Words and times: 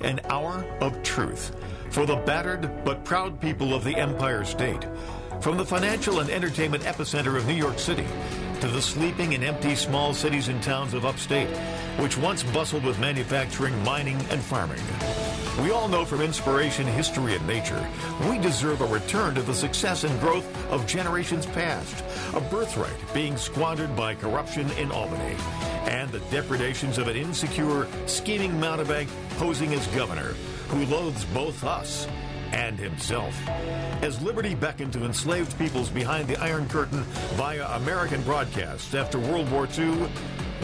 an 0.00 0.20
hour 0.30 0.64
of 0.80 1.02
truth 1.02 1.56
for 1.90 2.06
the 2.06 2.16
battered 2.16 2.84
but 2.84 3.04
proud 3.04 3.40
people 3.40 3.74
of 3.74 3.84
the 3.84 3.96
Empire 3.96 4.44
State. 4.44 4.86
From 5.40 5.56
the 5.56 5.64
financial 5.64 6.20
and 6.20 6.30
entertainment 6.30 6.82
epicenter 6.84 7.36
of 7.36 7.46
New 7.46 7.54
York 7.54 7.78
City 7.78 8.06
to 8.60 8.68
the 8.68 8.82
sleeping 8.82 9.34
and 9.34 9.44
empty 9.44 9.74
small 9.74 10.12
cities 10.12 10.48
and 10.48 10.62
towns 10.62 10.94
of 10.94 11.04
upstate, 11.04 11.48
which 11.98 12.18
once 12.18 12.42
bustled 12.42 12.84
with 12.84 12.98
manufacturing, 12.98 13.82
mining, 13.84 14.16
and 14.30 14.42
farming. 14.42 14.80
We 15.62 15.72
all 15.72 15.88
know 15.88 16.04
from 16.04 16.20
inspiration, 16.20 16.86
history, 16.86 17.34
and 17.34 17.44
nature, 17.46 17.84
we 18.28 18.38
deserve 18.38 18.80
a 18.80 18.86
return 18.86 19.34
to 19.34 19.42
the 19.42 19.54
success 19.54 20.04
and 20.04 20.20
growth 20.20 20.46
of 20.70 20.86
generations 20.86 21.46
past, 21.46 22.04
a 22.32 22.40
birthright 22.40 22.94
being 23.12 23.36
squandered 23.36 23.96
by 23.96 24.14
corruption 24.14 24.70
in 24.72 24.92
Albany, 24.92 25.34
and 25.86 26.10
the 26.10 26.20
depredations 26.30 26.96
of 26.96 27.08
an 27.08 27.16
insecure, 27.16 27.88
scheming 28.06 28.52
mountebank 28.60 29.08
posing 29.38 29.74
as 29.74 29.84
governor, 29.88 30.34
who 30.68 30.86
loathes 30.86 31.24
both 31.26 31.64
us 31.64 32.06
and 32.52 32.78
himself. 32.78 33.36
As 34.00 34.22
liberty 34.22 34.54
beckoned 34.54 34.92
to 34.92 35.04
enslaved 35.04 35.58
peoples 35.58 35.90
behind 35.90 36.28
the 36.28 36.40
Iron 36.40 36.68
Curtain 36.68 37.02
via 37.34 37.66
American 37.76 38.22
broadcasts 38.22 38.94
after 38.94 39.18
World 39.18 39.50
War 39.50 39.68
II, 39.76 40.08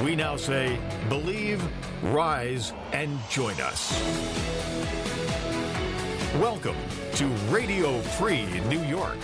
we 0.02 0.16
now 0.16 0.36
say, 0.36 0.78
believe, 1.08 1.62
rise, 2.02 2.72
and 2.92 3.18
join 3.30 3.54
us. 3.60 3.92
Welcome 6.40 6.76
to 7.14 7.26
Radio 7.50 8.00
Free 8.00 8.44
New 8.68 8.82
York. 8.82 9.16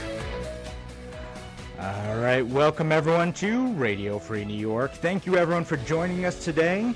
All 1.81 2.19
right, 2.19 2.47
welcome 2.47 2.93
everyone 2.93 3.33
to 3.35 3.73
Radio 3.73 4.19
Free 4.19 4.45
New 4.45 4.55
York. 4.55 4.93
Thank 4.93 5.27
you 5.27 5.37
everyone 5.37 5.65
for 5.65 5.77
joining 5.79 6.25
us 6.25 6.45
today. 6.45 6.95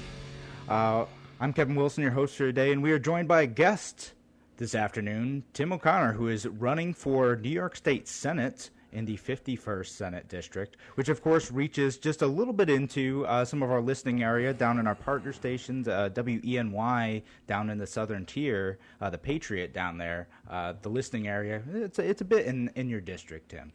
Uh, 0.68 1.06
I'm 1.40 1.52
Kevin 1.52 1.74
Wilson, 1.74 2.02
your 2.02 2.12
host 2.12 2.36
for 2.36 2.44
today, 2.46 2.70
and 2.70 2.82
we 2.82 2.92
are 2.92 2.98
joined 2.98 3.26
by 3.26 3.42
a 3.42 3.46
guest 3.46 4.12
this 4.56 4.74
afternoon, 4.74 5.42
Tim 5.52 5.72
O'Connor, 5.72 6.12
who 6.12 6.28
is 6.28 6.46
running 6.46 6.94
for 6.94 7.34
New 7.36 7.48
York 7.50 7.74
State 7.76 8.06
Senate 8.06 8.70
in 8.94 9.04
the 9.04 9.16
51st 9.16 9.86
Senate 9.86 10.28
District, 10.28 10.76
which 10.94 11.08
of 11.08 11.22
course 11.22 11.50
reaches 11.50 11.98
just 11.98 12.22
a 12.22 12.26
little 12.26 12.52
bit 12.52 12.70
into 12.70 13.26
uh, 13.26 13.44
some 13.44 13.62
of 13.62 13.70
our 13.70 13.80
listening 13.80 14.22
area 14.22 14.54
down 14.54 14.78
in 14.78 14.86
our 14.86 14.94
partner 14.94 15.32
stations, 15.32 15.88
uh, 15.88 16.08
WENY 16.14 17.22
down 17.46 17.70
in 17.70 17.78
the 17.78 17.86
southern 17.86 18.24
tier, 18.24 18.78
uh, 19.00 19.10
the 19.10 19.18
Patriot 19.18 19.74
down 19.74 19.98
there, 19.98 20.28
uh, 20.48 20.74
the 20.80 20.88
listening 20.88 21.28
area. 21.28 21.62
It's 21.72 21.98
a, 21.98 22.08
it's 22.08 22.20
a 22.20 22.24
bit 22.24 22.46
in, 22.46 22.70
in 22.74 22.88
your 22.88 23.00
district, 23.00 23.50
Tim. 23.50 23.72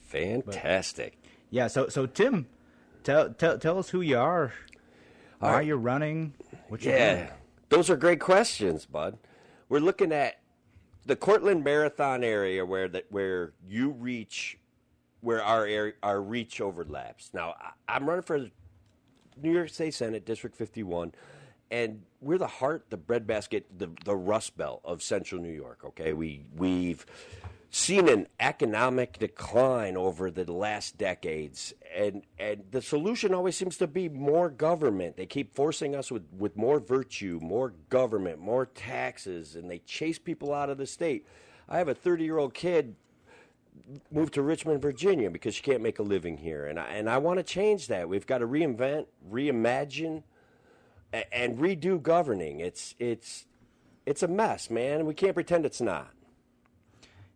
Fantastic. 0.00 1.16
But, 1.20 1.30
yeah, 1.50 1.66
so 1.68 1.88
so 1.88 2.06
Tim, 2.06 2.46
tell 3.02 3.30
tell 3.30 3.58
tell 3.58 3.78
us 3.78 3.90
who 3.90 4.00
you 4.00 4.18
are, 4.18 4.52
why 5.38 5.60
you're 5.60 5.76
running, 5.76 6.34
what 6.68 6.82
you're 6.82 6.94
yeah, 6.94 7.14
doing. 7.14 7.28
those 7.68 7.90
are 7.90 7.96
great 7.96 8.20
questions, 8.20 8.86
bud. 8.86 9.18
We're 9.68 9.80
looking 9.80 10.12
at 10.12 10.38
the 11.06 11.16
Cortland 11.16 11.64
Marathon 11.64 12.24
area 12.24 12.64
where 12.64 12.88
that 12.88 13.06
where 13.10 13.52
you 13.66 13.90
reach, 13.90 14.58
where 15.20 15.42
our 15.42 15.66
area, 15.66 15.94
our 16.02 16.20
reach 16.20 16.60
overlaps. 16.60 17.30
Now 17.32 17.54
I, 17.60 17.96
I'm 17.96 18.08
running 18.08 18.22
for 18.22 18.38
New 19.40 19.52
York 19.52 19.68
State 19.68 19.94
Senate 19.94 20.24
District 20.24 20.56
51, 20.56 21.12
and 21.70 22.02
we're 22.20 22.38
the 22.38 22.46
heart, 22.46 22.86
the 22.90 22.96
breadbasket, 22.96 23.66
the 23.78 23.90
the 24.04 24.16
Rust 24.16 24.56
Belt 24.56 24.80
of 24.84 25.02
Central 25.02 25.40
New 25.40 25.52
York. 25.52 25.80
Okay, 25.84 26.12
we 26.12 26.44
we've 26.56 27.04
seen 27.74 28.08
an 28.08 28.28
economic 28.38 29.18
decline 29.18 29.96
over 29.96 30.30
the 30.30 30.50
last 30.50 30.96
decades 30.96 31.74
and 31.92 32.22
and 32.38 32.62
the 32.70 32.80
solution 32.80 33.34
always 33.34 33.56
seems 33.56 33.76
to 33.76 33.88
be 33.88 34.08
more 34.08 34.48
government. 34.48 35.16
They 35.16 35.26
keep 35.26 35.56
forcing 35.56 35.96
us 35.96 36.08
with 36.08 36.22
with 36.38 36.56
more 36.56 36.78
virtue 36.78 37.40
more 37.42 37.74
government 37.88 38.38
more 38.38 38.66
taxes 38.66 39.56
and 39.56 39.68
they 39.68 39.78
chase 39.78 40.20
people 40.20 40.54
out 40.54 40.70
of 40.70 40.78
the 40.78 40.86
state. 40.86 41.26
I 41.68 41.78
have 41.78 41.88
a 41.88 41.94
30 41.94 42.22
year 42.22 42.38
old 42.38 42.54
kid 42.54 42.94
moved 44.08 44.34
to 44.34 44.42
richmond 44.42 44.80
virginia 44.80 45.28
because 45.28 45.56
she 45.56 45.62
can't 45.62 45.82
make 45.82 45.98
a 45.98 46.02
living 46.02 46.36
here 46.36 46.66
and 46.66 46.78
i 46.78 46.84
and 46.84 47.10
i 47.10 47.18
want 47.18 47.38
to 47.38 47.42
change 47.42 47.88
that. 47.88 48.08
We've 48.08 48.26
got 48.26 48.38
to 48.38 48.46
reinvent 48.46 49.06
reimagine 49.28 50.22
and 51.12 51.58
redo 51.58 52.00
governing. 52.00 52.60
It's 52.60 52.94
it's 53.00 53.46
it's 54.06 54.22
a 54.22 54.28
mess 54.28 54.70
man. 54.70 55.06
We 55.06 55.14
can't 55.14 55.34
pretend 55.34 55.66
it's 55.66 55.80
not 55.80 56.14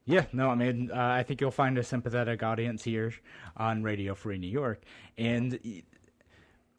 yeah, 0.09 0.25
no, 0.33 0.49
I 0.49 0.55
mean, 0.55 0.91
uh, 0.91 0.97
I 0.97 1.23
think 1.23 1.41
you'll 1.41 1.51
find 1.51 1.77
a 1.77 1.85
sympathetic 1.85 2.43
audience 2.43 2.83
here 2.83 3.13
on 3.59 3.83
Radio 3.83 4.15
Free 4.15 4.39
New 4.39 4.49
York, 4.49 4.83
and 5.19 5.61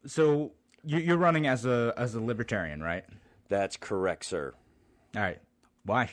so 0.06 0.54
you're 0.84 1.18
running 1.18 1.46
as 1.46 1.64
a 1.64 1.94
as 1.96 2.16
a 2.16 2.22
libertarian, 2.22 2.82
right? 2.82 3.06
That's 3.48 3.78
correct, 3.78 4.26
sir. 4.26 4.56
All 5.16 5.22
right, 5.22 5.40
why? 5.86 6.10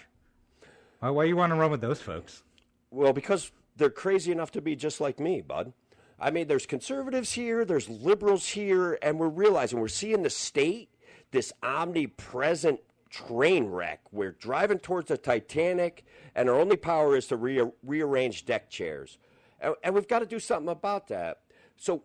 Why, 1.00 1.10
why 1.10 1.24
you 1.24 1.36
want 1.36 1.52
to 1.52 1.56
run 1.56 1.70
with 1.70 1.80
those 1.80 2.02
folks? 2.02 2.42
Well, 2.90 3.14
because 3.14 3.50
they're 3.76 3.88
crazy 3.88 4.30
enough 4.30 4.50
to 4.52 4.60
be 4.60 4.76
just 4.76 5.00
like 5.00 5.18
me, 5.18 5.40
bud. 5.40 5.72
I 6.20 6.30
mean, 6.30 6.48
there's 6.48 6.66
conservatives 6.66 7.32
here, 7.32 7.64
there's 7.64 7.88
liberals 7.88 8.48
here, 8.48 8.98
and 9.00 9.18
we're 9.18 9.28
realizing 9.28 9.80
we're 9.80 9.88
seeing 9.88 10.22
the 10.22 10.30
state, 10.30 10.90
this 11.30 11.52
omnipresent 11.62 12.80
train 13.10 13.66
wreck. 13.66 14.00
We're 14.12 14.32
driving 14.32 14.78
towards 14.78 15.08
the 15.08 15.16
Titanic, 15.16 16.04
and 16.34 16.48
our 16.48 16.56
only 16.56 16.76
power 16.76 17.16
is 17.16 17.26
to 17.28 17.36
re- 17.36 17.70
rearrange 17.82 18.44
deck 18.44 18.70
chairs. 18.70 19.18
And, 19.60 19.74
and 19.82 19.94
we've 19.94 20.08
got 20.08 20.20
to 20.20 20.26
do 20.26 20.38
something 20.38 20.68
about 20.68 21.08
that. 21.08 21.40
So 21.76 22.02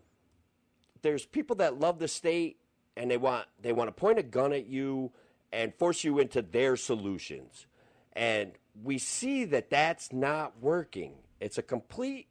there's 1.02 1.26
people 1.26 1.56
that 1.56 1.80
love 1.80 1.98
the 1.98 2.08
state, 2.08 2.58
and 2.96 3.10
they 3.10 3.16
want 3.16 3.46
they 3.60 3.72
want 3.72 3.88
to 3.88 3.92
point 3.92 4.18
a 4.18 4.22
gun 4.22 4.52
at 4.52 4.66
you 4.66 5.12
and 5.52 5.74
force 5.74 6.04
you 6.04 6.18
into 6.18 6.42
their 6.42 6.76
solutions. 6.76 7.66
And 8.14 8.52
we 8.82 8.98
see 8.98 9.44
that 9.46 9.70
that's 9.70 10.12
not 10.12 10.60
working. 10.60 11.14
It's 11.40 11.58
a 11.58 11.62
complete 11.62 12.28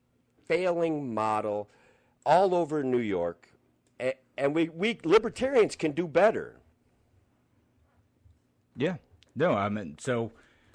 failing 0.48 1.14
model 1.14 1.70
all 2.26 2.56
over 2.56 2.84
New 2.84 3.00
York. 3.00 3.48
And 4.38 4.56
we, 4.56 4.70
we 4.70 4.98
libertarians 5.04 5.76
can 5.76 5.92
do 5.92 6.08
better. 6.08 6.61
Yeah. 8.82 8.96
No, 9.36 9.54
I 9.54 9.70
mean, 9.70 9.98
so, 10.00 10.32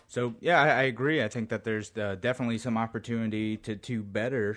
so 0.06 0.34
yeah, 0.40 0.62
I, 0.62 0.68
I 0.68 0.82
agree. 0.82 1.22
I 1.22 1.28
think 1.28 1.48
that 1.50 1.64
there's 1.64 1.90
uh, 1.96 2.16
definitely 2.20 2.58
some 2.58 2.78
opportunity 2.78 3.56
to 3.58 3.76
to 3.76 4.02
better, 4.02 4.56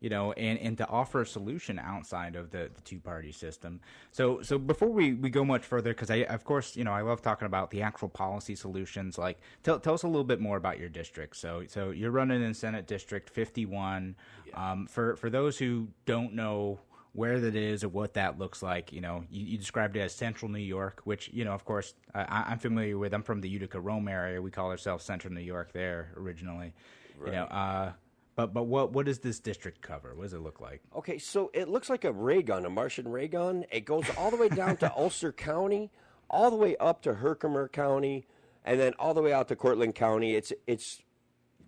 you 0.00 0.08
know, 0.08 0.32
and, 0.32 0.58
and 0.60 0.78
to 0.78 0.88
offer 0.88 1.22
a 1.22 1.26
solution 1.26 1.78
outside 1.78 2.36
of 2.36 2.50
the, 2.50 2.70
the 2.74 2.80
two 2.82 3.00
party 3.00 3.32
system. 3.32 3.80
So, 4.12 4.40
so 4.42 4.58
before 4.58 4.88
we, 4.88 5.12
we 5.12 5.28
go 5.28 5.44
much 5.44 5.64
further, 5.64 5.90
because 5.90 6.10
I, 6.10 6.18
of 6.24 6.44
course, 6.44 6.76
you 6.76 6.84
know, 6.84 6.92
I 6.92 7.02
love 7.02 7.20
talking 7.20 7.46
about 7.46 7.70
the 7.70 7.82
actual 7.82 8.08
policy 8.08 8.54
solutions. 8.54 9.18
Like, 9.18 9.38
tell 9.62 9.78
tell 9.80 9.94
us 9.94 10.04
a 10.04 10.08
little 10.08 10.24
bit 10.24 10.40
more 10.40 10.56
about 10.56 10.78
your 10.78 10.88
district. 10.88 11.36
So, 11.36 11.64
so 11.66 11.90
you're 11.90 12.12
running 12.12 12.42
in 12.42 12.54
Senate 12.54 12.86
District 12.86 13.28
51. 13.28 14.14
Yeah. 14.46 14.72
Um, 14.72 14.86
for 14.86 15.16
for 15.16 15.28
those 15.28 15.58
who 15.58 15.88
don't 16.06 16.34
know 16.34 16.78
where 17.14 17.38
that 17.38 17.54
is 17.54 17.84
or 17.84 17.88
what 17.88 18.14
that 18.14 18.38
looks 18.38 18.62
like. 18.62 18.92
You 18.92 19.00
know, 19.00 19.24
you, 19.30 19.46
you, 19.46 19.58
described 19.58 19.96
it 19.96 20.00
as 20.00 20.14
Central 20.14 20.50
New 20.50 20.58
York, 20.58 21.00
which 21.04 21.30
you 21.32 21.44
know, 21.44 21.52
of 21.52 21.64
course, 21.64 21.94
I, 22.14 22.52
am 22.52 22.58
familiar 22.58 22.98
with. 22.98 23.14
I'm 23.14 23.22
from 23.22 23.40
the 23.40 23.48
Utica 23.48 23.80
Rome 23.80 24.08
area. 24.08 24.42
We 24.42 24.50
call 24.50 24.70
ourselves 24.70 25.04
Central 25.04 25.32
New 25.32 25.40
York 25.40 25.72
there 25.72 26.12
originally. 26.16 26.74
Right. 27.16 27.28
You 27.28 27.32
know, 27.38 27.44
uh, 27.44 27.92
but 28.34 28.52
but 28.52 28.64
what 28.64 28.92
what 28.92 29.06
does 29.06 29.20
this 29.20 29.38
district 29.38 29.80
cover? 29.80 30.14
What 30.14 30.24
does 30.24 30.34
it 30.34 30.40
look 30.40 30.60
like? 30.60 30.82
Okay, 30.94 31.18
so 31.18 31.50
it 31.54 31.68
looks 31.68 31.88
like 31.88 32.04
a 32.04 32.12
ray 32.12 32.42
gun, 32.42 32.66
a 32.66 32.70
Martian 32.70 33.08
ray 33.08 33.28
gun. 33.28 33.64
It 33.70 33.84
goes 33.84 34.04
all 34.18 34.30
the 34.30 34.36
way 34.36 34.48
down 34.48 34.76
to 34.78 34.92
Ulster 34.96 35.32
County, 35.32 35.90
all 36.28 36.50
the 36.50 36.56
way 36.56 36.76
up 36.78 37.00
to 37.02 37.14
Herkimer 37.14 37.68
County, 37.68 38.26
and 38.64 38.80
then 38.80 38.92
all 38.98 39.14
the 39.14 39.22
way 39.22 39.32
out 39.32 39.46
to 39.48 39.56
Cortland 39.56 39.94
County. 39.94 40.34
It's 40.34 40.52
it's 40.66 41.00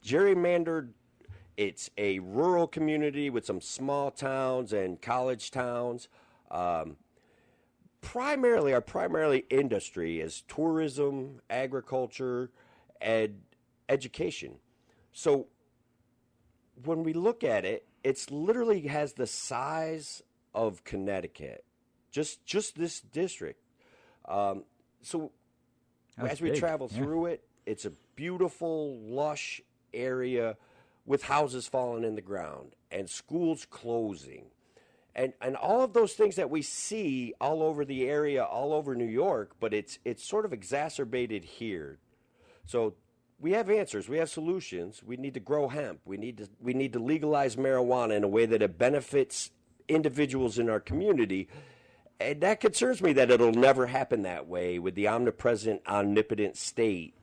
gerrymandered 0.05 0.91
it's 1.56 1.91
a 1.97 2.19
rural 2.19 2.67
community 2.67 3.31
with 3.31 3.47
some 3.47 3.61
small 3.61 4.11
towns 4.11 4.72
and 4.72 5.00
college 5.00 5.50
towns. 5.50 6.09
Um, 6.50 6.97
primarily, 8.00 8.75
our 8.75 8.81
primarily 8.81 9.44
industry 9.50 10.21
is 10.21 10.43
tourism, 10.49 11.41
agriculture, 11.49 12.51
and 13.01 13.41
education. 13.89 14.57
So 15.13 15.47
when 16.84 17.03
we 17.03 17.13
look 17.13 17.42
at 17.42 17.65
it, 17.65 17.86
it's 18.04 18.30
literally 18.30 18.83
has 18.83 19.15
the 19.15 19.27
size 19.27 20.22
of 20.54 20.84
Connecticut, 20.84 21.65
just 22.10 22.45
just 22.45 22.77
this 22.78 23.01
district. 23.01 23.60
Um, 24.27 24.65
so 25.03 25.33
That's 26.16 26.34
as 26.34 26.41
we 26.41 26.51
big. 26.51 26.60
travel 26.60 26.89
yeah. 26.92 26.98
through 26.98 27.27
it, 27.27 27.45
it's 27.65 27.84
a 27.84 27.92
beautiful, 28.15 28.98
lush 28.98 29.60
area 29.95 30.57
with 31.06 31.24
houses 31.24 31.66
falling 31.68 32.04
in 32.04 32.16
the 32.16 32.20
ground 32.20 32.74
and 32.91 33.08
schools 33.08 33.66
closing. 33.68 34.47
And 35.14 35.32
and 35.41 35.56
all 35.56 35.82
of 35.82 35.94
those 35.94 36.12
things 36.12 36.36
that 36.36 36.50
we 36.50 36.60
see 36.60 37.32
all 37.41 37.62
over 37.62 37.84
the 37.84 38.06
area 38.08 38.44
all 38.44 38.74
over 38.74 38.94
New 38.94 39.06
York 39.06 39.53
but 39.58 39.72
it's 39.72 39.98
it's 40.04 40.26
sort 40.26 40.44
of 40.44 40.53
exacerbated 40.53 41.44
here. 41.44 41.98
So 42.66 42.94
we 43.38 43.53
have 43.53 43.70
answers 43.70 44.08
we 44.08 44.18
have 44.18 44.28
solutions. 44.28 45.03
We 45.03 45.16
need 45.16 45.34
to 45.34 45.41
grow 45.41 45.68
hemp. 45.68 46.00
We 46.04 46.16
need 46.18 46.38
to 46.38 46.48
we 46.60 46.74
need 46.74 46.92
to 46.92 46.98
legalize 46.98 47.56
marijuana 47.56 48.16
in 48.16 48.24
a 48.24 48.28
way 48.28 48.44
that 48.44 48.60
it 48.60 48.76
benefits 48.76 49.50
individuals 49.88 50.58
in 50.58 50.68
our 50.68 50.80
community. 50.80 51.48
And 52.18 52.41
that 52.41 52.60
concerns 52.60 53.03
me 53.03 53.12
that 53.14 53.30
it'll 53.30 53.53
never 53.53 53.86
happen 53.86 54.22
that 54.22 54.47
way 54.47 54.78
with 54.78 54.94
the 54.94 55.08
omnipresent, 55.08 55.82
omnipotent 55.86 56.56
state 56.56 57.14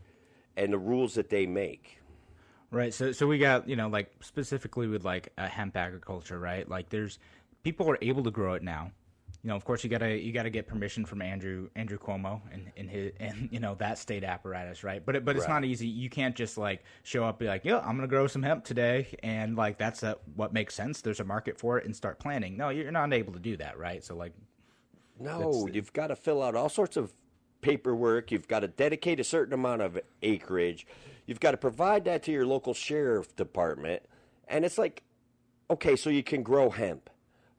and 0.55 0.71
the 0.71 0.77
rules 0.77 1.15
that 1.15 1.29
they 1.29 1.45
make. 1.47 1.99
Right. 2.73 2.93
So 2.93 3.11
so 3.11 3.27
we 3.27 3.37
got, 3.37 3.69
you 3.69 3.75
know, 3.75 3.87
like 3.87 4.11
specifically 4.21 4.87
with 4.87 5.05
like 5.05 5.31
a 5.37 5.47
hemp 5.47 5.77
agriculture, 5.77 6.39
right? 6.39 6.67
Like 6.67 6.89
there's 6.89 7.19
people 7.63 7.87
are 7.89 7.99
able 8.01 8.23
to 8.23 8.31
grow 8.31 8.55
it 8.55 8.63
now. 8.63 8.91
You 9.43 9.49
know, 9.49 9.55
of 9.55 9.63
course 9.63 9.83
you 9.83 9.91
gotta 9.91 10.17
you 10.17 10.31
gotta 10.33 10.49
get 10.49 10.67
permission 10.67 11.05
from 11.05 11.21
Andrew 11.21 11.69
Andrew 11.75 11.99
Cuomo 11.99 12.41
and, 12.51 12.71
and 12.75 12.89
his 12.89 13.11
and 13.19 13.47
you 13.51 13.59
know 13.59 13.75
that 13.75 13.99
state 13.99 14.23
apparatus, 14.23 14.83
right? 14.83 15.05
But 15.05 15.17
it, 15.17 15.25
but 15.25 15.35
it's 15.35 15.47
Right. 15.47 15.53
not 15.53 15.65
easy. 15.65 15.87
You 15.87 16.09
can't 16.09 16.35
just 16.35 16.57
like 16.57 16.83
show 17.03 17.25
up 17.25 17.35
and 17.35 17.39
be 17.39 17.45
like, 17.47 17.63
yeah, 17.63 17.77
I'm 17.79 17.95
gonna 17.95 18.07
grow 18.07 18.25
some 18.25 18.41
hemp 18.41 18.63
today, 18.65 19.07
and 19.21 19.55
like 19.55 19.77
that's 19.77 20.01
a, 20.01 20.17
what 20.35 20.51
makes 20.53 20.73
sense. 20.73 21.01
There's 21.01 21.19
a 21.19 21.25
market 21.25 21.59
for 21.59 21.77
it, 21.77 21.85
and 21.85 21.95
start 21.95 22.19
planting. 22.19 22.57
No, 22.57 22.69
you're 22.69 22.91
not 22.91 23.13
able 23.13 23.33
to 23.33 23.39
do 23.39 23.55
that, 23.57 23.77
right? 23.77 24.03
So 24.03 24.15
like, 24.15 24.33
No, 25.19 25.67
you've 25.71 25.93
got 25.93 26.07
to 26.07 26.15
fill 26.15 26.41
out 26.41 26.55
all 26.55 26.69
sorts 26.69 26.97
of 26.97 27.13
paperwork. 27.61 28.31
You've 28.31 28.47
got 28.47 28.61
to 28.61 28.67
dedicate 28.67 29.19
a 29.19 29.23
certain 29.23 29.53
amount 29.53 29.81
of 29.83 29.99
acreage. 30.23 30.87
You've 31.25 31.39
got 31.39 31.51
to 31.51 31.57
provide 31.57 32.05
that 32.05 32.23
to 32.23 32.31
your 32.31 32.45
local 32.45 32.73
sheriff 32.73 33.35
department. 33.35 34.03
And 34.47 34.65
it's 34.65 34.77
like, 34.77 35.03
okay, 35.69 35.95
so 35.95 36.09
you 36.09 36.23
can 36.23 36.43
grow 36.43 36.69
hemp. 36.69 37.09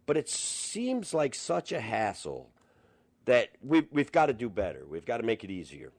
But 0.06 0.16
it 0.16 0.28
seems 0.28 1.14
like 1.14 1.34
such 1.34 1.72
a 1.72 1.80
hassle 1.80 2.50
that 3.24 3.50
we've, 3.62 3.86
we've 3.90 4.12
got 4.12 4.26
to 4.26 4.34
do 4.34 4.50
better. 4.50 4.84
We've 4.88 5.06
got 5.06 5.18
to 5.18 5.22
make 5.22 5.44
it 5.44 5.50
easier. 5.50 5.92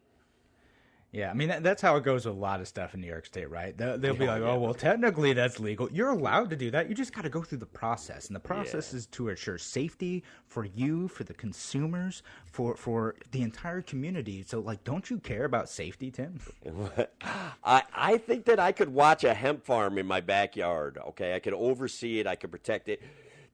Yeah, 1.16 1.32
I 1.32 1.34
mean 1.34 1.48
that, 1.48 1.64
that's 1.64 1.82
how 1.82 1.96
it 1.96 2.04
goes 2.04 2.26
with 2.26 2.36
a 2.36 2.38
lot 2.38 2.60
of 2.60 2.68
stuff 2.68 2.94
in 2.94 3.00
New 3.00 3.08
York 3.08 3.26
State, 3.26 3.50
right? 3.50 3.76
They'll, 3.78 3.98
they'll 3.98 4.16
be 4.16 4.26
Yeah, 4.26 4.34
like, 4.34 4.42
yeah. 4.42 4.50
"Oh, 4.50 4.60
well, 4.60 4.74
technically 4.74 5.32
that's 5.32 5.62
legal. 5.62 5.90
You're 5.90 6.10
allowed 6.10 6.50
to 6.50 6.58
do 6.58 6.70
that. 6.72 6.90
You 6.90 6.96
just 6.96 7.14
got 7.14 7.22
to 7.22 7.30
go 7.30 7.42
through 7.42 7.60
the 7.60 7.66
process, 7.66 8.28
and 8.28 8.36
the 8.36 8.42
process 8.42 8.94
is 8.94 9.06
to 9.08 9.30
ensure 9.30 9.58
safety 9.58 10.24
for 10.48 10.66
you, 10.66 11.08
for 11.08 11.24
the 11.24 11.34
consumers, 11.34 12.22
for 12.52 12.76
for 12.76 13.16
the 13.32 13.44
entire 13.44 13.82
community. 13.82 14.44
So, 14.46 14.60
like, 14.60 14.84
don't 14.84 15.10
you 15.10 15.20
care 15.20 15.46
about 15.46 15.70
safety, 15.70 16.12
Tim? 16.12 16.38
I, 17.64 17.84
I 17.94 18.18
think 18.18 18.44
that 18.46 18.60
I 18.60 18.74
could 18.74 18.90
watch 18.90 19.24
a 19.24 19.34
hemp 19.34 19.64
farm 19.64 19.98
in 19.98 20.06
my 20.06 20.20
backyard. 20.20 20.98
Okay, 21.10 21.34
I 21.34 21.40
could 21.40 21.54
oversee 21.54 22.20
it. 22.20 22.28
I 22.28 22.36
could 22.36 22.52
protect 22.52 22.90
it. 22.90 23.02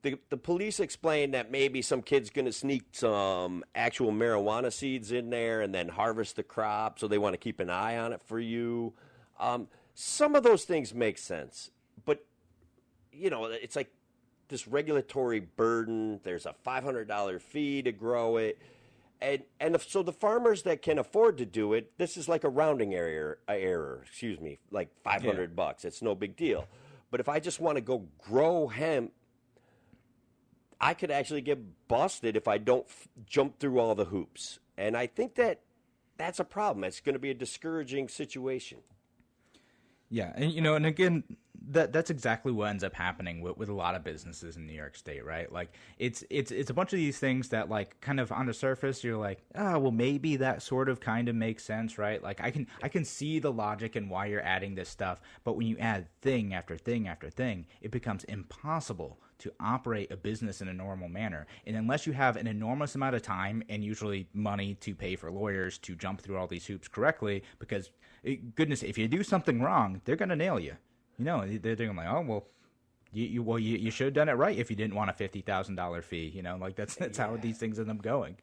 The, 0.02 0.18
the 0.30 0.36
police 0.36 0.80
explained 0.80 1.34
that 1.34 1.52
maybe 1.52 1.80
some 1.80 2.02
kid's 2.02 2.28
going 2.28 2.46
to 2.46 2.52
sneak 2.52 2.82
some 2.90 3.64
actual 3.74 4.10
marijuana 4.10 4.72
seeds 4.72 5.12
in 5.12 5.30
there 5.30 5.60
and 5.60 5.72
then 5.72 5.88
harvest 5.88 6.34
the 6.34 6.42
crop, 6.42 6.98
so 6.98 7.06
they 7.06 7.18
want 7.18 7.34
to 7.34 7.38
keep 7.38 7.60
an 7.60 7.70
eye 7.70 7.96
on 7.98 8.12
it 8.12 8.20
for 8.26 8.40
you. 8.40 8.94
Um, 9.38 9.68
some 9.94 10.34
of 10.34 10.42
those 10.42 10.64
things 10.64 10.92
make 10.92 11.18
sense, 11.18 11.70
but 12.04 12.24
you 13.12 13.30
know, 13.30 13.44
it's 13.44 13.76
like 13.76 13.92
this 14.48 14.66
regulatory 14.66 15.40
burden. 15.40 16.18
There's 16.24 16.46
a 16.46 16.54
five 16.64 16.82
hundred 16.82 17.06
dollar 17.06 17.38
fee 17.38 17.82
to 17.82 17.92
grow 17.92 18.38
it, 18.38 18.58
and 19.20 19.42
and 19.60 19.74
if, 19.76 19.88
so 19.88 20.02
the 20.02 20.12
farmers 20.12 20.62
that 20.62 20.82
can 20.82 20.98
afford 20.98 21.38
to 21.38 21.46
do 21.46 21.74
it, 21.74 21.92
this 21.98 22.16
is 22.16 22.28
like 22.28 22.42
a 22.42 22.48
rounding 22.48 22.94
error. 22.94 23.38
Error, 23.48 24.00
excuse 24.04 24.40
me, 24.40 24.58
like 24.70 24.88
five 25.04 25.22
hundred 25.22 25.54
bucks. 25.54 25.84
It's 25.84 26.02
no 26.02 26.14
big 26.14 26.36
deal. 26.36 26.66
But 27.10 27.20
if 27.20 27.28
I 27.28 27.38
just 27.38 27.60
want 27.60 27.76
to 27.76 27.82
go 27.82 28.06
grow 28.18 28.66
hemp, 28.66 29.12
I 30.82 30.94
could 30.94 31.12
actually 31.12 31.42
get 31.42 31.88
busted 31.88 32.36
if 32.36 32.48
I 32.48 32.58
don't 32.58 32.86
f- 32.88 33.08
jump 33.24 33.60
through 33.60 33.78
all 33.78 33.94
the 33.94 34.06
hoops. 34.06 34.58
And 34.76 34.96
I 34.96 35.06
think 35.06 35.36
that 35.36 35.60
that's 36.18 36.40
a 36.40 36.44
problem. 36.44 36.82
It's 36.82 37.00
going 37.00 37.14
to 37.14 37.20
be 37.20 37.30
a 37.30 37.34
discouraging 37.34 38.08
situation. 38.08 38.78
Yeah, 40.10 40.32
and 40.34 40.52
you 40.52 40.60
know, 40.60 40.74
and 40.74 40.84
again, 40.84 41.24
that 41.68 41.92
that's 41.92 42.10
exactly 42.10 42.52
what 42.52 42.68
ends 42.68 42.84
up 42.84 42.94
happening 42.94 43.40
with, 43.40 43.56
with 43.56 43.68
a 43.68 43.74
lot 43.74 43.94
of 43.94 44.04
businesses 44.04 44.56
in 44.56 44.66
New 44.66 44.74
York 44.74 44.96
State, 44.96 45.24
right? 45.24 45.50
Like 45.50 45.72
it's 45.98 46.24
it's 46.28 46.50
it's 46.50 46.68
a 46.68 46.74
bunch 46.74 46.92
of 46.92 46.98
these 46.98 47.18
things 47.18 47.48
that 47.48 47.70
like 47.70 47.98
kind 48.00 48.20
of 48.20 48.30
on 48.30 48.46
the 48.46 48.52
surface 48.52 49.02
you're 49.02 49.16
like, 49.16 49.38
ah, 49.54 49.78
well 49.78 49.90
maybe 49.90 50.36
that 50.36 50.62
sort 50.62 50.88
of 50.88 51.00
kind 51.00 51.28
of 51.28 51.34
makes 51.34 51.64
sense, 51.64 51.96
right? 51.96 52.22
Like 52.22 52.40
I 52.42 52.50
can 52.50 52.66
I 52.82 52.88
can 52.88 53.04
see 53.04 53.38
the 53.38 53.52
logic 53.52 53.96
and 53.96 54.10
why 54.10 54.26
you're 54.26 54.42
adding 54.42 54.74
this 54.74 54.88
stuff, 54.88 55.20
but 55.44 55.56
when 55.56 55.66
you 55.66 55.78
add 55.78 56.08
thing 56.20 56.52
after 56.52 56.76
thing 56.76 57.08
after 57.08 57.30
thing, 57.30 57.66
it 57.80 57.90
becomes 57.90 58.24
impossible 58.24 59.18
to 59.42 59.52
operate 59.60 60.10
a 60.12 60.16
business 60.16 60.60
in 60.60 60.68
a 60.68 60.72
normal 60.72 61.08
manner. 61.08 61.46
And 61.66 61.76
unless 61.76 62.06
you 62.06 62.12
have 62.12 62.36
an 62.36 62.46
enormous 62.46 62.94
amount 62.94 63.16
of 63.16 63.22
time 63.22 63.62
and 63.68 63.82
usually 63.82 64.28
money 64.32 64.74
to 64.76 64.94
pay 64.94 65.16
for 65.16 65.30
lawyers 65.30 65.78
to 65.78 65.96
jump 65.96 66.20
through 66.20 66.36
all 66.38 66.46
these 66.46 66.66
hoops 66.66 66.86
correctly, 66.86 67.42
because 67.58 67.90
eh, 68.24 68.36
goodness, 68.54 68.82
if 68.82 68.96
you 68.96 69.08
do 69.08 69.22
something 69.24 69.60
wrong, 69.60 70.00
they're 70.04 70.16
going 70.16 70.28
to 70.28 70.36
nail 70.36 70.60
you. 70.60 70.76
You 71.18 71.24
know, 71.24 71.46
they're 71.46 71.76
doing 71.76 71.96
like, 71.96 72.08
oh 72.08 72.24
well, 72.26 72.46
you, 73.12 73.26
you 73.26 73.42
well 73.42 73.58
you, 73.58 73.76
you 73.76 73.90
should 73.90 74.06
have 74.06 74.14
done 74.14 74.28
it 74.28 74.32
right 74.32 74.56
if 74.56 74.70
you 74.70 74.76
didn't 74.76 74.94
want 74.94 75.10
a 75.10 75.12
fifty 75.12 75.40
thousand 75.40 75.74
dollar 75.74 76.02
fee. 76.02 76.32
You 76.34 76.42
know, 76.42 76.56
like 76.56 76.76
that's 76.76 76.94
that's 76.96 77.18
how 77.18 77.36
these 77.36 77.58
things 77.58 77.78
end 77.78 77.90
up 77.90 78.00
going. 78.02 78.36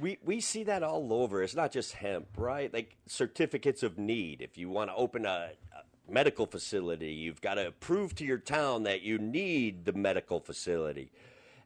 We 0.00 0.18
we 0.24 0.40
see 0.40 0.64
that 0.64 0.82
all 0.82 1.12
over. 1.12 1.42
It's 1.42 1.54
not 1.54 1.72
just 1.72 1.92
hemp, 1.92 2.28
right? 2.36 2.72
Like 2.72 2.96
certificates 3.06 3.82
of 3.82 3.98
need. 3.98 4.40
If 4.40 4.56
you 4.56 4.68
want 4.70 4.90
to 4.90 4.96
open 4.96 5.26
a 5.26 5.50
medical 6.08 6.46
facility, 6.46 7.12
you've 7.12 7.40
got 7.40 7.54
to 7.54 7.72
prove 7.80 8.14
to 8.16 8.24
your 8.24 8.38
town 8.38 8.84
that 8.84 9.02
you 9.02 9.18
need 9.18 9.84
the 9.84 9.92
medical 9.92 10.40
facility, 10.40 11.10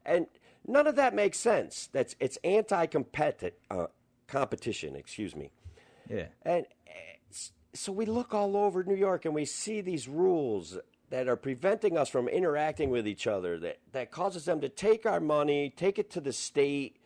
and 0.05 0.27
none 0.67 0.87
of 0.87 0.97
that 0.97 1.15
makes 1.15 1.39
sense. 1.39 1.89
That's 1.93 2.17
it's 2.21 2.39
anti-competitive 2.45 3.59
uh, 3.71 3.87
competition. 4.27 4.97
Excuse 4.97 5.35
me. 5.37 5.51
Yeah. 6.09 6.27
And 6.43 6.67
uh, 6.89 6.93
so 7.73 7.93
we 7.93 8.07
look 8.07 8.35
all 8.35 8.57
over 8.57 8.83
New 8.83 8.97
York 8.97 9.25
and 9.25 9.35
we 9.35 9.45
see 9.45 9.81
these 9.81 10.09
rules 10.09 10.79
that 11.11 11.29
are 11.29 11.37
preventing 11.37 11.97
us 11.97 12.09
from 12.09 12.29
interacting 12.29 12.91
with 12.91 13.07
each 13.07 13.27
other 13.27 13.59
that, 13.59 13.79
that 13.93 14.11
causes 14.11 14.45
them 14.45 14.61
to 14.61 14.69
take 14.69 15.07
our 15.07 15.21
money, 15.21 15.73
take 15.77 15.99
it 15.99 16.11
to 16.11 16.21
the 16.21 16.33
state 16.33 16.97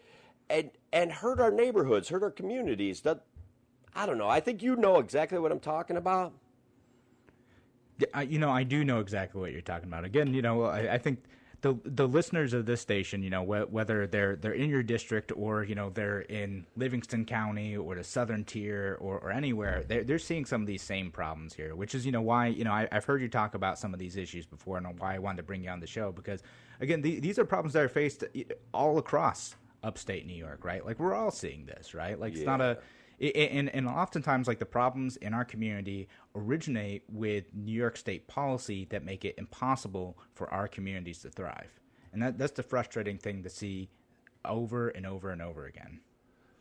and 0.48 0.70
and 0.92 1.10
hurt 1.10 1.40
our 1.40 1.50
neighborhoods, 1.50 2.10
hurt 2.10 2.22
our 2.22 2.30
communities. 2.30 3.00
That 3.00 3.25
I 3.94 4.06
don't 4.06 4.19
know. 4.19 4.28
I 4.28 4.40
think 4.40 4.62
you 4.62 4.76
know 4.76 4.98
exactly 4.98 5.38
what 5.38 5.52
I'm 5.52 5.60
talking 5.60 5.96
about. 5.96 6.32
Yeah, 7.99 8.08
I, 8.12 8.23
you 8.23 8.38
know, 8.38 8.50
I 8.50 8.64
do 8.64 8.85
know 8.85 9.00
exactly 9.00 9.41
what 9.41 9.52
you're 9.52 9.61
talking 9.61 9.88
about. 9.88 10.05
Again, 10.05 10.35
you 10.35 10.43
know, 10.43 10.64
I, 10.64 10.94
I 10.94 10.99
think 10.99 11.23
the 11.61 11.79
the 11.85 12.06
listeners 12.06 12.52
of 12.52 12.67
this 12.67 12.81
station, 12.81 13.23
you 13.23 13.31
know, 13.31 13.44
wh- 13.44 13.73
whether 13.73 14.06
they're 14.06 14.37
they're 14.37 14.52
in 14.52 14.69
your 14.69 14.82
district 14.82 15.32
or 15.35 15.64
you 15.64 15.75
know 15.75 15.91
they're 15.91 16.20
in 16.20 16.67
Livingston 16.76 17.25
County 17.25 17.76
or 17.76 17.94
the 17.94 18.05
Southern 18.05 18.44
Tier 18.44 18.99
or, 19.00 19.19
or 19.19 19.31
anywhere, 19.31 19.85
they're 19.87 20.05
they're 20.05 20.19
seeing 20.19 20.44
some 20.44 20.61
of 20.61 20.67
these 20.67 20.82
same 20.82 21.11
problems 21.11 21.55
here. 21.55 21.75
Which 21.75 21.94
is, 21.94 22.05
you 22.05 22.12
know, 22.12 22.20
why 22.20 22.49
you 22.49 22.64
know 22.64 22.73
I, 22.73 22.87
I've 22.93 23.05
heard 23.05 23.23
you 23.23 23.29
talk 23.29 23.55
about 23.55 23.79
some 23.79 23.94
of 23.94 23.99
these 23.99 24.17
issues 24.17 24.44
before, 24.44 24.76
and 24.76 24.99
why 24.99 25.14
I 25.14 25.19
wanted 25.19 25.38
to 25.38 25.43
bring 25.44 25.64
you 25.64 25.70
on 25.70 25.81
the 25.81 25.87
show 25.87 26.12
because 26.12 26.43
again, 26.81 27.00
the, 27.00 27.20
these 27.20 27.38
are 27.38 27.44
problems 27.44 27.73
that 27.75 27.82
are 27.82 27.88
faced 27.88 28.25
all 28.73 28.99
across 28.99 29.55
upstate 29.82 30.26
New 30.26 30.35
York, 30.35 30.64
right? 30.64 30.85
Like 30.85 30.99
we're 30.99 31.14
all 31.14 31.31
seeing 31.31 31.67
this, 31.67 31.94
right? 31.94 32.19
Like 32.19 32.35
it's 32.35 32.44
not 32.44 32.61
a 32.61 32.79
I- 33.20 33.32
I- 33.34 33.38
and 33.52 33.69
and 33.69 33.88
oftentimes 33.88 34.49
like 34.49 34.58
the 34.58 34.66
problems 34.66 35.16
in 35.16 35.34
our 35.34 35.44
community 35.44 36.09
originate 36.35 37.04
with 37.09 37.54
New 37.54 37.73
York 37.73 37.97
state 37.97 38.26
policy 38.26 38.87
that 38.90 39.04
make 39.04 39.25
it 39.25 39.35
impossible 39.38 40.18
for 40.35 40.52
our 40.52 40.68
communities 40.68 41.21
to 41.21 41.30
thrive. 41.30 41.80
And 42.12 42.23
that 42.23 42.38
that's 42.38 42.52
the 42.52 42.62
frustrating 42.62 43.18
thing 43.18 43.42
to 43.42 43.50
see 43.50 43.88
over 44.44 44.88
and 44.88 45.06
over 45.06 45.30
and 45.30 45.40
over 45.40 45.64
again. 45.66 46.00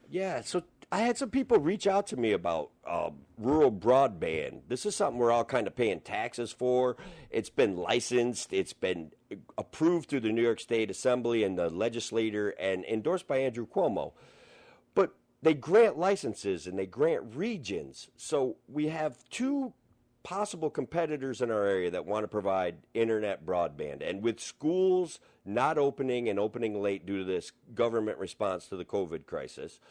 Yeah, 0.10 0.41
so 0.41 0.63
I 0.91 1.00
had 1.00 1.17
some 1.17 1.31
people 1.31 1.57
reach 1.57 1.88
out 1.88 2.05
to 2.07 2.17
me 2.17 2.33
about 2.33 2.69
uh, 2.86 3.10
rural 3.38 3.72
broadband. 3.72 4.62
This 4.67 4.86
is 4.86 4.95
something 4.95 5.17
we're 5.17 5.31
all 5.31 5.45
kind 5.45 5.65
of 5.65 5.75
paying 5.75 6.01
taxes 6.01 6.51
for. 6.51 6.98
It's 7.31 7.50
been 7.50 7.77
licensed, 7.77 8.53
it's 8.53 8.74
been 8.74 9.12
approved 9.57 10.10
through 10.10 10.19
the 10.19 10.31
New 10.31 10.43
York 10.43 10.60
State 10.60 10.91
Assembly 10.91 11.43
and 11.43 11.57
the 11.57 11.69
legislator, 11.69 12.50
and 12.50 12.86
endorsed 12.86 13.27
by 13.27 13.38
Andrew 13.38 13.65
Cuomo. 13.65 14.13
They 15.43 15.53
grant 15.53 16.00
licenses 16.00 16.67
and 16.67 16.79
they 16.79 16.85
grant 16.85 17.35
regions. 17.35 18.09
So 18.15 18.55
we 18.69 18.88
have 18.88 19.17
two 19.29 19.73
possible 20.23 20.69
competitors 20.69 21.41
in 21.41 21.51
our 21.51 21.65
area 21.65 21.91
that 21.91 22.05
want 22.05 22.23
to 22.23 22.29
provide 22.29 22.77
internet 22.93 23.45
broadband. 23.45 24.09
And 24.09 24.23
with 24.23 24.39
schools 24.39 25.19
not 25.43 25.77
opening 25.77 26.29
and 26.29 26.39
opening 26.39 26.81
late 26.81 27.05
due 27.05 27.17
to 27.19 27.25
this 27.25 27.51
government 27.75 28.19
response 28.19 28.67
to 28.69 28.77
the 28.77 28.85
COVID 28.85 29.25
crisis, 29.25 29.81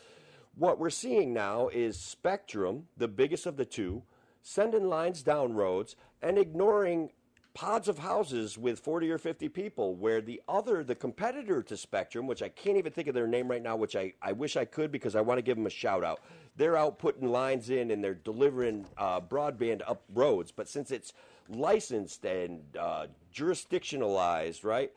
what 0.54 0.78
we're 0.78 0.88
seeing 0.88 1.34
now 1.34 1.68
is 1.68 2.00
Spectrum, 2.00 2.84
the 2.96 3.06
biggest 3.06 3.44
of 3.44 3.58
the 3.58 3.66
two, 3.66 4.04
sending 4.42 4.88
lines 4.88 5.22
down 5.22 5.52
roads 5.52 5.96
and 6.22 6.38
ignoring 6.38 7.10
pods 7.54 7.86
of 7.86 7.98
houses 7.98 8.56
with 8.56 8.80
40 8.80 9.10
or 9.10 9.18
50 9.18 9.48
people 9.50 9.94
where 9.94 10.20
the 10.20 10.40
other 10.48 10.82
the 10.82 10.94
competitor 10.94 11.62
to 11.62 11.76
spectrum 11.76 12.26
which 12.26 12.42
i 12.42 12.48
can't 12.48 12.78
even 12.78 12.92
think 12.92 13.08
of 13.08 13.14
their 13.14 13.26
name 13.26 13.48
right 13.48 13.62
now 13.62 13.76
which 13.76 13.94
i, 13.94 14.12
I 14.22 14.32
wish 14.32 14.56
i 14.56 14.64
could 14.64 14.90
because 14.90 15.14
i 15.14 15.20
want 15.20 15.38
to 15.38 15.42
give 15.42 15.56
them 15.56 15.66
a 15.66 15.70
shout 15.70 16.02
out 16.02 16.20
they're 16.56 16.76
out 16.76 16.98
putting 16.98 17.28
lines 17.28 17.68
in 17.68 17.90
and 17.90 18.02
they're 18.02 18.14
delivering 18.14 18.86
uh, 18.96 19.20
broadband 19.20 19.82
up 19.86 20.02
roads 20.14 20.50
but 20.50 20.68
since 20.68 20.90
it's 20.90 21.12
licensed 21.48 22.24
and 22.24 22.62
uh, 22.78 23.06
jurisdictionalized 23.34 24.64
right 24.64 24.92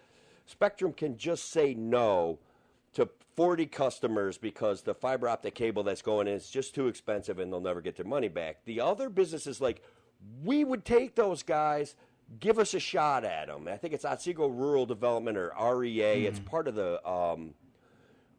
spectrum 0.46 0.94
can 0.94 1.18
just 1.18 1.52
say 1.52 1.74
no 1.74 2.40
to 2.94 3.10
40 3.36 3.66
customers 3.66 4.38
because 4.38 4.82
the 4.82 4.96
fiber 4.96 5.28
optic 5.28 5.56
cable 5.56 5.84
that's 5.84 6.02
going 6.02 6.28
in 6.28 6.34
is 6.34 6.50
just 6.50 6.74
too 6.74 6.88
expensive 6.88 7.38
and 7.38 7.52
they'll 7.52 7.60
never 7.60 7.82
get 7.82 7.98
their 7.98 8.06
money 8.06 8.30
back. 8.30 8.64
The 8.66 8.82
other 8.82 9.10
businesses 9.10 9.60
like 9.60 9.82
we 10.44 10.64
would 10.64 10.86
take 10.86 11.16
those 11.16 11.44
guys, 11.44 11.96
give 12.40 12.60
us 12.60 12.74
a 12.74 12.80
shot 12.80 13.24
at 13.24 13.48
them. 13.48 13.68
I 13.68 13.78
think 13.78 13.94
it's 13.94 14.06
Otsego 14.06 14.48
Rural 14.48 14.86
Development 14.86 15.38
or 15.38 15.54
REA. 15.78 16.26
It's 16.26 16.40
part 16.40 16.68
of 16.68 16.76
the 16.76 17.06
um, 17.08 17.54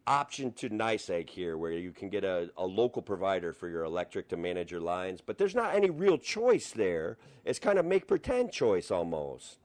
option 0.06 0.52
to 0.52 0.68
NYSEG 0.70 1.28
here 1.28 1.56
where 1.56 1.72
you 1.72 1.92
can 1.92 2.08
get 2.08 2.24
a, 2.24 2.50
a 2.56 2.64
local 2.64 3.02
provider 3.02 3.52
for 3.52 3.68
your 3.68 3.84
electric 3.84 4.28
to 4.28 4.36
manage 4.36 4.70
your 4.70 4.80
lines, 4.80 5.20
but 5.20 5.38
there's 5.38 5.54
not 5.54 5.74
any 5.74 5.90
real 5.90 6.18
choice 6.18 6.70
there. 6.70 7.18
It's 7.44 7.58
kind 7.58 7.78
of 7.78 7.84
make 7.84 8.06
pretend 8.06 8.52
choice 8.52 8.90
almost. 8.90 9.58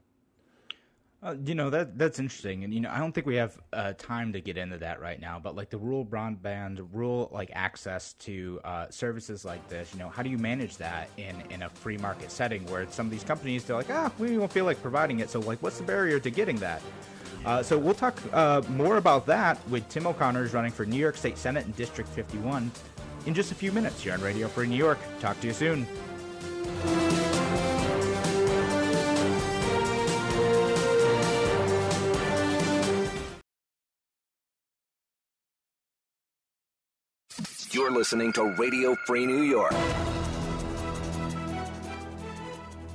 Uh, 1.23 1.35
you 1.45 1.53
know 1.53 1.69
that 1.69 1.99
that's 1.99 2.17
interesting, 2.17 2.63
and 2.63 2.73
you 2.73 2.79
know 2.79 2.89
I 2.89 2.97
don't 2.97 3.11
think 3.11 3.27
we 3.27 3.35
have 3.35 3.55
uh, 3.73 3.93
time 3.93 4.33
to 4.33 4.41
get 4.41 4.57
into 4.57 4.79
that 4.79 4.99
right 4.99 5.21
now. 5.21 5.39
But 5.39 5.55
like 5.55 5.69
the 5.69 5.77
rural 5.77 6.03
broadband, 6.03 6.87
rural 6.91 7.29
like 7.31 7.51
access 7.53 8.13
to 8.13 8.59
uh, 8.63 8.89
services 8.89 9.45
like 9.45 9.67
this, 9.69 9.93
you 9.93 9.99
know, 9.99 10.09
how 10.09 10.23
do 10.23 10.31
you 10.31 10.39
manage 10.39 10.77
that 10.77 11.09
in 11.17 11.43
in 11.51 11.61
a 11.61 11.69
free 11.69 11.97
market 11.97 12.31
setting 12.31 12.65
where 12.71 12.89
some 12.89 13.05
of 13.05 13.11
these 13.11 13.23
companies 13.23 13.63
they're 13.65 13.75
like, 13.75 13.91
ah, 13.91 14.11
we 14.17 14.35
don't 14.35 14.51
feel 14.51 14.65
like 14.65 14.81
providing 14.81 15.19
it. 15.19 15.29
So 15.29 15.39
like, 15.41 15.61
what's 15.61 15.77
the 15.77 15.83
barrier 15.83 16.19
to 16.19 16.29
getting 16.31 16.55
that? 16.55 16.81
Uh, 17.45 17.61
so 17.61 17.77
we'll 17.77 17.93
talk 17.93 18.19
uh, 18.33 18.63
more 18.69 18.97
about 18.97 19.27
that 19.27 19.59
with 19.69 19.87
Tim 19.89 20.07
O'Connor, 20.07 20.41
who's 20.41 20.53
running 20.55 20.71
for 20.71 20.87
New 20.87 20.97
York 20.97 21.17
State 21.17 21.37
Senate 21.37 21.67
in 21.67 21.71
District 21.73 22.09
51, 22.09 22.71
in 23.27 23.33
just 23.35 23.51
a 23.51 23.55
few 23.55 23.71
minutes 23.71 24.01
here 24.01 24.13
on 24.13 24.21
Radio 24.21 24.47
Free 24.47 24.67
New 24.67 24.75
York. 24.75 24.97
Talk 25.19 25.39
to 25.41 25.47
you 25.47 25.53
soon. 25.53 25.85
You're 37.81 37.89
listening 37.89 38.31
to 38.33 38.43
Radio 38.59 38.93
Free 38.93 39.25
New 39.25 39.41
York. 39.41 39.73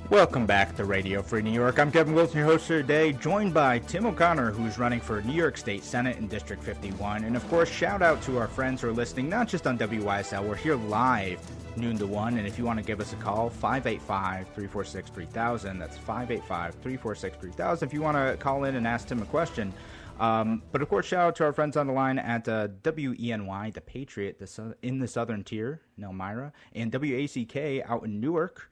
Welcome 0.09 0.45
back 0.45 0.77
to 0.77 0.85
Radio 0.85 1.21
Free 1.21 1.41
New 1.41 1.51
York. 1.51 1.77
I'm 1.77 1.91
Kevin 1.91 2.13
Wilson, 2.13 2.37
your 2.37 2.45
host 2.45 2.67
today, 2.67 3.11
joined 3.11 3.53
by 3.53 3.79
Tim 3.79 4.05
O'Connor, 4.05 4.51
who's 4.51 4.79
running 4.79 5.01
for 5.01 5.21
New 5.23 5.33
York 5.33 5.57
State 5.57 5.83
Senate 5.83 6.15
in 6.15 6.29
District 6.29 6.63
51. 6.63 7.25
And 7.25 7.35
of 7.35 7.45
course, 7.49 7.69
shout 7.69 8.01
out 8.01 8.21
to 8.21 8.37
our 8.37 8.47
friends 8.47 8.81
who 8.81 8.87
are 8.87 8.93
listening, 8.93 9.27
not 9.27 9.49
just 9.49 9.67
on 9.67 9.77
WYSL, 9.77 10.47
we're 10.47 10.55
here 10.55 10.77
live 10.77 11.41
noon 11.75 11.97
to 11.97 12.07
1. 12.07 12.37
And 12.37 12.47
if 12.47 12.57
you 12.57 12.63
want 12.63 12.79
to 12.79 12.85
give 12.85 13.01
us 13.01 13.11
a 13.11 13.17
call, 13.17 13.49
585 13.49 14.45
346 14.47 15.09
3000. 15.09 15.79
That's 15.79 15.97
585 15.97 16.75
346 16.75 17.37
3000. 17.41 17.85
If 17.85 17.93
you 17.93 18.01
want 18.01 18.15
to 18.15 18.37
call 18.37 18.63
in 18.63 18.77
and 18.77 18.87
ask 18.87 19.09
Tim 19.09 19.21
a 19.21 19.25
question, 19.25 19.73
um, 20.19 20.63
but 20.71 20.81
of 20.81 20.89
course, 20.89 21.05
shout 21.05 21.27
out 21.27 21.35
to 21.37 21.43
our 21.43 21.53
friends 21.53 21.77
on 21.77 21.87
the 21.87 21.93
line 21.93 22.19
at 22.19 22.47
uh, 22.47 22.67
WENY, 22.83 23.71
the 23.73 23.81
Patriot, 23.81 24.39
the 24.39 24.75
in 24.81 24.99
the 24.99 25.07
Southern 25.07 25.43
Tier, 25.43 25.81
in 25.97 26.03
Elmira, 26.03 26.53
and 26.73 26.91
WACK 26.91 27.83
out 27.85 28.03
in 28.03 28.19
Newark. 28.19 28.69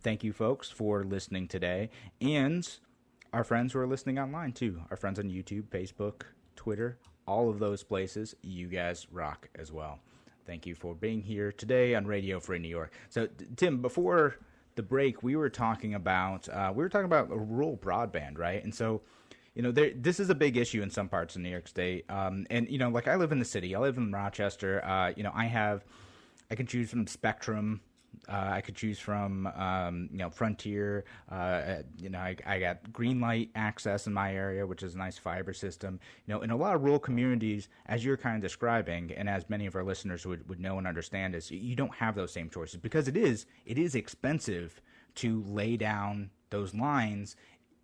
Thank 0.00 0.22
you, 0.22 0.32
folks, 0.32 0.70
for 0.70 1.04
listening 1.04 1.48
today, 1.48 1.90
and 2.20 2.68
our 3.32 3.44
friends 3.44 3.72
who 3.72 3.78
are 3.78 3.86
listening 3.86 4.18
online 4.18 4.52
too. 4.52 4.80
Our 4.90 4.96
friends 4.96 5.18
on 5.18 5.26
YouTube, 5.26 5.64
Facebook, 5.64 6.22
Twitter, 6.54 6.98
all 7.26 7.50
of 7.50 7.58
those 7.58 7.82
places. 7.82 8.34
You 8.42 8.68
guys 8.68 9.06
rock 9.10 9.48
as 9.56 9.72
well. 9.72 9.98
Thank 10.46 10.64
you 10.64 10.74
for 10.74 10.94
being 10.94 11.22
here 11.22 11.50
today 11.50 11.94
on 11.94 12.06
Radio 12.06 12.38
Free 12.38 12.60
New 12.60 12.68
York. 12.68 12.92
So, 13.08 13.28
Tim, 13.56 13.82
before 13.82 14.36
the 14.76 14.82
break, 14.82 15.22
we 15.22 15.34
were 15.34 15.50
talking 15.50 15.94
about 15.94 16.48
uh, 16.48 16.72
we 16.74 16.84
were 16.84 16.88
talking 16.88 17.06
about 17.06 17.28
rural 17.30 17.76
broadband, 17.76 18.38
right? 18.38 18.62
And 18.62 18.74
so 18.74 19.02
you 19.56 19.62
know, 19.62 19.72
there, 19.72 19.90
this 19.96 20.20
is 20.20 20.28
a 20.28 20.34
big 20.34 20.58
issue 20.58 20.82
in 20.82 20.90
some 20.90 21.08
parts 21.08 21.34
of 21.34 21.40
New 21.40 21.48
York 21.48 21.66
State. 21.66 22.04
Um, 22.10 22.46
and 22.50 22.68
you 22.68 22.78
know, 22.78 22.90
like 22.90 23.08
I 23.08 23.16
live 23.16 23.32
in 23.32 23.38
the 23.38 23.44
city. 23.44 23.74
I 23.74 23.78
live 23.78 23.96
in 23.96 24.12
Rochester. 24.12 24.84
Uh, 24.84 25.14
you 25.16 25.22
know, 25.22 25.32
I 25.34 25.46
have, 25.46 25.82
I 26.50 26.54
can 26.54 26.66
choose 26.66 26.90
from 26.90 27.06
Spectrum. 27.06 27.80
Uh, 28.28 28.50
I 28.52 28.60
could 28.60 28.74
choose 28.74 28.98
from, 28.98 29.46
um, 29.46 30.08
you 30.12 30.18
know, 30.18 30.28
Frontier. 30.30 31.04
Uh, 31.30 31.76
you 31.96 32.10
know, 32.10 32.18
I, 32.18 32.36
I 32.44 32.58
got 32.58 32.82
Greenlight 32.92 33.50
access 33.54 34.06
in 34.06 34.12
my 34.12 34.34
area, 34.34 34.66
which 34.66 34.82
is 34.82 34.94
a 34.94 34.98
nice 34.98 35.16
fiber 35.16 35.54
system. 35.54 36.00
You 36.26 36.34
know, 36.34 36.42
in 36.42 36.50
a 36.50 36.56
lot 36.56 36.74
of 36.74 36.82
rural 36.82 36.98
communities, 36.98 37.68
as 37.86 38.04
you're 38.04 38.16
kind 38.16 38.36
of 38.36 38.42
describing, 38.42 39.12
and 39.12 39.28
as 39.28 39.48
many 39.48 39.66
of 39.66 39.74
our 39.74 39.84
listeners 39.84 40.26
would, 40.26 40.46
would 40.50 40.60
know 40.60 40.76
and 40.76 40.86
understand, 40.86 41.34
is 41.34 41.50
you 41.50 41.76
don't 41.76 41.94
have 41.94 42.14
those 42.14 42.32
same 42.32 42.50
choices 42.50 42.76
because 42.76 43.08
it 43.08 43.16
is 43.16 43.46
it 43.64 43.78
is 43.78 43.94
expensive 43.94 44.82
to 45.16 45.42
lay 45.46 45.78
down 45.78 46.30
those 46.50 46.74
lines 46.74 47.36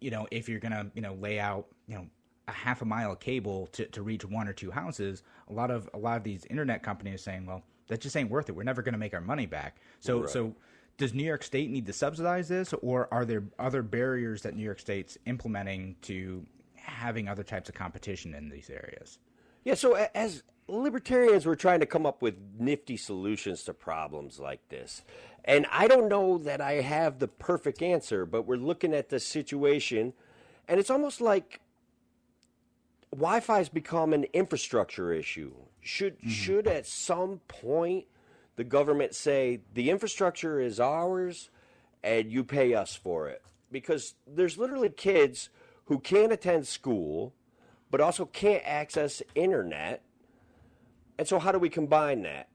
you 0.03 0.11
know, 0.11 0.27
if 0.31 0.49
you're 0.49 0.61
gonna, 0.61 0.91
you 0.95 1.03
know, 1.03 1.15
lay 1.15 1.39
out, 1.39 1.67
you 1.87 1.95
know, 1.95 2.07
a 2.49 2.53
half 2.53 2.83
a 2.83 2.85
mile 2.85 3.13
of 3.13 3.21
cable 3.21 3.69
to, 3.69 3.87
to 3.87 4.03
reach 4.03 4.25
one 4.25 4.49
or 4.49 4.53
two 4.53 4.71
houses, 4.71 5.23
a 5.49 5.53
lot 5.53 5.71
of 5.71 5.89
a 5.95 5.99
lot 5.99 6.17
of 6.17 6.25
these 6.25 6.45
internet 6.47 6.83
companies 6.83 7.15
are 7.15 7.19
saying, 7.19 7.47
well, 7.47 7.63
that 7.89 8.01
just 8.01 8.17
ain't 8.17 8.31
worth 8.31 8.49
it. 8.49 8.53
We're 8.53 8.63
never 8.63 8.83
going 8.83 8.95
to 8.95 8.99
make 8.99 9.15
our 9.15 9.21
money 9.21 9.47
back. 9.47 9.77
So 10.01 10.21
right. 10.21 10.31
so 10.31 10.55
does 10.99 11.15
New 11.15 11.25
York 11.25 11.43
State 11.43 11.71
need 11.71 11.87
to 11.87 11.93
subsidize 11.93 12.49
this, 12.49 12.75
or 12.83 13.09
are 13.13 13.25
there 13.25 13.45
other 13.59 13.83
barriers 13.83 14.43
that 14.43 14.55
New 14.55 14.63
York 14.63 14.79
State's 14.79 15.17
implementing 15.27 15.97
to 16.03 16.45
having 16.75 17.29
other 17.29 17.43
types 17.43 17.69
of 17.69 17.75
competition 17.75 18.35
in 18.35 18.49
these 18.49 18.71
areas? 18.71 19.19
Yeah. 19.65 19.75
So 19.75 19.95
as 20.15 20.43
libertarians, 20.79 21.47
we're 21.47 21.55
trying 21.55 21.81
to 21.81 21.87
come 21.87 22.07
up 22.07 22.23
with 22.23 22.37
nifty 22.59 22.97
solutions 22.97 23.63
to 23.65 23.75
problems 23.75 24.39
like 24.39 24.69
this. 24.69 25.03
And 25.45 25.67
I 25.71 25.89
don't 25.89 26.09
know 26.09 26.39
that 26.39 26.61
I 26.61 26.75
have 26.75 27.19
the 27.19 27.29
perfect 27.29 27.83
answer, 27.83 28.25
but 28.25 28.47
we're 28.47 28.57
looking 28.57 28.95
at 28.95 29.09
the 29.09 29.19
situation, 29.19 30.13
and 30.69 30.79
it's 30.79 30.91
almost 30.91 31.21
like 31.21 31.61
Wi 33.11 33.41
Fi 33.41 33.59
has 33.59 33.69
become 33.69 34.13
an 34.13 34.25
infrastructure 34.33 35.13
issue. 35.13 35.53
Should, 35.81 36.19
mm-hmm. 36.19 36.31
should 36.31 36.67
at 36.67 36.87
some 36.87 37.41
point 37.49 38.07
the 38.57 38.65
government 38.65 39.15
say 39.15 39.61
the 39.75 39.91
infrastructure 39.91 40.61
is 40.61 40.79
ours 40.79 41.51
and 42.03 42.31
you 42.31 42.45
pay 42.45 42.75
us 42.75 42.95
for 42.95 43.29
it? 43.29 43.43
Because 43.71 44.15
there's 44.27 44.59
literally 44.59 44.91
kids 44.91 45.51
who 45.87 45.99
can't 45.99 46.33
attend 46.33 46.67
school 46.67 47.35
but 47.93 48.01
also 48.01 48.25
can't 48.25 48.63
access 48.65 49.23
internet. 49.37 50.03
And 51.23 51.29
so, 51.29 51.39
how 51.39 51.53
do 51.53 51.61
we 51.61 51.69
combine 51.69 52.23
that? 52.23 52.49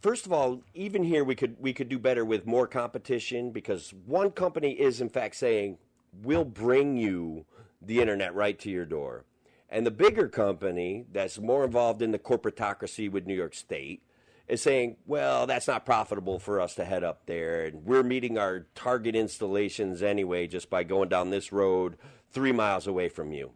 first 0.00 0.24
of 0.26 0.32
all, 0.32 0.62
even 0.74 1.02
here 1.02 1.24
we 1.24 1.34
could 1.34 1.56
we 1.58 1.74
could 1.74 1.90
do 1.90 1.98
better 1.98 2.24
with 2.24 2.46
more 2.46 2.66
competition 2.66 3.50
because 3.50 3.92
one 4.06 4.30
company 4.30 4.72
is 4.72 5.02
in 5.02 5.10
fact 5.10 5.36
saying 5.36 5.76
we'll 6.22 6.44
bring 6.44 6.96
you 6.96 7.44
the 7.82 8.00
internet 8.00 8.34
right 8.34 8.58
to 8.60 8.70
your 8.70 8.86
door. 8.86 9.26
And 9.68 9.86
the 9.86 9.90
bigger 9.90 10.28
company 10.28 11.04
that's 11.12 11.38
more 11.38 11.64
involved 11.64 12.00
in 12.00 12.12
the 12.12 12.18
corporatocracy 12.18 13.10
with 13.10 13.26
New 13.26 13.34
York 13.34 13.54
State 13.54 14.02
is 14.48 14.62
saying, 14.62 14.96
well, 15.06 15.46
that's 15.46 15.68
not 15.68 15.84
profitable 15.84 16.38
for 16.38 16.62
us 16.62 16.74
to 16.76 16.86
head 16.86 17.04
up 17.04 17.26
there. 17.26 17.66
And 17.66 17.84
we're 17.84 18.02
meeting 18.02 18.38
our 18.38 18.66
target 18.74 19.14
installations 19.14 20.02
anyway 20.02 20.46
just 20.46 20.70
by 20.70 20.82
going 20.82 21.10
down 21.10 21.28
this 21.28 21.52
road 21.52 21.98
three 22.30 22.52
miles 22.52 22.86
away 22.86 23.10
from 23.10 23.32
you. 23.32 23.52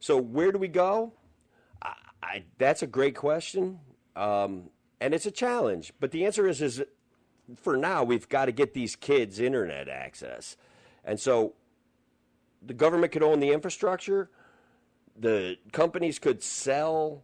So, 0.00 0.16
where 0.16 0.52
do 0.52 0.58
we 0.58 0.68
go? 0.68 1.14
I, 2.22 2.44
that's 2.58 2.82
a 2.82 2.86
great 2.86 3.16
question. 3.16 3.80
Um, 4.14 4.70
and 5.00 5.14
it's 5.14 5.26
a 5.26 5.30
challenge. 5.30 5.92
But 5.98 6.12
the 6.12 6.24
answer 6.24 6.46
is, 6.46 6.62
is 6.62 6.82
for 7.56 7.76
now, 7.76 8.04
we've 8.04 8.28
got 8.28 8.46
to 8.46 8.52
get 8.52 8.74
these 8.74 8.94
kids 8.94 9.40
internet 9.40 9.88
access. 9.88 10.56
And 11.04 11.18
so 11.18 11.54
the 12.64 12.74
government 12.74 13.12
could 13.12 13.22
own 13.22 13.40
the 13.40 13.50
infrastructure, 13.50 14.30
the 15.18 15.56
companies 15.72 16.18
could 16.18 16.42
sell 16.42 17.22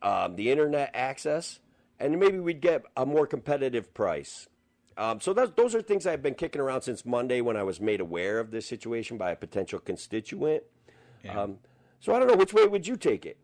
um, 0.00 0.36
the 0.36 0.50
internet 0.50 0.90
access, 0.94 1.60
and 1.98 2.18
maybe 2.18 2.38
we'd 2.38 2.60
get 2.60 2.84
a 2.96 3.04
more 3.04 3.26
competitive 3.26 3.92
price. 3.92 4.48
Um, 4.96 5.20
so 5.20 5.32
that, 5.34 5.56
those 5.56 5.74
are 5.74 5.82
things 5.82 6.06
I've 6.06 6.22
been 6.22 6.34
kicking 6.34 6.60
around 6.60 6.82
since 6.82 7.04
Monday 7.04 7.40
when 7.40 7.56
I 7.56 7.62
was 7.62 7.80
made 7.80 8.00
aware 8.00 8.38
of 8.38 8.50
this 8.50 8.66
situation 8.66 9.16
by 9.16 9.30
a 9.30 9.36
potential 9.36 9.78
constituent. 9.78 10.62
Yeah. 11.24 11.40
Um, 11.40 11.58
so 12.00 12.14
I 12.14 12.18
don't 12.18 12.28
know 12.28 12.36
which 12.36 12.52
way 12.52 12.66
would 12.66 12.86
you 12.86 12.96
take 12.96 13.26
it. 13.26 13.38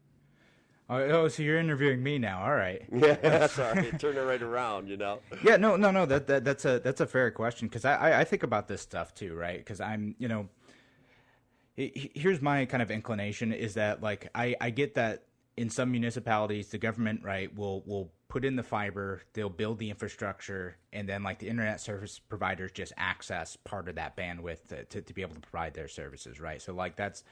Oh, 0.90 0.96
oh, 0.96 1.28
so 1.28 1.42
you're 1.42 1.58
interviewing 1.58 2.02
me 2.02 2.18
now. 2.18 2.42
All 2.42 2.54
right. 2.54 2.82
Yeah, 2.92 3.46
sorry. 3.48 3.90
Turn 3.98 4.16
it 4.16 4.20
right 4.20 4.42
around, 4.42 4.88
you 4.88 4.96
know. 4.96 5.20
Yeah, 5.42 5.56
no, 5.56 5.76
no, 5.76 5.90
no. 5.90 6.06
That, 6.06 6.26
that 6.26 6.44
that's 6.44 6.64
a 6.64 6.78
that's 6.78 7.00
a 7.00 7.06
fair 7.06 7.30
question 7.30 7.68
because 7.68 7.84
I, 7.84 7.94
I, 7.94 8.20
I 8.20 8.24
think 8.24 8.42
about 8.42 8.68
this 8.68 8.82
stuff 8.82 9.14
too, 9.14 9.34
right? 9.34 9.58
Because 9.58 9.80
I'm 9.80 10.14
you 10.18 10.28
know, 10.28 10.48
here's 11.76 12.40
my 12.40 12.64
kind 12.66 12.82
of 12.82 12.90
inclination 12.90 13.52
is 13.52 13.74
that 13.74 14.02
like 14.02 14.30
I 14.34 14.54
I 14.60 14.70
get 14.70 14.94
that 14.94 15.24
in 15.56 15.70
some 15.70 15.90
municipalities 15.90 16.68
the 16.68 16.78
government 16.78 17.22
right 17.22 17.54
will 17.54 17.82
will 17.86 18.10
put 18.28 18.44
in 18.44 18.56
the 18.56 18.62
fiber, 18.64 19.22
they'll 19.32 19.48
build 19.48 19.78
the 19.78 19.88
infrastructure, 19.90 20.76
and 20.92 21.08
then 21.08 21.22
like 21.22 21.38
the 21.38 21.48
internet 21.48 21.80
service 21.80 22.18
providers 22.18 22.72
just 22.72 22.92
access 22.96 23.56
part 23.56 23.88
of 23.88 23.94
that 23.94 24.16
bandwidth 24.16 24.66
to, 24.66 24.84
to, 24.86 25.00
to 25.00 25.14
be 25.14 25.22
able 25.22 25.36
to 25.36 25.40
provide 25.40 25.72
their 25.72 25.86
services, 25.86 26.40
right? 26.40 26.60
So 26.60 26.74
like 26.74 26.96
that's 26.96 27.22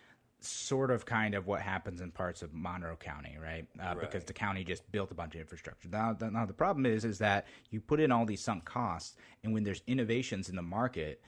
sort 0.49 0.91
of 0.91 1.05
kind 1.07 1.35
of 1.35 1.47
what 1.47 1.61
happens 1.61 2.01
in 2.01 2.11
parts 2.11 2.43
of 2.43 2.53
Monroe 2.53 2.97
County, 2.97 3.37
right? 3.43 3.67
Uh, 3.79 3.85
right? 3.85 4.01
Because 4.01 4.25
the 4.25 4.33
county 4.33 4.65
just 4.65 4.91
built 4.93 5.11
a 5.11 5.15
bunch 5.15 5.35
of 5.35 5.41
infrastructure. 5.41 5.89
Now, 5.89 6.13
the, 6.13 6.31
now 6.31 6.47
the 6.47 6.53
problem 6.53 6.87
is, 6.87 7.05
is 7.05 7.19
that 7.19 7.47
you 7.71 7.81
put 7.81 8.01
in 8.01 8.13
all 8.13 8.27
these 8.27 8.43
sunk 8.43 8.65
costs, 8.65 9.17
and 9.45 9.53
when 9.53 9.65
there's 9.65 9.83
innovations 9.87 10.49
in 10.49 10.57
the 10.57 10.63
market, 10.63 11.23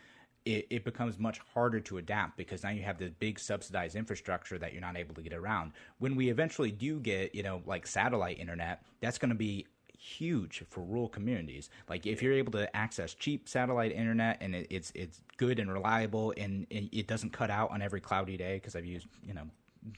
it, 0.45 0.67
it 0.69 0.85
becomes 0.85 1.19
much 1.19 1.41
harder 1.55 1.81
to 1.81 1.99
adapt 1.99 2.37
because 2.37 2.63
now 2.63 2.71
you 2.71 2.83
have 2.83 2.99
this 2.99 3.11
big 3.19 3.39
subsidized 3.39 3.97
infrastructure 3.97 4.59
that 4.59 4.73
you're 4.73 4.83
not 4.83 4.97
able 4.97 5.15
to 5.15 5.23
get 5.23 5.33
around. 5.33 5.73
When 5.99 6.17
we 6.17 6.29
eventually 6.29 6.71
do 6.71 7.01
get, 7.01 7.35
you 7.35 7.43
know, 7.43 7.63
like 7.65 7.87
satellite 7.87 8.39
internet, 8.39 8.83
that's 9.01 9.19
going 9.19 9.31
to 9.31 9.35
be 9.35 9.67
huge 10.05 10.63
for 10.69 10.83
rural 10.83 11.09
communities. 11.09 11.71
Like 11.89 12.07
if 12.07 12.23
you're 12.23 12.35
able 12.35 12.53
to 12.53 12.75
access 12.77 13.15
cheap 13.15 13.49
satellite 13.49 13.93
internet 13.93 14.37
and 14.41 14.55
it, 14.55 14.67
it's 14.69 14.93
it's 14.95 15.23
good 15.39 15.59
and 15.59 15.73
reliable 15.73 16.35
and, 16.37 16.67
and, 16.71 16.89
it 16.93 17.07
doesn't 17.07 17.33
cut 17.33 17.51
out 17.51 17.71
on 17.71 17.81
every 17.81 18.01
cloudy 18.01 18.37
day 18.37 18.57
because 18.57 18.77
I've 18.77 18.85
used 18.85 19.07
you 19.27 19.33
know 19.35 19.45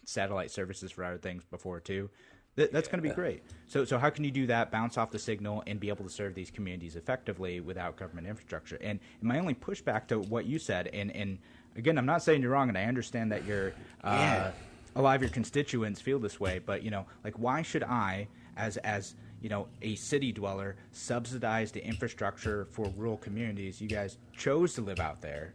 satellite 0.05 0.51
services 0.51 0.93
for 0.93 1.05
other 1.05 1.19
things 1.19 1.43
before 1.51 1.81
too. 1.81 2.09
Th- 2.57 2.71
that's 2.71 2.89
going 2.89 3.03
to 3.03 3.09
be 3.09 3.15
great. 3.15 3.43
So, 3.67 3.85
so 3.85 3.99
how 3.99 4.09
can 4.09 4.25
you 4.25 4.31
do 4.31 4.47
that? 4.47 4.71
Bounce 4.71 4.97
off 4.97 5.11
the 5.11 5.19
signal 5.19 5.63
and 5.67 5.79
be 5.79 5.89
able 5.89 6.05
to 6.05 6.11
serve 6.11 6.35
these 6.35 6.51
communities 6.51 6.97
effectively 6.97 7.61
without 7.61 7.97
government 7.97 8.27
infrastructure. 8.27 8.77
And, 8.81 8.99
and 9.21 9.29
my 9.29 9.39
only 9.39 9.55
pushback 9.55 10.07
to 10.09 10.21
what 10.21 10.47
you 10.47 10.59
said, 10.59 10.89
and, 10.95 11.15
and 11.15 11.39
again, 11.77 11.99
I'm 11.99 12.07
not 12.07 12.23
saying 12.23 12.41
you're 12.41 12.53
wrong, 12.53 12.69
and 12.71 12.79
I 12.79 12.85
understand 12.85 13.31
that 13.33 13.45
you're 13.45 13.75
uh, 14.03 14.11
Yeah. 14.11 14.51
a 14.95 15.03
lot 15.03 15.17
of 15.17 15.23
your 15.23 15.31
constituents 15.31 16.01
feel 16.01 16.19
this 16.19 16.41
way, 16.41 16.59
but 16.65 16.83
you 16.83 16.91
know, 16.91 17.05
like 17.25 17.39
why 17.39 17.61
should 17.61 17.83
I, 17.83 18.29
as 18.57 18.79
as 18.79 19.15
you 19.41 19.49
know, 19.49 19.69
a 19.83 19.95
city 19.97 20.33
dweller, 20.33 20.77
subsidize 20.93 21.73
the 21.73 21.85
infrastructure 21.87 22.67
for 22.71 22.89
rural 22.97 23.17
communities? 23.17 23.81
You 23.81 23.89
guys 23.89 24.19
chose 24.37 24.75
to 24.75 24.81
live 24.83 25.01
out 25.01 25.21
there, 25.21 25.55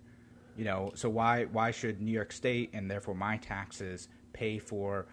you 0.57 0.65
know, 0.65 0.91
so 0.95 1.09
why 1.09 1.45
why 1.45 1.71
should 1.71 2.01
New 2.01 2.11
York 2.11 2.31
State 2.31 2.69
and 2.73 2.89
therefore 2.89 3.15
my 3.15 3.37
taxes 3.37 4.07
pay 4.33 4.59
for 4.59 5.07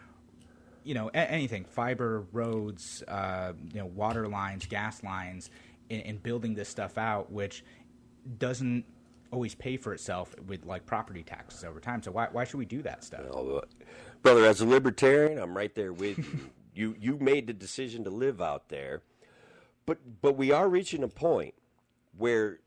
you 0.84 0.94
know 0.94 1.08
a- 1.12 1.30
anything 1.30 1.64
fiber 1.64 2.26
roads 2.32 3.02
uh, 3.08 3.52
you 3.72 3.80
know 3.80 3.86
water 3.86 4.26
lines 4.28 4.64
gas 4.66 5.02
lines 5.02 5.50
and, 5.90 6.02
and 6.02 6.22
building 6.22 6.54
this 6.54 6.68
stuff 6.68 6.96
out 6.98 7.30
which 7.32 7.64
doesn't 8.38 8.84
always 9.30 9.54
pay 9.54 9.76
for 9.76 9.92
itself 9.92 10.34
with 10.46 10.64
like 10.64 10.86
property 10.86 11.22
taxes 11.22 11.64
over 11.64 11.80
time 11.80 12.02
so 12.02 12.10
why, 12.10 12.28
why 12.32 12.44
should 12.44 12.58
we 12.58 12.64
do 12.64 12.80
that 12.80 13.04
stuff 13.04 13.20
Although, 13.32 13.64
brother, 14.22 14.44
as 14.46 14.60
a 14.62 14.66
libertarian, 14.66 15.38
I'm 15.38 15.54
right 15.56 15.74
there 15.74 15.92
with 15.92 16.18
you. 16.18 16.50
You 16.78 16.94
you 16.98 17.18
made 17.18 17.48
the 17.48 17.52
decision 17.52 18.04
to 18.04 18.10
live 18.10 18.40
out 18.40 18.68
there, 18.68 19.02
but 19.84 19.98
but 20.22 20.36
we 20.36 20.52
are 20.52 20.68
reaching 20.68 21.02
a 21.02 21.08
point 21.08 21.54
where 22.16 22.60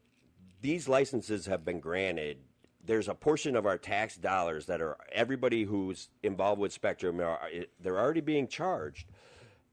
these 0.62 0.88
licenses 0.90 1.46
have 1.46 1.64
been 1.64 1.80
granted. 1.80 2.38
There's 2.86 3.08
a 3.08 3.14
portion 3.14 3.56
of 3.56 3.66
our 3.66 3.78
tax 3.78 4.18
dollars 4.18 4.66
that 4.66 4.82
are 4.82 4.98
everybody 5.14 5.64
who's 5.64 6.10
involved 6.24 6.60
with 6.60 6.74
Spectrum 6.74 7.22
are 7.22 7.40
they're 7.80 8.00
already 8.00 8.22
being 8.22 8.48
charged, 8.48 9.08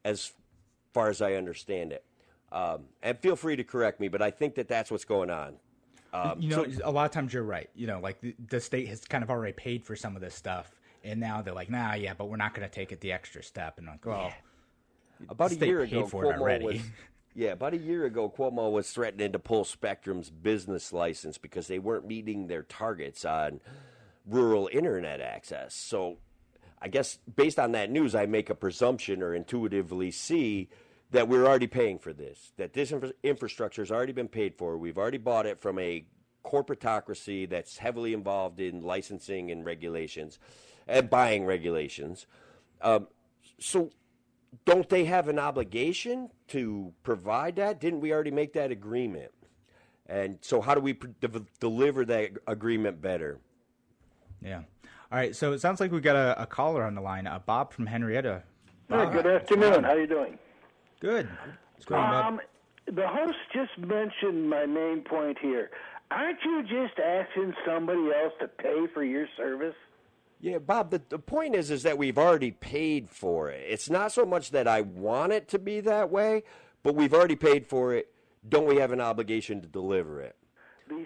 as 0.04 0.32
far 0.92 1.08
as 1.08 1.20
I 1.20 1.34
understand 1.34 1.92
it. 1.92 2.04
Um, 2.52 2.84
and 3.02 3.18
feel 3.18 3.36
free 3.36 3.56
to 3.56 3.64
correct 3.64 3.98
me, 4.00 4.08
but 4.08 4.22
I 4.22 4.30
think 4.30 4.54
that 4.54 4.68
that's 4.68 4.90
what's 4.90 5.04
going 5.04 5.30
on. 5.30 5.54
Um, 6.12 6.40
you 6.40 6.48
know 6.50 6.64
so- 6.70 6.80
a 6.84 6.90
lot 6.90 7.04
of 7.04 7.10
times 7.10 7.34
you're 7.34 7.42
right 7.42 7.68
you 7.74 7.86
know 7.86 8.00
like 8.00 8.18
the, 8.22 8.34
the 8.48 8.60
state 8.60 8.88
has 8.88 9.04
kind 9.04 9.22
of 9.22 9.28
already 9.28 9.52
paid 9.52 9.84
for 9.84 9.94
some 9.94 10.16
of 10.16 10.22
this 10.22 10.34
stuff 10.34 10.77
and 11.04 11.20
now 11.20 11.42
they're 11.42 11.54
like 11.54 11.70
nah 11.70 11.94
yeah 11.94 12.14
but 12.14 12.26
we're 12.28 12.36
not 12.36 12.54
going 12.54 12.68
to 12.68 12.74
take 12.74 12.92
it 12.92 13.00
the 13.00 13.12
extra 13.12 13.42
step 13.42 13.78
and 13.78 13.86
like 13.86 14.04
well 14.04 14.32
About 15.28 15.50
a 15.50 15.54
year 15.66 15.80
ago, 15.80 16.06
for 16.06 16.22
Cuomo 16.24 16.62
was 16.62 16.80
yeah. 17.34 17.50
About 17.50 17.74
a 17.74 17.78
year 17.78 18.04
ago, 18.04 18.32
Cuomo 18.36 18.70
was 18.70 18.90
threatening 18.90 19.32
to 19.32 19.38
pull 19.38 19.64
Spectrum's 19.64 20.30
business 20.30 20.92
license 20.92 21.38
because 21.38 21.66
they 21.66 21.78
weren't 21.80 22.06
meeting 22.06 22.46
their 22.46 22.62
targets 22.62 23.24
on 23.24 23.60
rural 24.26 24.68
internet 24.72 25.20
access. 25.20 25.74
So, 25.74 26.18
I 26.80 26.88
guess 26.88 27.18
based 27.36 27.58
on 27.58 27.72
that 27.72 27.90
news, 27.90 28.14
I 28.14 28.26
make 28.26 28.48
a 28.50 28.54
presumption 28.54 29.22
or 29.22 29.34
intuitively 29.34 30.12
see 30.12 30.68
that 31.10 31.26
we're 31.26 31.46
already 31.46 31.66
paying 31.66 31.98
for 31.98 32.12
this. 32.12 32.52
That 32.56 32.72
this 32.74 32.92
infra- 32.92 33.12
infrastructure 33.24 33.82
has 33.82 33.90
already 33.90 34.12
been 34.12 34.28
paid 34.28 34.54
for. 34.54 34.78
We've 34.78 34.98
already 34.98 35.18
bought 35.18 35.46
it 35.46 35.60
from 35.60 35.78
a 35.80 36.04
corporatocracy 36.44 37.48
that's 37.48 37.78
heavily 37.78 38.12
involved 38.14 38.60
in 38.60 38.82
licensing 38.82 39.50
and 39.50 39.64
regulations 39.64 40.38
and 40.88 41.08
buying 41.10 41.44
regulations. 41.44 42.26
Um, 42.80 43.08
so 43.60 43.90
don't 44.64 44.88
they 44.88 45.04
have 45.04 45.28
an 45.28 45.38
obligation 45.38 46.30
to 46.48 46.92
provide 47.02 47.56
that? 47.56 47.80
Didn't 47.80 48.00
we 48.00 48.12
already 48.12 48.30
make 48.30 48.54
that 48.54 48.70
agreement? 48.70 49.30
And 50.06 50.38
so, 50.40 50.62
how 50.62 50.74
do 50.74 50.80
we 50.80 50.94
pr- 50.94 51.08
de- 51.20 51.44
deliver 51.60 52.04
that 52.06 52.30
agreement 52.46 53.00
better? 53.02 53.38
yeah 54.40 54.58
all 55.10 55.18
right 55.18 55.34
so 55.34 55.52
it 55.52 55.60
sounds 55.60 55.80
like 55.80 55.90
we 55.90 56.00
got 56.00 56.14
a, 56.14 56.40
a 56.42 56.46
caller 56.46 56.84
on 56.84 56.94
the 56.94 57.00
line 57.00 57.26
uh, 57.26 57.40
bob 57.44 57.72
from 57.72 57.86
henrietta 57.86 58.40
Hey, 58.88 59.04
good 59.10 59.26
afternoon. 59.26 59.82
How 59.82 59.90
are 59.90 60.00
you 60.00 60.06
doing? 60.06 60.38
good 61.00 61.28
What's 61.74 61.84
going? 61.84 62.00
Um, 62.00 62.40
the 62.86 63.06
host 63.08 63.36
just 63.52 63.76
mentioned 63.78 64.48
my 64.48 64.64
main 64.64 65.02
point 65.02 65.38
here. 65.42 65.70
Aren't 66.12 66.38
you 66.44 66.62
just 66.62 66.98
asking 66.98 67.52
somebody 67.66 68.00
else 68.22 68.32
to 68.40 68.46
pay 68.46 68.86
for 68.94 69.02
your 69.02 69.26
service? 69.36 69.74
Yeah, 70.40 70.58
Bob. 70.58 70.90
The, 70.90 71.02
the 71.08 71.18
point 71.18 71.54
is, 71.54 71.70
is 71.70 71.82
that 71.82 71.98
we've 71.98 72.18
already 72.18 72.52
paid 72.52 73.10
for 73.10 73.50
it. 73.50 73.64
It's 73.68 73.90
not 73.90 74.12
so 74.12 74.24
much 74.24 74.50
that 74.52 74.68
I 74.68 74.82
want 74.82 75.32
it 75.32 75.48
to 75.48 75.58
be 75.58 75.80
that 75.80 76.10
way, 76.10 76.44
but 76.82 76.94
we've 76.94 77.12
already 77.12 77.36
paid 77.36 77.66
for 77.66 77.92
it. 77.94 78.12
Don't 78.48 78.66
we 78.66 78.76
have 78.76 78.92
an 78.92 79.00
obligation 79.00 79.60
to 79.62 79.66
deliver 79.68 80.20
it? 80.20 80.36
The 80.88 81.04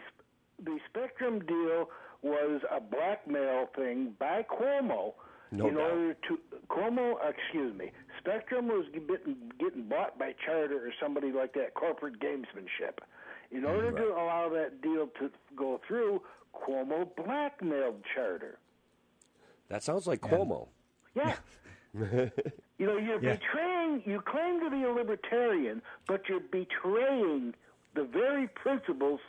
the 0.63 0.79
Spectrum 0.89 1.41
deal 1.41 1.89
was 2.23 2.61
a 2.71 2.79
blackmail 2.81 3.69
thing 3.75 4.15
by 4.21 4.45
Cuomo 4.45 5.15
No 5.51 5.67
in 5.67 5.75
doubt. 5.75 5.91
order 5.91 6.15
to 6.29 6.39
Cuomo. 6.69 7.15
Excuse 7.29 7.75
me. 7.77 7.91
Spectrum 8.21 8.69
was 8.69 8.87
getting 8.93 9.37
getting 9.59 9.89
bought 9.89 10.19
by 10.19 10.35
Charter 10.45 10.77
or 10.87 10.93
somebody 11.03 11.33
like 11.33 11.55
that, 11.55 11.75
corporate 11.75 12.21
gamesmanship. 12.21 12.99
In 13.51 13.65
order 13.65 13.91
to 13.93 14.13
allow 14.13 14.49
that 14.51 14.81
deal 14.83 15.09
to 15.19 15.31
go 15.57 15.81
through, 15.89 16.21
Cuomo 16.55 17.09
blackmailed 17.17 18.03
Charter. 18.15 18.59
That 19.73 19.83
sounds 19.83 20.07
like 20.07 20.21
Cuomo. 20.21 20.69
Yeah. 21.15 21.35
you 21.95 22.31
know, 22.87 22.99
you're 22.99 23.23
Yeah. 23.23 23.37
betraying, 23.37 24.03
you 24.05 24.21
claim 24.21 24.61
to 24.61 24.69
be 24.71 24.83
a 24.83 24.91
libertarian, 24.93 25.81
but 26.07 26.29
you're 26.29 26.41
betraying 26.41 27.55
the 27.95 28.05
very 28.05 28.49
principles 28.49 29.21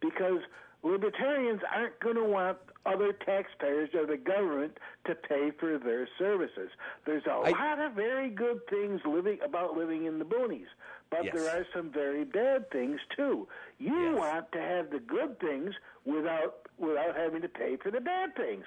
because 0.00 0.40
libertarians 0.82 1.60
aren't 1.74 2.00
going 2.00 2.14
to 2.16 2.24
want 2.24 2.56
other 2.86 3.12
taxpayers 3.12 3.90
or 3.94 4.06
the 4.06 4.16
government 4.16 4.78
to 5.04 5.14
pay 5.14 5.50
for 5.60 5.76
their 5.76 6.08
services. 6.16 6.70
There's 7.04 7.26
a 7.26 7.32
I- 7.32 7.50
lot 7.50 7.78
of 7.78 7.92
very 7.92 8.30
good 8.30 8.66
things 8.70 9.02
living 9.04 9.40
about 9.44 9.76
living 9.76 10.06
in 10.06 10.18
the 10.18 10.24
boonies, 10.24 10.68
but 11.10 11.24
Yes. 11.24 11.34
there 11.34 11.60
are 11.60 11.66
some 11.74 11.90
very 11.90 12.24
bad 12.24 12.70
things 12.70 12.98
too. 13.14 13.46
You 13.78 13.94
Yes. 13.94 14.18
want 14.18 14.52
to 14.52 14.60
have 14.62 14.88
the 14.88 15.00
good 15.00 15.38
things 15.38 15.74
without 16.06 16.62
without 16.78 17.16
having 17.16 17.40
to 17.40 17.48
pay 17.48 17.74
for 17.76 17.90
the 17.90 18.02
bad 18.02 18.36
things. 18.36 18.62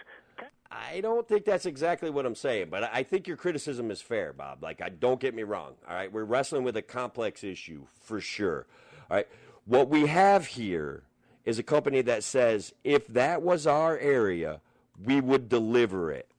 I 0.72 1.02
don't 1.02 1.28
think 1.28 1.46
that's 1.46 1.66
exactly 1.66 2.12
what 2.12 2.26
I'm 2.26 2.36
saying, 2.36 2.68
but 2.70 2.84
I 2.84 3.02
think 3.02 3.28
your 3.28 3.38
criticism 3.38 3.90
is 3.90 4.02
fair, 4.02 4.34
Bob. 4.34 4.62
Like, 4.62 4.82
I 4.82 4.90
don't 4.90 5.20
get 5.20 5.34
me 5.34 5.44
wrong. 5.44 5.74
All 5.88 5.96
right, 5.96 6.12
we're 6.12 6.24
wrestling 6.24 6.64
with 6.64 6.78
a 6.78 6.82
complex 6.84 7.44
issue 7.44 7.86
for 8.04 8.22
sure. 8.22 8.68
All 9.10 9.18
right, 9.18 9.28
what 9.66 9.90
we 9.90 10.06
have 10.06 10.46
here 10.46 11.04
is 11.44 11.58
a 11.58 11.64
company 11.64 12.02
that 12.02 12.24
says 12.24 12.74
if 12.84 13.08
that 13.08 13.42
was 13.42 13.66
our 13.66 13.98
area, 13.98 14.62
we 15.04 15.20
would 15.20 15.50
deliver 15.50 16.12
it. 16.12 16.30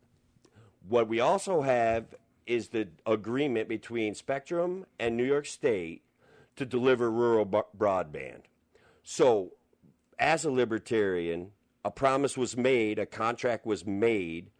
What 0.88 1.08
we 1.08 1.18
also 1.18 1.62
have 1.62 2.14
is 2.46 2.68
the 2.68 2.88
agreement 3.06 3.68
between 3.68 4.14
Spectrum 4.14 4.86
and 4.98 5.16
New 5.16 5.24
York 5.24 5.46
State 5.46 6.02
to 6.56 6.64
deliver 6.64 7.10
rural 7.10 7.44
bu- 7.44 7.62
broadband. 7.76 8.42
So, 9.02 9.52
as 10.18 10.44
a 10.44 10.50
libertarian, 10.50 11.52
a 11.84 11.90
promise 11.90 12.36
was 12.36 12.56
made, 12.56 12.98
a 12.98 13.06
contract 13.06 13.66
was 13.66 13.86
made, 13.86 14.50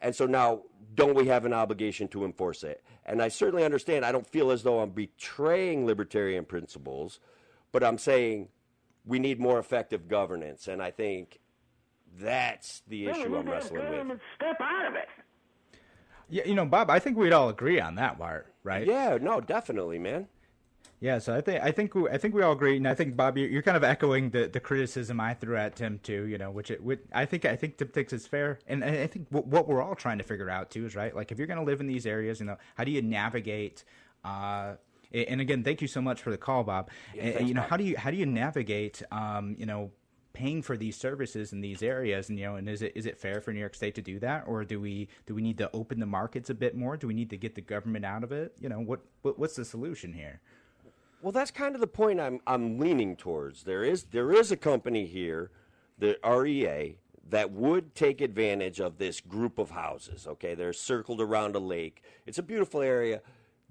and 0.00 0.14
so 0.14 0.26
now 0.26 0.62
don't 0.94 1.14
we 1.14 1.26
have 1.28 1.44
an 1.44 1.52
obligation 1.52 2.08
to 2.08 2.24
enforce 2.24 2.62
it? 2.62 2.82
And 3.06 3.22
I 3.22 3.28
certainly 3.28 3.64
understand, 3.64 4.04
I 4.04 4.12
don't 4.12 4.26
feel 4.26 4.50
as 4.50 4.62
though 4.62 4.80
I'm 4.80 4.90
betraying 4.90 5.86
libertarian 5.86 6.44
principles, 6.44 7.20
but 7.72 7.84
I'm 7.84 7.98
saying 7.98 8.48
we 9.04 9.18
need 9.18 9.38
more 9.38 9.58
effective 9.58 10.08
governance, 10.08 10.68
and 10.68 10.82
I 10.82 10.90
think 10.90 11.40
that's 12.18 12.82
the 12.88 13.06
Well, 13.06 13.16
issue 13.16 13.36
I'm 13.36 13.48
wrestling 13.48 14.08
with. 14.08 14.20
Step 14.36 14.56
out 14.60 14.86
of 14.86 14.94
it. 14.94 15.08
Yeah, 16.30 16.44
you 16.46 16.54
know, 16.54 16.64
Bob, 16.64 16.90
I 16.90 16.98
think 16.98 17.16
we'd 17.16 17.32
all 17.32 17.50
agree 17.50 17.80
on 17.80 17.96
that 17.96 18.18
part, 18.18 18.52
right? 18.62 18.86
Yeah, 18.86 19.18
no, 19.20 19.40
definitely, 19.40 19.98
man. 19.98 20.26
Yeah, 21.04 21.18
so 21.18 21.34
I 21.34 21.42
think 21.42 21.62
I 21.62 21.70
think 21.70 21.94
we, 21.94 22.08
I 22.08 22.16
think 22.16 22.34
we 22.34 22.40
all 22.40 22.52
agree, 22.52 22.78
and 22.78 22.88
I 22.88 22.94
think 22.94 23.14
Bob, 23.14 23.36
you're, 23.36 23.46
you're 23.46 23.60
kind 23.60 23.76
of 23.76 23.84
echoing 23.84 24.30
the, 24.30 24.46
the 24.46 24.58
criticism 24.58 25.20
I 25.20 25.34
threw 25.34 25.54
at 25.54 25.76
Tim 25.76 25.98
too. 26.02 26.26
You 26.26 26.38
know, 26.38 26.50
which 26.50 26.70
it 26.70 26.82
which 26.82 27.00
I 27.12 27.26
think 27.26 27.44
I 27.44 27.56
think 27.56 27.76
Tim 27.76 27.88
thinks 27.88 28.14
is 28.14 28.26
fair, 28.26 28.58
and 28.66 28.82
I 28.82 29.06
think 29.08 29.26
what, 29.28 29.46
what 29.46 29.68
we're 29.68 29.82
all 29.82 29.94
trying 29.94 30.16
to 30.16 30.24
figure 30.24 30.48
out 30.48 30.70
too 30.70 30.86
is 30.86 30.96
right. 30.96 31.14
Like, 31.14 31.30
if 31.30 31.36
you're 31.36 31.46
going 31.46 31.58
to 31.58 31.64
live 31.64 31.82
in 31.82 31.88
these 31.88 32.06
areas, 32.06 32.40
you 32.40 32.46
know, 32.46 32.56
how 32.74 32.84
do 32.84 32.90
you 32.90 33.02
navigate? 33.02 33.84
Uh, 34.24 34.76
and 35.12 35.42
again, 35.42 35.62
thank 35.62 35.82
you 35.82 35.88
so 35.88 36.00
much 36.00 36.22
for 36.22 36.30
the 36.30 36.38
call, 36.38 36.64
Bob. 36.64 36.88
And, 37.20 37.34
thanks, 37.34 37.48
you 37.48 37.52
know, 37.52 37.60
Bob. 37.60 37.70
how 37.70 37.76
do 37.76 37.84
you 37.84 37.98
how 37.98 38.10
do 38.10 38.16
you 38.16 38.24
navigate? 38.24 39.02
Um, 39.12 39.56
you 39.58 39.66
know, 39.66 39.90
paying 40.32 40.62
for 40.62 40.74
these 40.74 40.96
services 40.96 41.52
in 41.52 41.60
these 41.60 41.82
areas, 41.82 42.30
and 42.30 42.38
you 42.38 42.46
know, 42.46 42.56
and 42.56 42.66
is 42.66 42.80
it 42.80 42.92
is 42.94 43.04
it 43.04 43.18
fair 43.18 43.42
for 43.42 43.52
New 43.52 43.60
York 43.60 43.74
State 43.74 43.94
to 43.96 44.02
do 44.02 44.18
that, 44.20 44.44
or 44.46 44.64
do 44.64 44.80
we 44.80 45.08
do 45.26 45.34
we 45.34 45.42
need 45.42 45.58
to 45.58 45.70
open 45.74 46.00
the 46.00 46.06
markets 46.06 46.48
a 46.48 46.54
bit 46.54 46.74
more? 46.74 46.96
Do 46.96 47.08
we 47.08 47.14
need 47.14 47.28
to 47.28 47.36
get 47.36 47.56
the 47.56 47.60
government 47.60 48.06
out 48.06 48.24
of 48.24 48.32
it? 48.32 48.56
You 48.58 48.70
know, 48.70 48.80
what, 48.80 49.00
what 49.20 49.38
what's 49.38 49.56
the 49.56 49.66
solution 49.66 50.14
here? 50.14 50.40
Well, 51.24 51.32
that's 51.32 51.50
kind 51.50 51.74
of 51.74 51.80
the 51.80 51.86
point 51.86 52.20
I'm 52.20 52.40
I'm 52.46 52.78
leaning 52.78 53.16
towards. 53.16 53.62
There 53.62 53.82
is 53.82 54.04
there 54.10 54.30
is 54.30 54.52
a 54.52 54.58
company 54.58 55.06
here, 55.06 55.50
the 55.98 56.18
REA, 56.22 56.98
that 57.30 57.50
would 57.50 57.94
take 57.94 58.20
advantage 58.20 58.78
of 58.78 58.98
this 58.98 59.22
group 59.22 59.58
of 59.58 59.70
houses. 59.70 60.26
Okay, 60.26 60.54
they're 60.54 60.74
circled 60.74 61.22
around 61.22 61.56
a 61.56 61.60
lake. 61.60 62.02
It's 62.26 62.36
a 62.36 62.42
beautiful 62.42 62.82
area. 62.82 63.22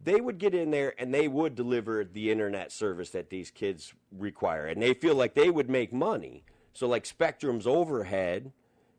They 0.03 0.19
would 0.19 0.39
get 0.39 0.55
in 0.55 0.71
there 0.71 0.95
and 0.97 1.13
they 1.13 1.27
would 1.27 1.53
deliver 1.53 2.03
the 2.03 2.31
internet 2.31 2.71
service 2.71 3.11
that 3.11 3.29
these 3.29 3.51
kids 3.51 3.93
require, 4.11 4.65
and 4.65 4.81
they 4.81 4.95
feel 4.95 5.13
like 5.13 5.35
they 5.35 5.51
would 5.51 5.69
make 5.69 5.93
money. 5.93 6.45
So, 6.73 6.87
like 6.87 7.05
Spectrum's 7.05 7.67
overhead 7.67 8.51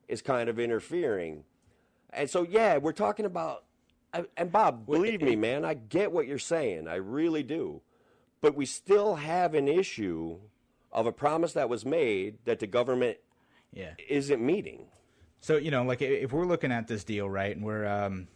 is 0.07 0.23
kind 0.23 0.49
of 0.49 0.61
interfering, 0.61 1.43
and 2.11 2.31
so 2.31 2.45
yeah, 2.45 2.77
we're 2.77 2.93
talking 2.93 3.27
about 3.27 3.65
and 4.37 4.53
Bob, 4.53 4.87
believe 4.87 5.23
me, 5.23 5.35
man, 5.35 5.65
I 5.65 5.75
get 5.75 6.13
what 6.13 6.29
you're 6.29 6.39
saying. 6.39 6.87
I 6.87 6.95
really 6.95 7.43
do. 7.43 7.81
But 8.45 8.57
we 8.57 8.67
still 8.67 9.15
have 9.15 9.55
an 9.55 9.69
issue 9.69 10.39
of 10.93 11.07
a 11.07 11.13
promise 11.13 11.55
that 11.55 11.71
was 11.71 11.87
made 11.87 12.37
that 12.45 12.59
the 12.59 12.67
government 12.67 13.17
Yeah. 13.73 13.95
isn't 14.07 14.45
meeting. 14.45 14.87
So 15.41 15.57
you 15.57 15.71
know, 15.71 15.83
like 15.83 16.03
if 16.03 16.31
we're 16.31 16.45
looking 16.45 16.71
at 16.71 16.87
this 16.87 17.05
deal, 17.05 17.29
right, 17.29 17.57
and 17.57 17.65
we're, 17.65 17.87
um, 17.87 18.29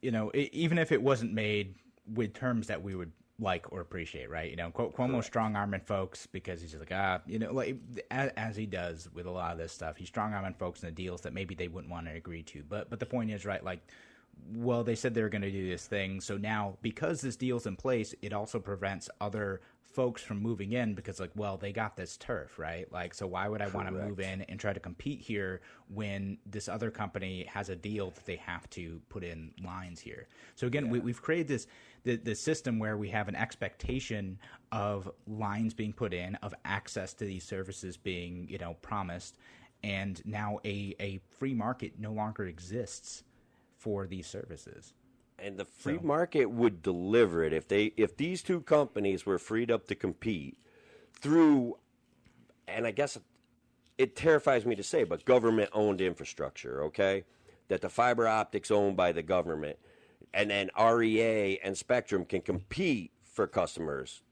you 0.00 0.12
know, 0.12 0.30
even 0.34 0.78
if 0.78 0.92
it 0.92 1.02
wasn't 1.02 1.32
made 1.32 1.74
with 2.14 2.34
terms 2.34 2.68
that 2.68 2.84
we 2.84 2.94
would 2.94 3.10
like 3.40 3.72
or 3.72 3.80
appreciate, 3.80 4.30
right? 4.30 4.48
You 4.48 4.54
know, 4.56 4.70
Cuomo 4.70 5.24
strong 5.24 5.56
arming 5.56 5.80
folks 5.80 6.28
because 6.28 6.60
he's 6.62 6.76
like, 6.76 6.92
ah, 6.92 7.20
you 7.26 7.40
know, 7.40 7.52
like 7.52 7.78
as, 8.12 8.30
as 8.36 8.56
he 8.56 8.64
does 8.66 9.08
with 9.12 9.26
a 9.26 9.30
lot 9.32 9.50
of 9.50 9.58
this 9.58 9.72
stuff, 9.72 9.96
he's 9.96 10.06
strong 10.06 10.34
arming 10.34 10.54
folks 10.54 10.84
in 10.84 10.88
the 10.88 10.94
deals 10.94 11.22
that 11.22 11.32
maybe 11.32 11.56
they 11.56 11.66
wouldn't 11.66 11.90
want 11.90 12.06
to 12.06 12.12
agree 12.12 12.44
to. 12.44 12.62
But 12.68 12.90
but 12.90 13.00
the 13.00 13.06
point 13.06 13.32
is, 13.32 13.44
right, 13.44 13.64
like. 13.64 13.80
Well, 14.54 14.84
they 14.84 14.94
said 14.94 15.14
they 15.14 15.22
were 15.22 15.28
going 15.28 15.42
to 15.42 15.50
do 15.50 15.68
this 15.68 15.86
thing, 15.86 16.20
so 16.20 16.36
now 16.36 16.78
because 16.82 17.20
this 17.20 17.36
deal's 17.36 17.66
in 17.66 17.76
place, 17.76 18.14
it 18.22 18.32
also 18.32 18.58
prevents 18.58 19.10
other 19.20 19.60
folks 19.98 20.22
from 20.22 20.40
moving 20.40 20.72
in 20.72 20.94
because, 20.94 21.18
like, 21.18 21.30
well, 21.34 21.56
they 21.56 21.72
got 21.72 21.96
this 21.96 22.16
turf, 22.16 22.58
right? 22.58 22.90
Like, 22.92 23.14
so 23.14 23.26
why 23.26 23.48
would 23.48 23.60
I 23.60 23.68
want 23.68 23.88
to 23.88 23.92
move 23.92 24.20
in 24.20 24.42
and 24.42 24.60
try 24.60 24.72
to 24.72 24.80
compete 24.80 25.20
here 25.20 25.60
when 25.92 26.38
this 26.46 26.68
other 26.68 26.90
company 26.90 27.44
has 27.52 27.68
a 27.68 27.76
deal 27.76 28.10
that 28.10 28.24
they 28.26 28.36
have 28.36 28.68
to 28.70 29.00
put 29.08 29.24
in 29.24 29.50
lines 29.64 29.98
here? 29.98 30.28
So 30.54 30.66
again, 30.66 30.88
we, 30.88 31.00
we've 31.00 31.20
created 31.20 31.48
this 31.48 31.66
the, 32.04 32.16
the 32.16 32.34
system 32.34 32.78
where 32.78 32.96
we 32.96 33.08
have 33.08 33.28
an 33.28 33.34
expectation 33.34 34.38
of 34.70 35.10
lines 35.26 35.74
being 35.74 35.92
put 35.92 36.14
in, 36.14 36.36
of 36.36 36.54
access 36.64 37.12
to 37.14 37.24
these 37.24 37.44
services 37.44 37.96
being, 37.96 38.46
you 38.48 38.58
know, 38.58 38.74
promised, 38.82 39.38
and 39.82 40.24
now 40.24 40.58
a 40.64 40.94
a 41.00 41.18
free 41.38 41.54
market 41.54 41.94
no 41.98 42.12
longer 42.12 42.44
exists 42.44 43.24
for 43.78 44.06
these 44.06 44.26
services. 44.26 44.92
and 45.38 45.56
the 45.56 45.64
free 45.64 46.00
market 46.02 46.46
would 46.46 46.82
deliver 46.82 47.44
it 47.44 47.52
if 47.52 47.68
they 47.68 47.92
if 47.96 48.16
these 48.16 48.42
two 48.42 48.60
companies 48.60 49.24
were 49.24 49.38
freed 49.38 49.70
up 49.70 49.86
to 49.86 49.94
compete 49.94 50.58
through 51.20 51.76
and 52.66 52.86
I 52.86 52.90
guess 52.90 53.16
it 53.96 54.16
terrifies 54.16 54.66
me 54.66 54.74
to 54.74 54.82
say 54.82 55.04
but 55.04 55.24
government 55.24 55.70
owned 55.72 56.00
infrastructure 56.00 56.82
okay? 56.84 57.24
That 57.68 57.82
the 57.82 57.88
fiber 57.88 58.26
optics 58.26 58.70
owned 58.70 58.96
by 58.96 59.12
the 59.12 59.22
government 59.22 59.78
and 60.34 60.50
then 60.50 60.70
REA 60.78 61.58
and 61.62 61.76
Spectrum 61.76 62.24
can 62.24 62.40
compete 62.40 63.12
for 63.24 63.46
customers. 63.46 64.22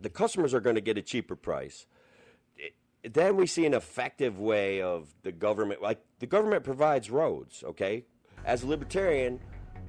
The 0.00 0.10
customers 0.10 0.52
are 0.52 0.60
going 0.60 0.76
to 0.76 0.82
get 0.82 0.98
a 0.98 1.02
cheaper 1.02 1.36
price. 1.36 1.86
Then 3.02 3.36
we 3.36 3.46
see 3.46 3.64
an 3.64 3.74
effective 3.74 4.38
way 4.38 4.82
of 4.82 5.14
the 5.22 5.32
government 5.32 5.80
like 5.80 6.00
the 6.18 6.26
government 6.26 6.64
provides 6.64 7.10
roads 7.10 7.64
okay 7.64 8.04
as 8.44 8.62
a 8.62 8.66
libertarian 8.66 9.38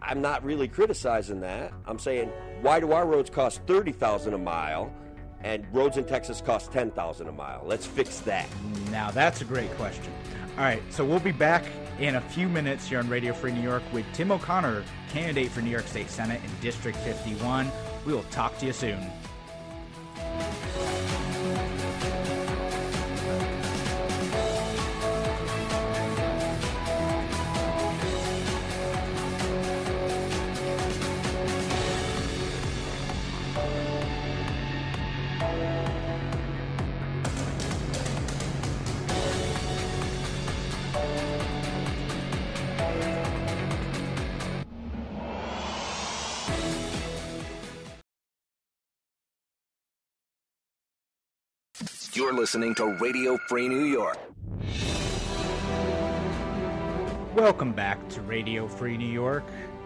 i'm 0.01 0.21
not 0.21 0.43
really 0.43 0.67
criticizing 0.67 1.39
that 1.39 1.71
i'm 1.85 1.99
saying 1.99 2.29
why 2.61 2.79
do 2.79 2.91
our 2.91 3.05
roads 3.05 3.29
cost 3.29 3.61
30000 3.67 4.33
a 4.33 4.37
mile 4.37 4.91
and 5.43 5.65
roads 5.73 5.97
in 5.97 6.03
texas 6.03 6.41
cost 6.41 6.71
10000 6.71 7.27
a 7.27 7.31
mile 7.31 7.61
let's 7.65 7.85
fix 7.85 8.19
that 8.19 8.47
Now 8.95 9.11
that's 9.11 9.41
a 9.41 9.45
great 9.45 9.69
question. 9.75 10.13
All 10.57 10.63
right, 10.63 10.81
so 10.89 11.03
we'll 11.03 11.19
be 11.19 11.33
back 11.33 11.65
in 11.99 12.15
a 12.15 12.21
few 12.21 12.47
minutes 12.47 12.87
here 12.87 12.99
on 12.99 13.09
Radio 13.09 13.33
Free 13.33 13.51
New 13.51 13.61
York 13.61 13.83
with 13.91 14.05
Tim 14.13 14.31
O'Connor, 14.31 14.85
candidate 15.09 15.51
for 15.51 15.61
New 15.61 15.69
York 15.69 15.85
State 15.85 16.09
Senate 16.09 16.41
in 16.41 16.49
District 16.61 16.97
51. 16.99 17.69
We 18.05 18.13
will 18.13 18.23
talk 18.31 18.57
to 18.59 18.65
you 18.65 18.71
soon. 18.71 18.99
Listening 52.45 52.75
to 52.75 52.85
Radio 53.01 53.37
Free 53.47 53.67
New 53.67 53.85
York. 53.85 54.19
Welcome 57.33 57.73
back 57.73 58.07
to 58.09 58.21
Radio 58.21 58.67
Free 58.67 58.97
New 58.97 59.11
York. 59.11 59.43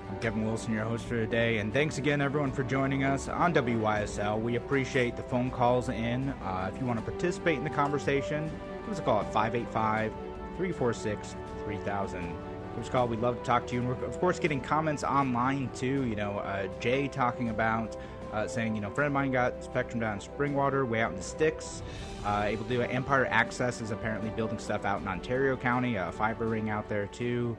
I'm 0.10 0.19
Kevin 0.19 0.45
Wilson, 0.45 0.74
your 0.74 0.84
host 0.84 1.06
for 1.06 1.15
today, 1.15 1.60
and 1.60 1.72
thanks 1.72 2.00
again, 2.00 2.19
everyone, 2.19 2.52
for 2.52 2.63
joining 2.63 3.06
us 3.06 3.30
on 3.30 3.54
WYSL. 3.54 4.41
We 4.41 4.58
appreciate 4.58 5.15
the 5.15 5.24
phone 5.24 5.50
calls 5.50 5.88
in. 5.88 6.32
Uh, 6.43 6.69
if 6.69 6.78
you 6.82 6.86
want 6.86 7.00
to 7.00 7.10
participate 7.10 7.58
in 7.58 7.63
the 7.63 7.69
conversation, 7.69 8.52
give 8.82 8.89
us 8.91 9.00
a 9.00 9.04
call 9.04 9.22
at 9.22 9.32
585 9.32 10.12
346 10.58 11.38
3000. 11.63 12.22
Give 12.22 12.82
us 12.82 12.89
a 12.89 12.91
call. 12.91 13.08
We'd 13.08 13.22
love 13.22 13.38
to 13.38 13.43
talk 13.45 13.67
to 13.67 13.74
you. 13.74 13.80
And 13.80 13.88
we're, 13.88 14.06
of 14.06 14.19
course, 14.19 14.38
getting 14.38 14.60
comments 14.60 15.06
online, 15.06 15.69
too. 15.74 16.04
You 16.04 16.17
know, 16.17 16.39
uh, 16.39 16.67
Jay 16.82 17.08
talking 17.08 17.52
about 17.52 17.95
uh, 18.34 18.48
saying, 18.48 18.76
you 18.76 18.82
know, 18.82 18.89
friend 18.89 19.08
of 19.08 19.13
mine 19.13 19.32
got 19.32 19.63
Spectrum 19.63 20.00
down 20.00 20.15
in 20.15 20.20
Springwater, 20.20 20.88
way 20.88 21.02
out 21.02 21.12
in 21.12 21.18
the 21.18 21.24
sticks. 21.24 21.82
Uh, 22.26 22.44
able 22.48 22.63
to 22.63 22.70
do 22.70 22.82
it. 22.82 22.88
Empire 22.88 23.28
Access 23.28 23.82
is 23.82 23.92
apparently 23.92 24.30
building 24.32 24.60
stuff 24.60 24.86
out 24.86 25.02
in 25.02 25.08
Ontario 25.08 25.56
County, 25.56 25.96
a 25.96 26.12
fiber 26.12 26.48
ring 26.48 26.70
out 26.70 26.89
there 26.89 27.08
too. 27.08 27.58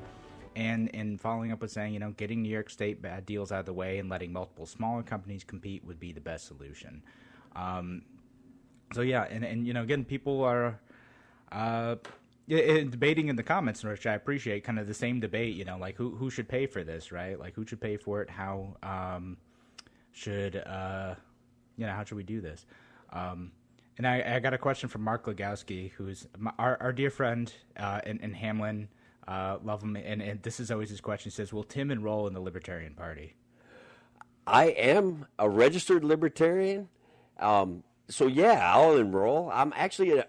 And 0.56 0.94
and 0.94 1.20
following 1.20 1.52
up 1.52 1.62
with 1.62 1.70
saying, 1.70 1.94
you 1.94 2.00
know, 2.00 2.10
getting 2.10 2.42
New 2.42 2.48
York 2.48 2.70
State 2.70 3.00
bad 3.00 3.24
deals 3.24 3.52
out 3.52 3.60
of 3.60 3.66
the 3.66 3.72
way 3.72 3.98
and 3.98 4.08
letting 4.08 4.32
multiple 4.32 4.66
smaller 4.66 5.02
companies 5.02 5.44
compete 5.44 5.84
would 5.84 6.00
be 6.00 6.12
the 6.12 6.20
best 6.20 6.46
solution. 6.46 7.02
Um, 7.54 8.02
so 8.92 9.02
yeah, 9.02 9.26
and 9.30 9.44
and 9.44 9.66
you 9.66 9.72
know, 9.72 9.82
again, 9.82 10.04
people 10.04 10.42
are 10.42 10.78
uh, 11.52 11.96
debating 12.48 13.28
in 13.28 13.36
the 13.36 13.42
comments, 13.42 13.84
which 13.84 14.06
I 14.06 14.14
appreciate, 14.14 14.64
kind 14.64 14.78
of 14.78 14.88
the 14.88 14.94
same 14.94 15.20
debate. 15.20 15.54
You 15.54 15.64
know, 15.64 15.78
like 15.78 15.96
who 15.96 16.16
who 16.16 16.30
should 16.30 16.48
pay 16.48 16.66
for 16.66 16.82
this, 16.82 17.12
right? 17.12 17.38
Like 17.38 17.54
who 17.54 17.64
should 17.64 17.80
pay 17.80 17.96
for 17.96 18.20
it? 18.22 18.28
How 18.28 18.76
um, 18.82 19.36
should 20.12 20.56
uh, 20.56 21.14
you 21.76 21.86
know 21.86 21.92
how 21.92 22.04
should 22.04 22.16
we 22.16 22.24
do 22.24 22.40
this? 22.40 22.66
Um, 23.12 23.52
and 23.98 24.06
I, 24.06 24.36
I 24.36 24.38
got 24.38 24.54
a 24.54 24.58
question 24.58 24.88
from 24.88 25.02
Mark 25.02 25.26
Legowski, 25.26 25.90
who's 25.92 26.26
my, 26.38 26.52
our, 26.58 26.78
our 26.80 26.92
dear 26.92 27.10
friend 27.10 27.52
uh, 27.76 28.00
in, 28.06 28.18
in 28.20 28.32
Hamlin. 28.32 28.88
Uh, 29.28 29.58
love 29.62 29.82
him, 29.82 29.96
and, 29.96 30.22
and 30.22 30.42
this 30.42 30.58
is 30.58 30.70
always 30.70 30.90
his 30.90 31.00
question. 31.00 31.30
He 31.30 31.34
says, 31.34 31.52
"Will 31.52 31.64
Tim 31.64 31.90
enroll 31.90 32.26
in 32.26 32.34
the 32.34 32.40
Libertarian 32.40 32.94
Party?" 32.94 33.34
i 34.46 34.64
am 34.66 35.26
a 35.38 35.48
registered 35.48 36.04
libertarian 36.04 36.88
um, 37.38 37.82
so 38.08 38.26
yeah 38.26 38.74
i'll 38.74 38.96
enroll 38.96 39.50
i'm 39.52 39.72
actually 39.76 40.18
a, 40.18 40.26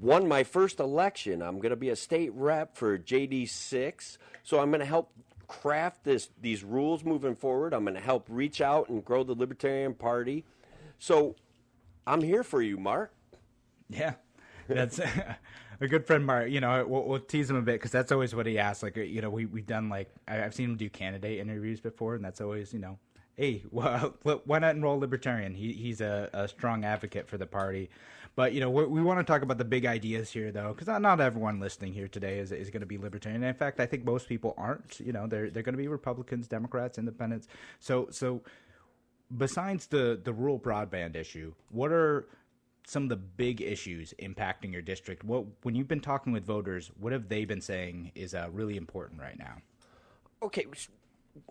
won 0.00 0.26
my 0.28 0.44
first 0.44 0.78
election 0.78 1.42
i'm 1.42 1.56
going 1.56 1.70
to 1.70 1.76
be 1.76 1.90
a 1.90 1.96
state 1.96 2.32
rep 2.34 2.76
for 2.76 2.98
jd6 2.98 4.18
so 4.42 4.60
i'm 4.60 4.70
going 4.70 4.80
to 4.80 4.86
help 4.86 5.12
craft 5.50 6.04
this 6.04 6.30
these 6.40 6.64
rules 6.64 7.04
moving 7.04 7.34
forward 7.36 7.74
i'm 7.74 7.84
going 7.84 7.94
to 7.94 8.00
help 8.00 8.26
reach 8.30 8.60
out 8.62 8.88
and 8.90 9.04
grow 9.04 9.24
the 9.24 9.34
libertarian 9.34 9.94
party 9.94 10.44
so 10.98 11.36
i'm 12.06 12.22
here 12.22 12.44
for 12.44 12.62
you 12.62 12.78
mark 12.78 13.12
Yeah, 13.90 14.14
that's 14.68 15.00
a 15.80 15.88
good 15.88 16.06
friend, 16.06 16.26
Mark. 16.26 16.50
You 16.50 16.60
know, 16.60 16.86
we'll, 16.86 17.04
we'll 17.04 17.20
tease 17.20 17.50
him 17.50 17.56
a 17.56 17.62
bit 17.62 17.74
because 17.74 17.92
that's 17.92 18.12
always 18.12 18.34
what 18.34 18.46
he 18.46 18.58
asks. 18.58 18.82
Like, 18.82 18.96
you 18.96 19.22
know, 19.22 19.30
we 19.30 19.46
we've 19.46 19.66
done 19.66 19.88
like 19.90 20.10
I've 20.28 20.54
seen 20.54 20.70
him 20.70 20.76
do 20.78 20.90
candidate 20.90 21.40
interviews 21.40 21.80
before, 21.80 22.16
and 22.16 22.24
that's 22.24 22.40
always 22.40 22.72
you 22.72 22.80
know, 22.80 22.98
hey, 23.36 23.64
well, 23.72 24.16
why 24.46 24.60
not 24.60 24.76
enroll 24.76 24.98
libertarian? 25.00 25.54
He 25.54 25.72
he's 25.74 26.00
a, 26.02 26.30
a 26.32 26.48
strong 26.48 26.84
advocate 26.84 27.28
for 27.28 27.38
the 27.38 27.46
party. 27.46 27.90
But 28.36 28.52
you 28.52 28.60
know, 28.60 28.70
we, 28.70 29.02
want 29.02 29.18
to 29.18 29.24
talk 29.24 29.42
about 29.42 29.58
the 29.58 29.64
big 29.64 29.84
ideas 29.84 30.30
here, 30.30 30.50
though, 30.52 30.72
because 30.72 30.86
not, 30.86 31.02
not 31.02 31.20
everyone 31.20 31.60
listening 31.60 31.92
here 31.92 32.08
today 32.08 32.38
is 32.38 32.52
is 32.52 32.70
going 32.70 32.80
to 32.80 32.86
be 32.86 32.96
libertarian. 32.96 33.42
In 33.42 33.54
fact, 33.54 33.80
I 33.80 33.86
think 33.86 34.04
most 34.04 34.28
people 34.28 34.54
aren't. 34.56 35.00
You 35.00 35.12
know, 35.12 35.26
they're 35.26 35.50
they're 35.50 35.62
going 35.62 35.74
to 35.74 35.82
be 35.82 35.88
Republicans, 35.88 36.46
Democrats, 36.48 36.96
Independents. 36.96 37.48
So 37.80 38.08
so 38.10 38.42
besides 39.36 39.86
the 39.86 40.20
the 40.22 40.32
rural 40.32 40.58
broadband 40.58 41.16
issue, 41.16 41.54
what 41.70 41.92
are 41.92 42.28
some 42.86 43.04
of 43.04 43.08
the 43.08 43.16
big 43.16 43.60
issues 43.60 44.14
impacting 44.20 44.72
your 44.72 44.82
district? 44.82 45.24
What 45.24 45.44
when 45.62 45.74
you've 45.74 45.88
been 45.88 46.00
talking 46.00 46.32
with 46.32 46.44
voters, 46.44 46.90
what 46.98 47.12
have 47.12 47.28
they 47.28 47.44
been 47.44 47.60
saying 47.60 48.12
is 48.14 48.34
uh, 48.34 48.48
really 48.52 48.76
important 48.76 49.20
right 49.20 49.38
now? 49.38 49.56
okay, 50.42 50.66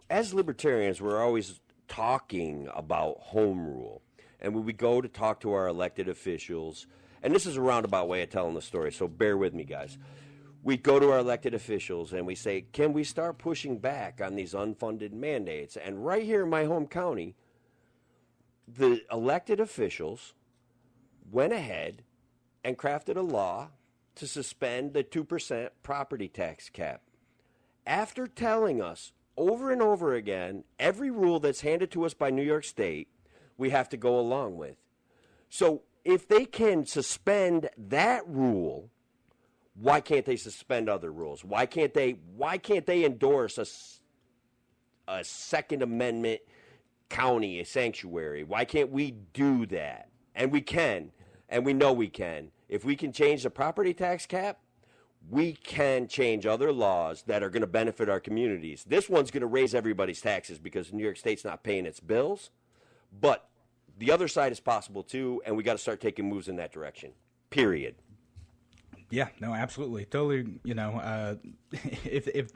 as 0.10 0.34
libertarians, 0.34 1.02
we're 1.02 1.22
always 1.22 1.60
talking 1.88 2.70
about 2.76 3.18
home 3.20 3.66
rule. 3.66 4.02
And 4.42 4.66
we 4.66 4.74
go 4.74 5.02
to 5.02 5.08
talk 5.08 5.42
to 5.42 5.54
our 5.54 5.68
elected 5.68 6.08
officials, 6.08 6.88
and 7.22 7.34
this 7.34 7.46
is 7.46 7.58
a 7.58 7.62
roundabout 7.62 8.08
way 8.08 8.22
of 8.22 8.30
telling 8.30 8.56
the 8.56 8.62
story, 8.62 8.92
so 8.92 9.08
bear 9.08 9.38
with 9.38 9.54
me, 9.54 9.64
guys. 9.64 9.98
We 10.64 10.78
go 10.78 11.00
to 11.00 11.12
our 11.12 11.20
elected 11.20 11.54
officials 11.54 12.12
and 12.12 12.28
we 12.28 12.36
say, 12.36 12.66
can 12.74 12.92
we 12.92 13.06
start 13.06 13.38
pushing 13.38 13.78
back 13.78 14.20
on 14.22 14.36
these 14.36 14.54
unfunded 14.54 15.14
mandates? 15.14 15.78
And 15.78 16.06
right 16.06 16.24
here 16.24 16.44
in 16.44 16.50
my 16.50 16.66
home 16.66 16.88
county, 16.88 17.36
the 18.68 19.02
elected 19.10 19.60
officials 19.62 20.34
went 21.32 21.54
ahead 21.54 22.04
and 22.64 22.78
crafted 22.78 23.16
a 23.16 23.22
law 23.22 23.70
to 24.16 24.28
suspend 24.28 24.94
the 24.94 25.04
2% 25.04 25.70
property 25.82 26.28
tax 26.28 26.70
cap 26.70 27.04
after 27.90 28.28
telling 28.28 28.82
us 28.82 29.14
over 29.36 29.72
and 29.72 29.82
over 29.82 30.14
again, 30.14 30.64
every 30.78 31.10
rule 31.10 31.40
that's 31.40 31.62
handed 31.62 31.90
to 31.92 32.06
us 32.06 32.14
by 32.14 32.30
New 32.30 32.44
York 32.44 32.64
State, 32.64 33.08
we 33.60 33.70
have 33.70 33.90
to 33.90 33.98
go 33.98 34.20
along 34.20 34.58
with. 34.58 34.78
So 35.50 35.82
if 36.06 36.28
they 36.28 36.46
can 36.46 36.86
suspend 36.86 37.70
that 37.78 38.28
rule, 38.28 38.90
why 39.76 40.02
can't 40.02 40.26
they 40.26 40.36
suspend 40.36 40.90
other 40.90 41.12
rules? 41.12 41.44
Why 41.44 41.66
can't 41.66 41.94
they? 41.94 42.18
Why 42.36 42.58
can't 42.58 42.86
they 42.86 43.06
endorse 43.06 43.58
a, 43.58 43.66
a 45.12 45.24
Second 45.24 45.84
Amendment 45.84 46.42
county, 47.10 47.60
a 47.60 47.66
sanctuary? 47.66 48.44
Why 48.44 48.66
can't 48.66 48.92
we 48.92 49.12
do 49.34 49.66
that? 49.68 50.10
And 50.36 50.52
we 50.52 50.62
can, 50.62 51.12
and 51.48 51.66
we 51.66 51.74
know 51.74 51.94
we 51.94 52.08
can. 52.08 52.52
If 52.68 52.86
we 52.86 52.96
can 52.96 53.12
change 53.12 53.44
the 53.44 53.50
property 53.50 53.94
tax 53.94 54.26
cap, 54.26 54.60
we 55.30 55.54
can 55.54 56.08
change 56.08 56.46
other 56.46 56.72
laws 56.72 57.24
that 57.28 57.44
are 57.44 57.50
going 57.50 57.62
to 57.62 57.68
benefit 57.68 58.10
our 58.10 58.20
communities. 58.20 58.86
This 58.88 59.10
one's 59.10 59.32
going 59.32 59.42
to 59.42 59.48
raise 59.48 59.76
everybody's 59.76 60.22
taxes 60.22 60.60
because 60.60 60.94
New 60.94 61.04
York 61.04 61.18
State's 61.18 61.44
not 61.44 61.64
paying 61.64 61.86
its 61.86 62.00
bills, 62.00 62.52
but 63.12 63.49
the 64.00 64.12
other 64.12 64.28
side 64.28 64.52
is 64.52 64.60
possible 64.60 65.04
too, 65.04 65.42
and 65.46 65.56
we 65.56 65.64
got 65.64 65.74
to 65.74 65.78
start 65.78 66.02
taking 66.02 66.28
moves 66.28 66.48
in 66.48 66.56
that 66.56 66.72
direction. 66.72 67.12
Period. 67.50 67.96
Yeah, 69.12 69.30
no, 69.40 69.56
absolutely, 69.56 70.06
totally. 70.06 70.60
You 70.64 70.76
know, 70.76 70.92
uh, 70.98 71.36
if 72.06 72.28
if 72.28 72.52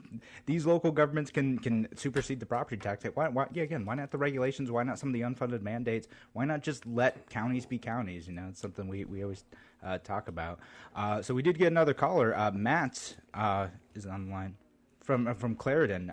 these 0.46 0.64
local 0.64 0.92
governments 0.92 1.30
can 1.30 1.58
can 1.58 1.88
supersede 1.96 2.38
the 2.38 2.46
property 2.46 2.76
tax, 2.76 3.04
why, 3.14 3.28
why? 3.28 3.48
Yeah, 3.52 3.64
again, 3.64 3.84
why 3.84 3.96
not 3.96 4.12
the 4.12 4.18
regulations? 4.18 4.70
Why 4.70 4.84
not 4.84 4.98
some 4.98 5.08
of 5.08 5.14
the 5.14 5.22
unfunded 5.22 5.62
mandates? 5.62 6.06
Why 6.32 6.44
not 6.44 6.62
just 6.62 6.86
let 6.86 7.28
counties 7.28 7.66
be 7.66 7.78
counties? 7.78 8.28
You 8.28 8.34
know, 8.34 8.46
it's 8.48 8.60
something 8.60 8.86
we 8.86 9.04
we 9.04 9.22
always 9.24 9.44
uh, 9.84 9.98
talk 9.98 10.28
about. 10.28 10.60
Uh, 10.94 11.22
so 11.22 11.34
we 11.34 11.42
did 11.42 11.58
get 11.58 11.68
another 11.68 11.94
caller. 11.94 12.36
Uh, 12.36 12.52
Matt 12.52 13.16
uh, 13.34 13.66
is 13.94 14.06
on 14.06 14.26
the 14.26 14.32
line 14.32 14.54
from 15.02 15.26
uh, 15.26 15.34
from 15.34 15.56
Clarendon. 15.56 16.12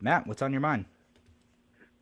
Matt, 0.00 0.26
what's 0.26 0.42
on 0.42 0.52
your 0.52 0.60
mind? 0.60 0.84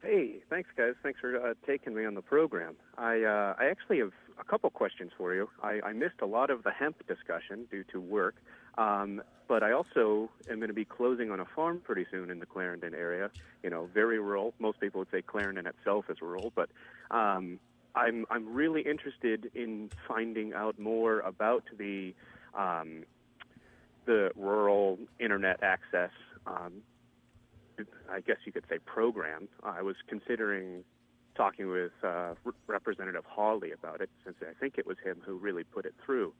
Hey, 0.04 0.40
thanks, 0.50 0.68
guys. 0.76 0.92
Thanks 1.02 1.18
for 1.18 1.54
taking 1.66 1.94
me 1.94 2.04
on 2.04 2.14
the 2.14 2.20
program. 2.20 2.76
I 2.98 3.24
I 3.24 3.66
actually 3.70 4.00
have 4.00 4.12
a 4.38 4.44
couple 4.44 4.68
questions 4.68 5.12
for 5.16 5.34
you. 5.34 5.48
I, 5.62 5.80
I, 5.82 5.92
missed 5.92 6.20
a 6.20 6.26
lot 6.26 6.50
of 6.50 6.62
the 6.62 6.72
hemp 6.72 7.06
discussion 7.06 7.66
due 7.70 7.84
to 7.84 8.00
work, 8.00 8.34
um, 8.76 9.22
but 9.48 9.62
I 9.62 9.72
also 9.72 10.28
am 10.50 10.56
going 10.56 10.68
to 10.68 10.74
be 10.74 10.84
closing 10.84 11.30
on 11.30 11.40
a 11.40 11.46
farm 11.56 11.80
pretty 11.82 12.04
soon 12.10 12.30
in 12.30 12.38
the 12.38 12.44
Clarendon 12.44 12.94
area. 12.94 13.30
You 13.62 13.70
know, 13.70 13.88
very 13.94 14.18
rural. 14.18 14.52
Most 14.58 14.78
people 14.78 14.98
would 14.98 15.10
say 15.10 15.22
Clarendon 15.22 15.66
itself 15.66 16.06
is 16.10 16.20
rural, 16.20 16.52
but 16.54 16.68
um, 17.10 17.58
I'm 17.94 18.26
I'm 18.28 18.52
really 18.52 18.82
interested 18.82 19.50
in 19.54 19.90
finding 20.06 20.52
out 20.52 20.78
more 20.78 21.20
about 21.20 21.64
the 21.78 22.14
um, 22.54 23.04
the 24.04 24.32
rural 24.36 24.98
internet 25.18 25.62
access. 25.62 26.10
Um, 26.46 26.82
I 28.10 28.20
guess 28.20 28.36
you 28.44 28.52
could 28.52 28.64
say 28.68 28.78
program. 28.78 29.48
I 29.62 29.82
was 29.82 29.96
considering 30.08 30.84
talking 31.34 31.68
with 31.68 31.92
uh, 32.02 32.34
Representative 32.66 33.24
Hawley 33.26 33.72
about 33.72 34.00
it, 34.00 34.10
since 34.24 34.36
I 34.42 34.52
think 34.58 34.78
it 34.78 34.86
was 34.86 34.96
him 35.04 35.20
who 35.24 35.36
really 35.36 35.64
put 35.64 35.84
it 35.84 35.94
through. 36.04 36.32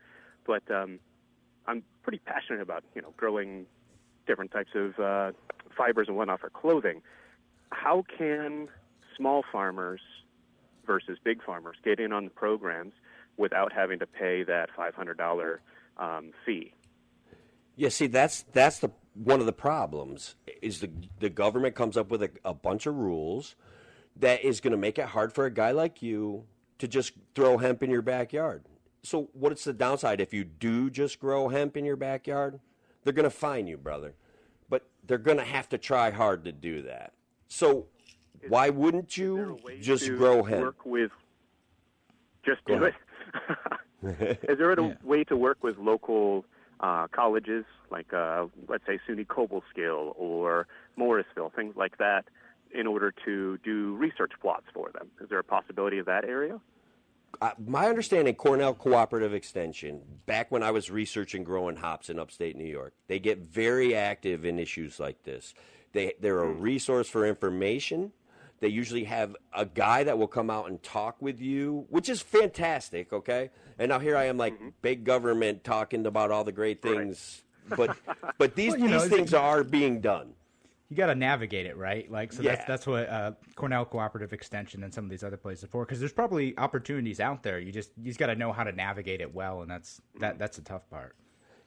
But 0.47 0.63
um, 0.71 1.01
I'm 1.67 1.83
pretty 2.03 2.19
passionate 2.19 2.61
about 2.61 2.85
you 2.95 3.03
know 3.03 3.13
growing 3.17 3.67
different 4.27 4.53
types 4.53 4.71
of 4.75 4.99
uh, 4.99 5.33
fibers 5.77 6.09
and 6.09 6.17
whatnot 6.17 6.41
for 6.41 6.51
clothing. 6.51 7.03
How 7.71 8.05
can 8.17 8.69
small 9.17 9.45
farmers 9.51 10.01
versus 10.87 11.19
big 11.23 11.43
farmers 11.43 11.77
get 11.85 11.99
in 11.99 12.13
on 12.13 12.25
the 12.25 12.31
programs 12.31 12.93
without 13.37 13.73
having 13.73 13.99
to 13.99 14.07
pay 14.07 14.45
that 14.45 14.69
$500 14.77 15.59
um, 15.99 16.31
fee? 16.45 16.73
Yeah, 17.77 17.89
see, 17.89 18.07
that's 18.07 18.45
that's 18.53 18.79
the 18.79 18.91
one 19.15 19.41
of 19.41 19.47
the 19.47 19.53
problems 19.53 20.35
is 20.61 20.81
the 20.81 20.91
the 21.21 21.31
government 21.31 21.75
comes 21.75 21.97
up 21.97 22.11
with 22.11 22.23
a, 22.23 22.31
a 22.45 22.55
bunch 22.55 22.87
of 22.87 22.97
rules 22.97 23.55
that 24.17 24.45
is 24.45 24.61
going 24.61 24.73
to 24.73 24.77
make 24.77 24.99
it 24.99 25.07
hard 25.07 25.33
for 25.33 25.45
a 25.45 25.51
guy 25.51 25.71
like 25.71 26.03
you 26.03 26.45
to 26.79 26.89
just 26.89 27.13
throw 27.35 27.59
hemp 27.59 27.83
in 27.83 27.91
your 27.91 28.03
backyard. 28.03 28.65
So, 29.03 29.29
what's 29.33 29.65
the 29.65 29.73
downside 29.73 30.21
if 30.21 30.33
you 30.33 30.45
do 30.45 30.91
just 30.91 31.21
grow 31.21 31.49
hemp 31.49 31.77
in 31.77 31.85
your 31.85 31.97
backyard? 31.97 32.61
They're 33.03 33.13
going 33.13 33.25
to 33.25 33.31
fine 33.31 33.67
you, 33.67 33.77
brother. 33.77 34.15
But 34.71 34.87
they're 35.07 35.19
going 35.19 35.37
to 35.37 35.45
have 35.45 35.69
to 35.71 35.79
try 35.79 36.11
hard 36.11 36.45
to 36.45 36.53
do 36.53 36.83
that. 36.83 37.13
So, 37.49 37.87
is, 38.41 38.51
why 38.51 38.71
wouldn't 38.71 39.17
you 39.17 39.59
just 39.81 40.09
grow 40.09 40.43
hemp? 40.43 40.63
Work 40.63 40.87
with, 40.87 41.11
just 42.45 42.65
do 42.67 42.85
it. 42.85 42.95
is 44.49 44.59
there 44.59 44.73
a 44.73 44.83
yeah. 44.83 44.95
way 45.03 45.25
to 45.25 45.37
work 45.37 45.63
with 45.63 45.77
local 45.79 46.45
uh, 46.81 47.07
colleges, 47.09 47.65
like 47.91 48.13
uh, 48.13 48.47
let's 48.69 48.85
say 48.87 48.99
SUNY 49.09 49.27
Cobleskill 49.27 50.13
or 50.17 50.67
Morrisville, 50.97 51.53
things 51.55 51.75
like 51.77 51.99
that, 51.99 52.25
in 52.75 52.87
order 52.87 53.13
to 53.25 53.59
do 53.59 53.95
research 53.97 54.33
plots 54.41 54.67
for 54.73 54.91
them. 54.93 55.09
Is 55.21 55.29
there 55.29 55.39
a 55.39 55.45
possibility 55.45 55.99
of 55.99 56.07
that 56.07 56.25
area? 56.25 56.61
Uh, 57.41 57.51
my 57.67 57.89
understanding, 57.89 58.35
Cornell 58.35 58.75
Cooperative 58.75 59.35
Extension, 59.35 60.01
back 60.27 60.51
when 60.51 60.63
I 60.63 60.71
was 60.71 60.91
researching 60.91 61.45
growing 61.45 61.77
hops 61.77 62.09
in 62.09 62.19
upstate 62.19 62.57
New 62.57 62.65
York, 62.65 62.95
they 63.09 63.19
get 63.19 63.39
very 63.39 63.95
active 63.95 64.45
in 64.45 64.59
issues 64.59 65.01
like 65.01 65.23
this. 65.25 65.55
They, 65.93 66.15
they're 66.21 66.43
a 66.43 66.53
hmm. 66.53 66.61
resource 66.61 67.09
for 67.09 67.27
information. 67.27 68.13
They 68.65 68.71
usually 68.71 69.05
have 69.05 69.37
a 69.53 69.67
guy 69.67 70.05
that 70.05 70.17
will 70.17 70.27
come 70.27 70.49
out 70.49 70.71
and 70.71 70.83
talk 70.83 71.21
with 71.21 71.39
you, 71.39 71.85
which 71.91 72.09
is 72.09 72.23
fantastic, 72.23 73.13
okay? 73.13 73.51
And 73.79 73.91
now 73.91 73.99
here 73.99 74.17
I 74.17 74.25
am, 74.25 74.39
like 74.39 74.55
mm-hmm. 74.55 74.71
big 74.81 75.05
government 75.05 75.65
talking 75.65 76.07
about 76.07 76.31
all 76.31 76.45
the 76.45 76.53
great 76.53 76.81
things. 76.81 77.43
Right. 77.69 77.77
But 77.77 78.35
but 78.39 78.55
these, 78.55 78.73
well, 78.73 78.81
these 78.81 78.91
know, 78.91 79.07
things 79.07 79.35
are 79.35 79.63
being 79.63 80.01
done 80.01 80.33
you 80.89 80.97
got 80.97 81.07
to 81.07 81.15
navigate 81.15 81.67
it 81.67 81.77
right 81.77 82.11
like 82.11 82.33
so 82.33 82.41
yeah. 82.41 82.55
that's 82.55 82.67
that's 82.67 82.87
what 82.87 83.09
uh, 83.09 83.33
cornell 83.55 83.85
cooperative 83.85 84.33
extension 84.33 84.83
and 84.85 84.95
some 84.95 85.05
of 85.05 85.11
these 85.11 85.25
other 85.25 85.37
places 85.37 85.69
for 85.71 85.85
because 85.85 85.99
there's 85.99 86.13
probably 86.13 86.57
opportunities 86.57 87.21
out 87.21 87.43
there 87.43 87.59
you 87.59 87.73
just 87.73 87.91
you 87.99 88.05
just 88.05 88.19
got 88.19 88.29
to 88.29 88.37
know 88.37 88.53
how 88.53 88.65
to 88.65 88.73
navigate 88.73 89.21
it 89.21 89.35
well 89.35 89.63
and 89.63 89.71
that's 89.71 90.01
that 90.21 90.39
that's 90.39 90.57
the 90.57 90.63
tough 90.63 90.89
part 90.91 91.17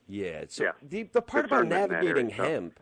yeah 0.07 0.45
so 0.47 0.63
yeah. 0.63 0.71
the, 0.81 1.03
the 1.03 1.21
part 1.21 1.45
about 1.45 1.67
navigating 1.67 2.29
hemp 2.29 2.79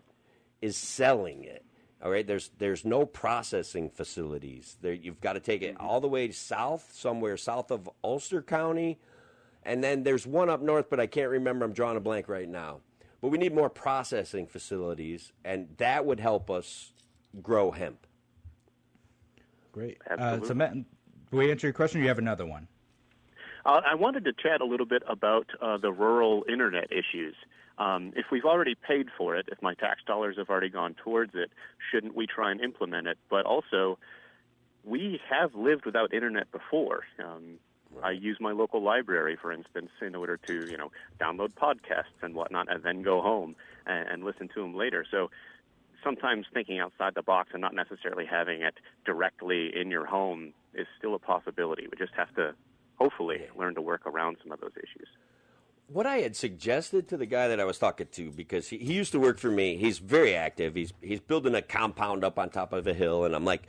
is 0.62 0.78
selling 0.78 1.44
it 1.44 1.65
all 2.06 2.12
right 2.12 2.28
there's 2.28 2.52
there's 2.60 2.86
no 2.86 3.06
processing 3.06 3.90
facilities 3.90 4.78
there 4.82 4.94
you've 4.94 5.20
got 5.20 5.34
to 5.34 5.42
take 5.42 5.62
it 5.62 5.76
mm-hmm. 5.76 5.86
all 5.86 6.00
the 6.00 6.08
way 6.08 6.32
south 6.32 6.90
somewhere 6.94 7.36
south 7.36 7.72
of 7.72 7.90
ulster 8.04 8.42
county 8.42 8.98
and 9.64 9.84
then 9.84 10.04
there's 10.04 10.26
one 10.26 10.50
up 10.50 10.62
north 10.62 10.90
but 10.90 11.02
i 11.02 11.08
can't 11.08 11.30
remember 11.30 11.66
i'm 11.66 11.74
drawing 11.74 11.98
a 11.98 12.00
blank 12.00 12.30
right 12.30 12.48
now 12.48 12.80
but 13.26 13.32
we 13.32 13.40
need 13.40 13.56
more 13.56 13.72
processing 13.72 14.46
facilities, 14.46 15.34
and 15.44 15.68
that 15.78 16.06
would 16.06 16.20
help 16.20 16.52
us 16.52 16.92
grow 17.42 17.72
hemp. 17.72 18.06
Great. 19.72 19.98
Uh, 20.08 20.40
so, 20.44 20.54
Matt, 20.54 20.76
do 20.76 20.86
we 21.32 21.50
answer 21.50 21.66
your 21.66 21.74
question? 21.74 22.02
Or 22.02 22.04
you 22.04 22.08
have 22.10 22.20
another 22.20 22.46
one? 22.46 22.68
Uh, 23.66 23.82
I 23.84 23.96
wanted 23.96 24.26
to 24.26 24.34
chat 24.34 24.62
a 24.62 24.66
little 24.66 24.86
bit 24.86 25.02
about 25.10 25.48
uh, 25.60 25.78
the 25.78 25.92
rural 25.92 26.46
internet 26.48 26.92
issues. 26.92 27.34
Um, 27.78 28.14
if 28.16 28.28
we've 28.32 28.46
already 28.46 28.76
paid 28.76 29.08
for 29.18 29.36
it, 29.36 29.48
if 29.52 29.62
my 29.62 29.74
tax 29.74 30.02
dollars 30.06 30.38
have 30.38 30.50
already 30.50 30.70
gone 30.70 30.96
towards 31.04 31.34
it, 31.36 31.52
shouldn't 31.92 32.16
we 32.16 32.26
try 32.26 32.52
and 32.52 32.62
implement 32.62 33.08
it? 33.08 33.18
But 33.30 33.46
also, 33.46 33.98
we 34.84 35.20
have 35.30 35.56
lived 35.56 35.86
without 35.86 36.14
internet 36.14 36.52
before. 36.52 37.04
Um, 37.24 37.60
I 38.04 38.12
use 38.12 38.38
my 38.40 38.52
local 38.52 38.82
library, 38.82 39.38
for 39.42 39.52
instance, 39.52 39.90
in 40.02 40.16
order 40.16 40.38
to 40.48 40.70
you 40.70 40.78
know 40.78 40.92
download 41.20 41.54
podcasts 41.54 42.22
and 42.22 42.34
whatnot, 42.34 42.72
and 42.72 42.84
then 42.84 43.02
go 43.02 43.22
home 43.22 43.56
and, 43.86 44.08
and 44.10 44.24
listen 44.24 44.50
to 44.56 44.62
them 44.62 44.76
later. 44.76 45.06
So 45.10 45.30
sometimes 46.04 46.46
thinking 46.54 46.80
outside 46.80 47.16
the 47.16 47.24
box 47.24 47.50
and 47.54 47.62
not 47.62 47.74
necessarily 47.74 48.26
having 48.26 48.62
it 48.62 48.76
directly 49.06 49.72
in 49.76 49.90
your 49.90 50.06
home 50.06 50.54
is 50.74 50.88
still 50.98 51.16
a 51.16 51.20
possibility. 51.20 51.88
We 51.90 51.98
just 51.98 52.14
have 52.16 52.34
to 52.36 52.54
hopefully 52.96 53.48
learn 53.58 53.76
to 53.76 53.82
work 53.82 54.06
around 54.06 54.38
some 54.42 54.52
of 54.52 54.62
those 54.62 54.76
issues. 54.78 55.08
What 55.88 56.08
I 56.08 56.18
had 56.18 56.36
suggested 56.36 57.08
to 57.10 57.18
the 57.18 57.26
guy 57.26 57.48
that 57.48 57.60
I 57.60 57.66
was 57.66 57.78
talking 57.78 58.08
to, 58.14 58.32
because 58.32 58.68
he, 58.70 58.78
he 58.80 58.94
used 58.94 59.12
to 59.12 59.20
work 59.20 59.38
for 59.38 59.52
me, 59.52 59.78
he's 59.78 60.00
very 60.00 60.36
active. 60.36 60.76
He's 60.76 60.94
he's 61.02 61.20
building 61.20 61.54
a 61.54 61.62
compound 61.62 62.24
up 62.24 62.40
on 62.40 62.50
top 62.50 62.74
of 62.74 62.88
a 62.88 62.94
hill, 62.94 63.26
and 63.26 63.36
I'm 63.36 63.46
like, 63.46 63.64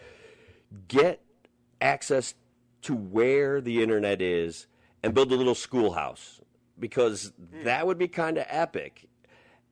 get 0.88 1.20
access 1.80 2.34
to 2.82 2.94
where 2.94 3.60
the 3.60 3.82
internet 3.82 4.22
is 4.22 4.66
and 5.02 5.14
build 5.14 5.30
a 5.32 5.36
little 5.36 5.54
schoolhouse 5.54 6.40
because 6.78 7.32
mm. 7.40 7.64
that 7.64 7.86
would 7.86 7.98
be 7.98 8.08
kind 8.08 8.38
of 8.38 8.46
epic. 8.48 9.08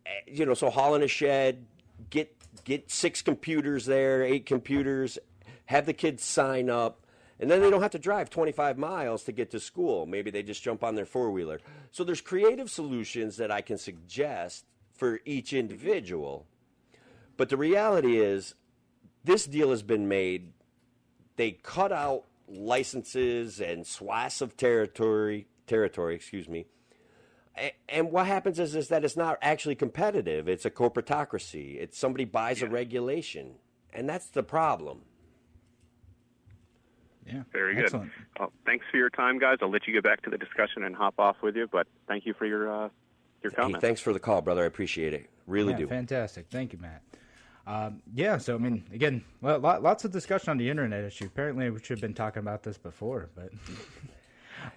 Eh, 0.06 0.10
you 0.26 0.46
know, 0.46 0.54
so 0.54 0.70
haul 0.70 0.94
in 0.94 1.02
a 1.02 1.08
shed, 1.08 1.64
get 2.10 2.36
get 2.64 2.90
six 2.90 3.22
computers 3.22 3.86
there, 3.86 4.22
eight 4.22 4.46
computers, 4.46 5.18
have 5.66 5.86
the 5.86 5.92
kids 5.92 6.22
sign 6.22 6.70
up, 6.70 7.03
and 7.40 7.50
then 7.50 7.60
they 7.60 7.70
don't 7.70 7.82
have 7.82 7.90
to 7.92 7.98
drive 7.98 8.30
25 8.30 8.78
miles 8.78 9.24
to 9.24 9.32
get 9.32 9.50
to 9.50 9.60
school. 9.60 10.06
Maybe 10.06 10.30
they 10.30 10.42
just 10.42 10.62
jump 10.62 10.84
on 10.84 10.94
their 10.94 11.06
four 11.06 11.30
wheeler. 11.30 11.60
So 11.90 12.04
there's 12.04 12.20
creative 12.20 12.70
solutions 12.70 13.36
that 13.38 13.50
I 13.50 13.60
can 13.60 13.78
suggest 13.78 14.64
for 14.94 15.20
each 15.24 15.52
individual. 15.52 16.46
But 17.36 17.48
the 17.48 17.56
reality 17.56 18.18
is, 18.18 18.54
this 19.24 19.46
deal 19.46 19.70
has 19.70 19.82
been 19.82 20.06
made. 20.06 20.52
They 21.36 21.52
cut 21.52 21.90
out 21.90 22.24
licenses 22.46 23.60
and 23.60 23.86
swaths 23.86 24.40
of 24.40 24.56
territory 24.56 25.48
territory, 25.66 26.14
excuse 26.14 26.48
me, 26.48 26.66
And 27.88 28.10
what 28.10 28.26
happens 28.26 28.58
is, 28.58 28.74
is 28.74 28.88
that 28.88 29.04
it's 29.04 29.16
not 29.16 29.38
actually 29.40 29.76
competitive. 29.76 30.48
It's 30.48 30.64
a 30.64 30.70
corporatocracy. 30.70 31.80
It's 31.80 31.98
somebody 31.98 32.24
buys 32.24 32.62
a 32.62 32.68
regulation, 32.68 33.54
and 33.92 34.08
that's 34.08 34.26
the 34.26 34.42
problem. 34.42 35.02
Yeah, 37.26 37.42
Very 37.52 37.74
good. 37.74 37.84
excellent. 37.84 38.12
Well, 38.38 38.52
thanks 38.66 38.84
for 38.90 38.96
your 38.98 39.10
time, 39.10 39.38
guys. 39.38 39.58
I'll 39.62 39.70
let 39.70 39.86
you 39.86 39.92
get 39.94 40.02
back 40.04 40.22
to 40.22 40.30
the 40.30 40.38
discussion 40.38 40.84
and 40.84 40.94
hop 40.94 41.14
off 41.18 41.36
with 41.42 41.56
you. 41.56 41.66
But 41.70 41.86
thank 42.06 42.26
you 42.26 42.34
for 42.34 42.44
your 42.46 42.70
uh, 42.70 42.88
your 43.42 43.50
Hey, 43.52 43.56
comments. 43.62 43.80
thanks 43.80 44.00
for 44.00 44.12
the 44.12 44.20
call, 44.20 44.42
brother. 44.42 44.62
I 44.62 44.66
appreciate 44.66 45.14
it. 45.14 45.30
Really 45.46 45.72
yeah, 45.72 45.78
do. 45.78 45.86
Fantastic. 45.86 46.46
Thank 46.50 46.72
you, 46.72 46.78
Matt. 46.80 47.02
Um, 47.66 48.02
yeah, 48.14 48.36
so 48.36 48.54
I 48.56 48.58
mean, 48.58 48.84
again, 48.92 49.24
well, 49.40 49.58
lots 49.58 50.04
of 50.04 50.10
discussion 50.12 50.50
on 50.50 50.58
the 50.58 50.68
internet 50.68 51.02
issue. 51.02 51.24
Apparently, 51.26 51.70
we 51.70 51.78
should 51.78 51.96
have 51.96 52.00
been 52.02 52.12
talking 52.14 52.40
about 52.40 52.62
this 52.62 52.76
before, 52.76 53.30
but, 53.34 53.50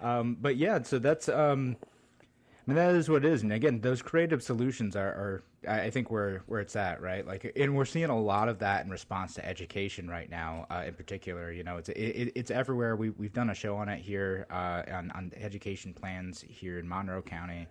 um, 0.00 0.38
but 0.40 0.56
yeah, 0.56 0.80
so 0.82 0.98
that's, 0.98 1.28
um, 1.28 1.76
I 2.20 2.24
mean, 2.66 2.76
that 2.76 2.94
is 2.94 3.10
what 3.10 3.26
it 3.26 3.30
is. 3.30 3.42
And 3.42 3.52
again, 3.52 3.82
those 3.82 4.00
creative 4.00 4.42
solutions 4.42 4.96
are, 4.96 5.06
are 5.08 5.42
I 5.66 5.90
think 5.90 6.10
where 6.10 6.42
where 6.46 6.60
it's 6.60 6.76
at, 6.76 7.00
right? 7.00 7.26
Like, 7.26 7.52
and 7.56 7.74
we're 7.74 7.84
seeing 7.84 8.10
a 8.10 8.18
lot 8.20 8.48
of 8.48 8.60
that 8.60 8.84
in 8.84 8.90
response 8.90 9.34
to 9.34 9.44
education 9.46 10.08
right 10.08 10.30
now, 10.30 10.66
uh, 10.70 10.84
in 10.86 10.94
particular. 10.94 11.50
You 11.50 11.64
know, 11.64 11.78
it's 11.78 11.88
it, 11.88 11.94
it- 11.98 12.32
it's 12.36 12.50
everywhere. 12.50 12.94
We 12.94 13.10
we've 13.10 13.32
done 13.32 13.50
a 13.50 13.54
show 13.54 13.76
on 13.76 13.88
it 13.88 14.00
here 14.00 14.46
uh, 14.50 14.82
on 14.92 15.10
on 15.12 15.32
education 15.36 15.92
plans 15.94 16.42
here 16.46 16.78
in 16.78 16.88
Monroe 16.88 17.22
County, 17.22 17.66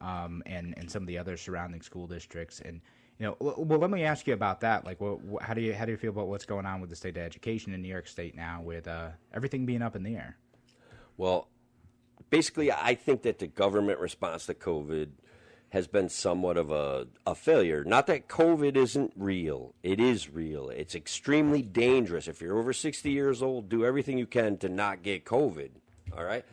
um, 0.00 0.42
and 0.46 0.74
and 0.76 0.88
some 0.90 1.02
of 1.02 1.08
the 1.08 1.18
other 1.18 1.36
surrounding 1.36 1.82
school 1.82 2.06
districts. 2.06 2.60
And 2.60 2.80
you 3.18 3.26
know, 3.26 3.36
well, 3.40 3.54
well, 3.58 3.78
let 3.80 3.90
me 3.90 4.04
ask 4.04 4.26
you 4.28 4.34
about 4.34 4.60
that. 4.60 4.84
Like, 4.84 5.00
what, 5.00 5.20
what, 5.22 5.42
how 5.42 5.54
do 5.54 5.60
you 5.62 5.74
how 5.74 5.84
do 5.84 5.90
you 5.90 5.98
feel 5.98 6.10
about 6.10 6.28
what's 6.28 6.46
going 6.46 6.66
on 6.66 6.80
with 6.80 6.90
the 6.90 6.96
state 6.96 7.16
of 7.16 7.24
education 7.24 7.74
in 7.74 7.82
New 7.82 7.88
York 7.88 8.06
State 8.06 8.36
now, 8.36 8.62
with 8.62 8.86
uh, 8.86 9.08
everything 9.34 9.66
being 9.66 9.82
up 9.82 9.96
in 9.96 10.04
the 10.04 10.14
air? 10.14 10.36
Well, 11.16 11.48
basically, 12.30 12.70
I 12.70 12.94
think 12.94 13.22
that 13.22 13.40
the 13.40 13.48
government 13.48 13.98
response 13.98 14.46
to 14.46 14.54
COVID 14.54 15.08
has 15.72 15.86
been 15.86 16.06
somewhat 16.10 16.58
of 16.58 16.70
a, 16.70 17.06
a 17.26 17.34
failure. 17.34 17.82
Not 17.82 18.06
that 18.08 18.28
COVID 18.28 18.76
isn't 18.76 19.10
real, 19.16 19.74
it 19.82 19.98
is 19.98 20.28
real. 20.28 20.68
It's 20.68 20.94
extremely 20.94 21.62
dangerous. 21.62 22.28
If 22.28 22.42
you're 22.42 22.58
over 22.58 22.74
60 22.74 23.10
years 23.10 23.42
old, 23.42 23.70
do 23.70 23.82
everything 23.82 24.18
you 24.18 24.26
can 24.26 24.58
to 24.58 24.68
not 24.68 25.02
get 25.02 25.24
COVID. 25.24 25.70
All 26.14 26.24
right? 26.24 26.44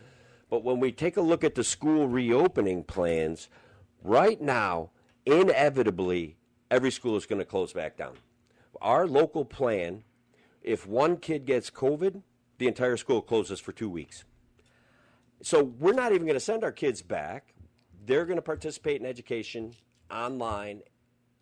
But 0.49 0.63
when 0.63 0.79
we 0.79 0.93
take 0.93 1.17
a 1.17 1.21
look 1.21 1.43
at 1.43 1.55
the 1.55 1.65
school 1.65 2.07
reopening 2.07 2.85
plans, 2.85 3.49
right 4.05 4.39
now, 4.39 4.91
inevitably, 5.25 6.37
every 6.71 6.89
school 6.89 7.17
is 7.17 7.25
going 7.25 7.39
to 7.39 7.45
close 7.45 7.73
back 7.73 7.97
down. 7.97 8.13
Our 8.81 9.05
local 9.05 9.43
plan, 9.43 10.05
if 10.63 10.87
one 10.87 11.17
kid 11.17 11.45
gets 11.45 11.69
COVID, 11.69 12.21
the 12.57 12.67
entire 12.67 12.95
school 12.95 13.21
closes 13.21 13.59
for 13.59 13.73
two 13.73 13.89
weeks. 13.89 14.23
So 15.41 15.61
we're 15.61 15.91
not 15.91 16.13
even 16.13 16.25
going 16.25 16.35
to 16.35 16.39
send 16.39 16.63
our 16.63 16.71
kids 16.71 17.01
back. 17.01 17.53
They're 18.09 18.25
going 18.25 18.37
to 18.37 18.41
participate 18.41 18.99
in 18.99 19.05
education 19.05 19.75
online 20.09 20.81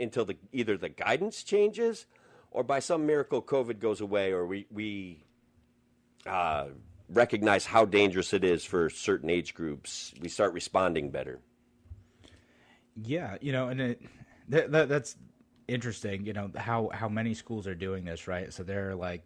until 0.02 0.26
the, 0.26 0.36
either 0.52 0.76
the 0.76 0.90
guidance 0.90 1.42
changes 1.42 2.08
or 2.52 2.62
by 2.62 2.80
some 2.80 3.06
miracle 3.06 3.42
COVID 3.42 3.80
goes 3.80 4.02
away 4.02 4.34
or 4.34 4.46
we, 4.46 4.68
we 4.70 5.24
uh, 6.26 6.66
recognize 7.08 7.66
how 7.66 7.86
dangerous 7.86 8.34
it 8.34 8.44
is 8.44 8.66
for 8.66 8.90
certain 8.90 9.30
age 9.30 9.54
groups. 9.54 10.14
We 10.20 10.28
start 10.28 10.52
responding 10.52 11.10
better. 11.10 11.40
Yeah, 13.02 13.38
you 13.40 13.54
know, 13.54 13.70
and 13.70 13.80
it, 13.80 14.02
that, 14.50 14.70
that 14.74 14.90
that's 14.90 15.16
interesting. 15.70 16.26
You 16.26 16.34
know 16.34 16.52
how 16.58 16.90
how 16.92 17.08
many 17.08 17.34
schools 17.34 17.66
are 17.66 17.76
doing 17.76 18.04
this, 18.04 18.28
right? 18.28 18.52
So 18.52 18.64
they're 18.64 18.94
like, 18.94 19.24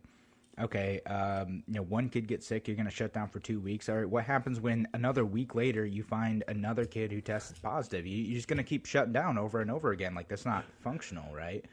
okay, 0.62 1.00
um, 1.02 1.64
you 1.68 1.76
know, 1.76 1.82
one 1.84 2.10
kid 2.10 2.28
gets 2.28 2.48
sick, 2.48 2.68
you're 2.68 2.76
going 2.78 2.86
to 2.88 2.92
shut 2.92 3.14
down 3.14 3.28
for 3.30 3.40
two 3.40 3.60
weeks. 3.60 3.90
All 3.90 3.96
right, 3.98 4.10
what 4.10 4.24
happens 4.24 4.60
when 4.60 4.88
another 4.94 5.26
week 5.26 5.56
later 5.56 5.86
you 5.86 6.04
find 6.04 6.44
another 6.48 6.86
kid 6.86 7.12
who 7.12 7.22
tests 7.22 7.58
positive? 7.60 8.06
You, 8.06 8.18
you're 8.24 8.36
just 8.36 8.48
going 8.48 8.58
to 8.58 8.64
keep 8.64 8.86
shutting 8.86 9.14
down 9.14 9.38
over 9.38 9.62
and 9.62 9.70
over 9.72 9.92
again. 9.92 10.14
Like 10.16 10.28
that's 10.28 10.46
not 10.46 10.66
functional, 10.82 11.34
right? 11.34 11.66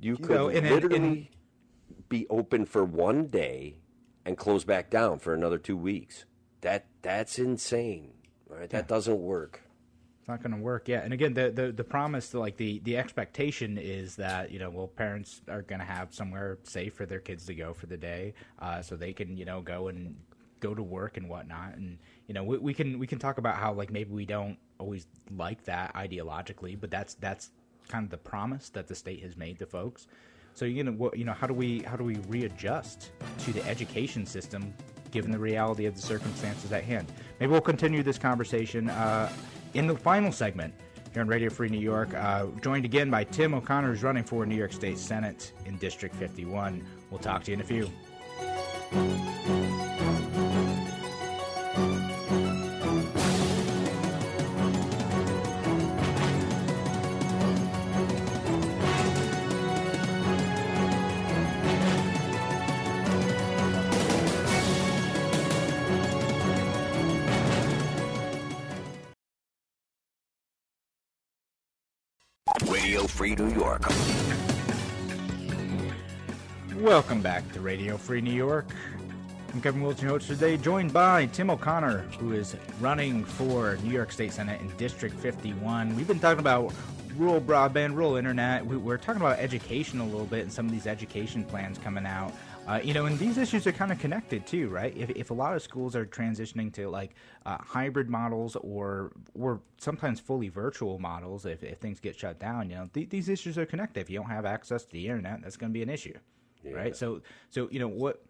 You 0.00 0.12
You 0.12 0.16
could 0.18 0.30
know, 0.30 0.48
and- 0.48 0.58
and- 0.66 0.70
literally 0.74 0.96
and- 0.98 2.08
be 2.08 2.26
open 2.30 2.64
for 2.64 2.84
one 2.84 3.26
day 3.26 3.76
and 4.24 4.36
close 4.36 4.64
back 4.64 4.90
down 4.90 5.18
for 5.18 5.34
another 5.34 5.58
two 5.58 5.76
weeks. 5.76 6.24
That 6.60 6.86
that's 7.02 7.38
insane. 7.38 8.12
All 8.50 8.56
right, 8.58 8.70
that 8.70 8.88
doesn't 8.88 9.18
work. 9.20 9.62
It's 10.28 10.42
not 10.42 10.42
going 10.42 10.60
to 10.60 10.62
work. 10.62 10.88
Yeah, 10.88 11.00
and 11.02 11.14
again, 11.14 11.32
the, 11.32 11.50
the 11.50 11.72
the 11.72 11.84
promise, 11.84 12.34
like 12.34 12.58
the 12.58 12.80
the 12.80 12.98
expectation 12.98 13.78
is 13.78 14.16
that 14.16 14.50
you 14.50 14.58
know, 14.58 14.68
well, 14.68 14.86
parents 14.86 15.40
are 15.48 15.62
going 15.62 15.78
to 15.78 15.86
have 15.86 16.12
somewhere 16.12 16.58
safe 16.64 16.92
for 16.92 17.06
their 17.06 17.18
kids 17.18 17.46
to 17.46 17.54
go 17.54 17.72
for 17.72 17.86
the 17.86 17.96
day, 17.96 18.34
uh, 18.58 18.82
so 18.82 18.94
they 18.94 19.14
can 19.14 19.38
you 19.38 19.46
know 19.46 19.62
go 19.62 19.88
and 19.88 20.14
go 20.60 20.74
to 20.74 20.82
work 20.82 21.16
and 21.16 21.30
whatnot. 21.30 21.76
And 21.76 21.96
you 22.26 22.34
know, 22.34 22.44
we, 22.44 22.58
we 22.58 22.74
can 22.74 22.98
we 22.98 23.06
can 23.06 23.18
talk 23.18 23.38
about 23.38 23.56
how 23.56 23.72
like 23.72 23.90
maybe 23.90 24.12
we 24.12 24.26
don't 24.26 24.58
always 24.76 25.06
like 25.34 25.64
that 25.64 25.94
ideologically, 25.94 26.78
but 26.78 26.90
that's 26.90 27.14
that's 27.14 27.48
kind 27.88 28.04
of 28.04 28.10
the 28.10 28.18
promise 28.18 28.68
that 28.68 28.86
the 28.86 28.94
state 28.94 29.22
has 29.22 29.34
made 29.34 29.58
to 29.60 29.64
folks. 29.64 30.08
So 30.52 30.66
you 30.66 30.84
know, 30.84 30.92
what, 30.92 31.16
you 31.16 31.24
know, 31.24 31.32
how 31.32 31.46
do 31.46 31.54
we 31.54 31.78
how 31.84 31.96
do 31.96 32.04
we 32.04 32.16
readjust 32.28 33.12
to 33.38 33.52
the 33.54 33.66
education 33.66 34.26
system 34.26 34.74
given 35.10 35.30
the 35.30 35.38
reality 35.38 35.86
of 35.86 35.94
the 35.94 36.02
circumstances 36.02 36.70
at 36.70 36.84
hand? 36.84 37.10
Maybe 37.40 37.50
we'll 37.50 37.62
continue 37.62 38.02
this 38.02 38.18
conversation 38.18 38.90
uh, 38.90 39.32
in 39.78 39.86
the 39.86 39.94
final 39.94 40.32
segment 40.32 40.74
here 41.12 41.22
on 41.22 41.28
Radio 41.28 41.48
Free 41.48 41.68
New 41.68 41.78
York. 41.78 42.12
Uh, 42.12 42.46
joined 42.60 42.84
again 42.84 43.10
by 43.10 43.22
Tim 43.22 43.54
O'Connor, 43.54 43.92
who's 43.92 44.02
running 44.02 44.24
for 44.24 44.44
New 44.44 44.56
York 44.56 44.72
State 44.72 44.98
Senate 44.98 45.52
in 45.66 45.76
District 45.76 46.14
51. 46.16 46.84
We'll 47.10 47.20
talk 47.20 47.44
to 47.44 47.52
you 47.52 47.54
in 47.54 47.60
a 47.60 47.64
few. 47.64 47.88
Radio 77.78 77.96
Free 77.96 78.20
New 78.20 78.32
York. 78.32 78.66
I'm 79.54 79.62
Kevin 79.62 79.82
Wilson, 79.82 80.08
host 80.08 80.26
today, 80.26 80.56
joined 80.56 80.92
by 80.92 81.26
Tim 81.26 81.48
O'Connor, 81.48 81.98
who 82.18 82.32
is 82.32 82.56
running 82.80 83.24
for 83.24 83.76
New 83.84 83.92
York 83.92 84.10
State 84.10 84.32
Senate 84.32 84.60
in 84.60 84.66
District 84.76 85.14
51. 85.14 85.94
We've 85.94 86.08
been 86.08 86.18
talking 86.18 86.40
about 86.40 86.74
rural 87.14 87.40
broadband, 87.40 87.94
rural 87.94 88.16
internet. 88.16 88.66
We, 88.66 88.76
we're 88.76 88.96
talking 88.96 89.20
about 89.20 89.38
education 89.38 90.00
a 90.00 90.04
little 90.04 90.26
bit 90.26 90.40
and 90.40 90.52
some 90.52 90.66
of 90.66 90.72
these 90.72 90.88
education 90.88 91.44
plans 91.44 91.78
coming 91.78 92.04
out. 92.04 92.32
Uh, 92.66 92.80
you 92.82 92.94
know, 92.94 93.06
and 93.06 93.16
these 93.16 93.38
issues 93.38 93.64
are 93.64 93.72
kind 93.72 93.92
of 93.92 94.00
connected 94.00 94.44
too, 94.44 94.68
right? 94.70 94.96
If, 94.96 95.10
if 95.10 95.30
a 95.30 95.34
lot 95.34 95.54
of 95.54 95.62
schools 95.62 95.94
are 95.94 96.04
transitioning 96.04 96.72
to 96.72 96.90
like 96.90 97.14
uh, 97.46 97.58
hybrid 97.60 98.10
models 98.10 98.56
or 98.56 99.12
or 99.38 99.60
sometimes 99.76 100.18
fully 100.18 100.48
virtual 100.48 100.98
models, 100.98 101.46
if, 101.46 101.62
if 101.62 101.78
things 101.78 102.00
get 102.00 102.16
shut 102.16 102.40
down, 102.40 102.70
you 102.70 102.74
know, 102.74 102.90
th- 102.92 103.08
these 103.08 103.28
issues 103.28 103.56
are 103.56 103.66
connected. 103.66 104.00
If 104.00 104.10
you 104.10 104.18
don't 104.18 104.30
have 104.30 104.46
access 104.46 104.84
to 104.84 104.90
the 104.90 105.06
internet, 105.06 105.42
that's 105.42 105.56
going 105.56 105.70
to 105.70 105.74
be 105.74 105.82
an 105.82 105.88
issue, 105.88 106.18
right? 106.64 106.96
So, 106.96 107.22
so 107.50 107.68
you 107.70 107.78
know, 107.78 107.88
what 107.88 108.22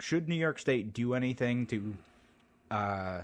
should 0.00 0.28
New 0.28 0.34
York 0.36 0.58
State 0.58 0.92
do 0.92 1.14
anything 1.14 1.66
to 1.66 1.94
uh, 2.70 3.20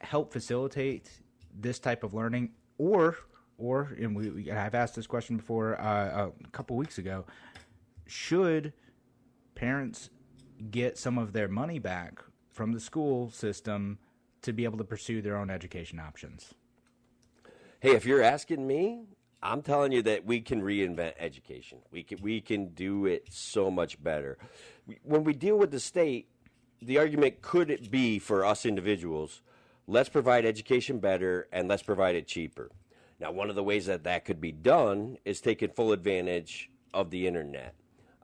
help 0.00 0.32
facilitate 0.32 1.10
this 1.58 1.78
type 1.78 2.02
of 2.02 2.14
learning, 2.14 2.50
or 2.78 3.16
or 3.58 3.92
and 3.98 4.16
we, 4.16 4.30
we 4.30 4.50
I've 4.50 4.74
asked 4.74 4.94
this 4.94 5.06
question 5.06 5.36
before 5.36 5.80
uh, 5.80 6.30
a 6.44 6.48
couple 6.50 6.76
weeks 6.76 6.98
ago, 6.98 7.24
should 8.06 8.72
parents 9.54 10.10
get 10.70 10.98
some 10.98 11.18
of 11.18 11.32
their 11.32 11.48
money 11.48 11.78
back 11.78 12.20
from 12.50 12.72
the 12.72 12.80
school 12.80 13.30
system 13.30 13.98
to 14.42 14.52
be 14.52 14.64
able 14.64 14.78
to 14.78 14.84
pursue 14.84 15.22
their 15.22 15.36
own 15.36 15.50
education 15.50 15.98
options? 15.98 16.54
Hey, 17.80 17.96
if 17.96 18.06
you're 18.06 18.22
asking 18.22 18.66
me, 18.66 19.06
I'm 19.42 19.62
telling 19.62 19.92
you 19.92 20.02
that 20.02 20.24
we 20.24 20.40
can 20.40 20.62
reinvent 20.62 21.14
education. 21.18 21.78
We 21.90 22.02
can 22.02 22.18
we 22.22 22.40
can 22.40 22.68
do 22.68 23.06
it 23.06 23.26
so 23.30 23.70
much 23.70 24.02
better. 24.02 24.38
When 25.02 25.24
we 25.24 25.32
deal 25.32 25.56
with 25.56 25.70
the 25.70 25.80
state, 25.80 26.28
the 26.80 26.98
argument 26.98 27.42
could 27.42 27.70
it 27.70 27.90
be 27.90 28.18
for 28.18 28.44
us 28.44 28.64
individuals, 28.64 29.42
let's 29.86 30.08
provide 30.08 30.44
education 30.44 30.98
better 30.98 31.48
and 31.52 31.68
let's 31.68 31.82
provide 31.82 32.14
it 32.14 32.26
cheaper. 32.26 32.70
Now, 33.20 33.30
one 33.30 33.50
of 33.50 33.56
the 33.56 33.62
ways 33.62 33.86
that 33.86 34.04
that 34.04 34.24
could 34.24 34.40
be 34.40 34.52
done 34.52 35.16
is 35.24 35.40
taking 35.40 35.70
full 35.70 35.92
advantage 35.92 36.70
of 36.92 37.10
the 37.10 37.26
internet. 37.26 37.74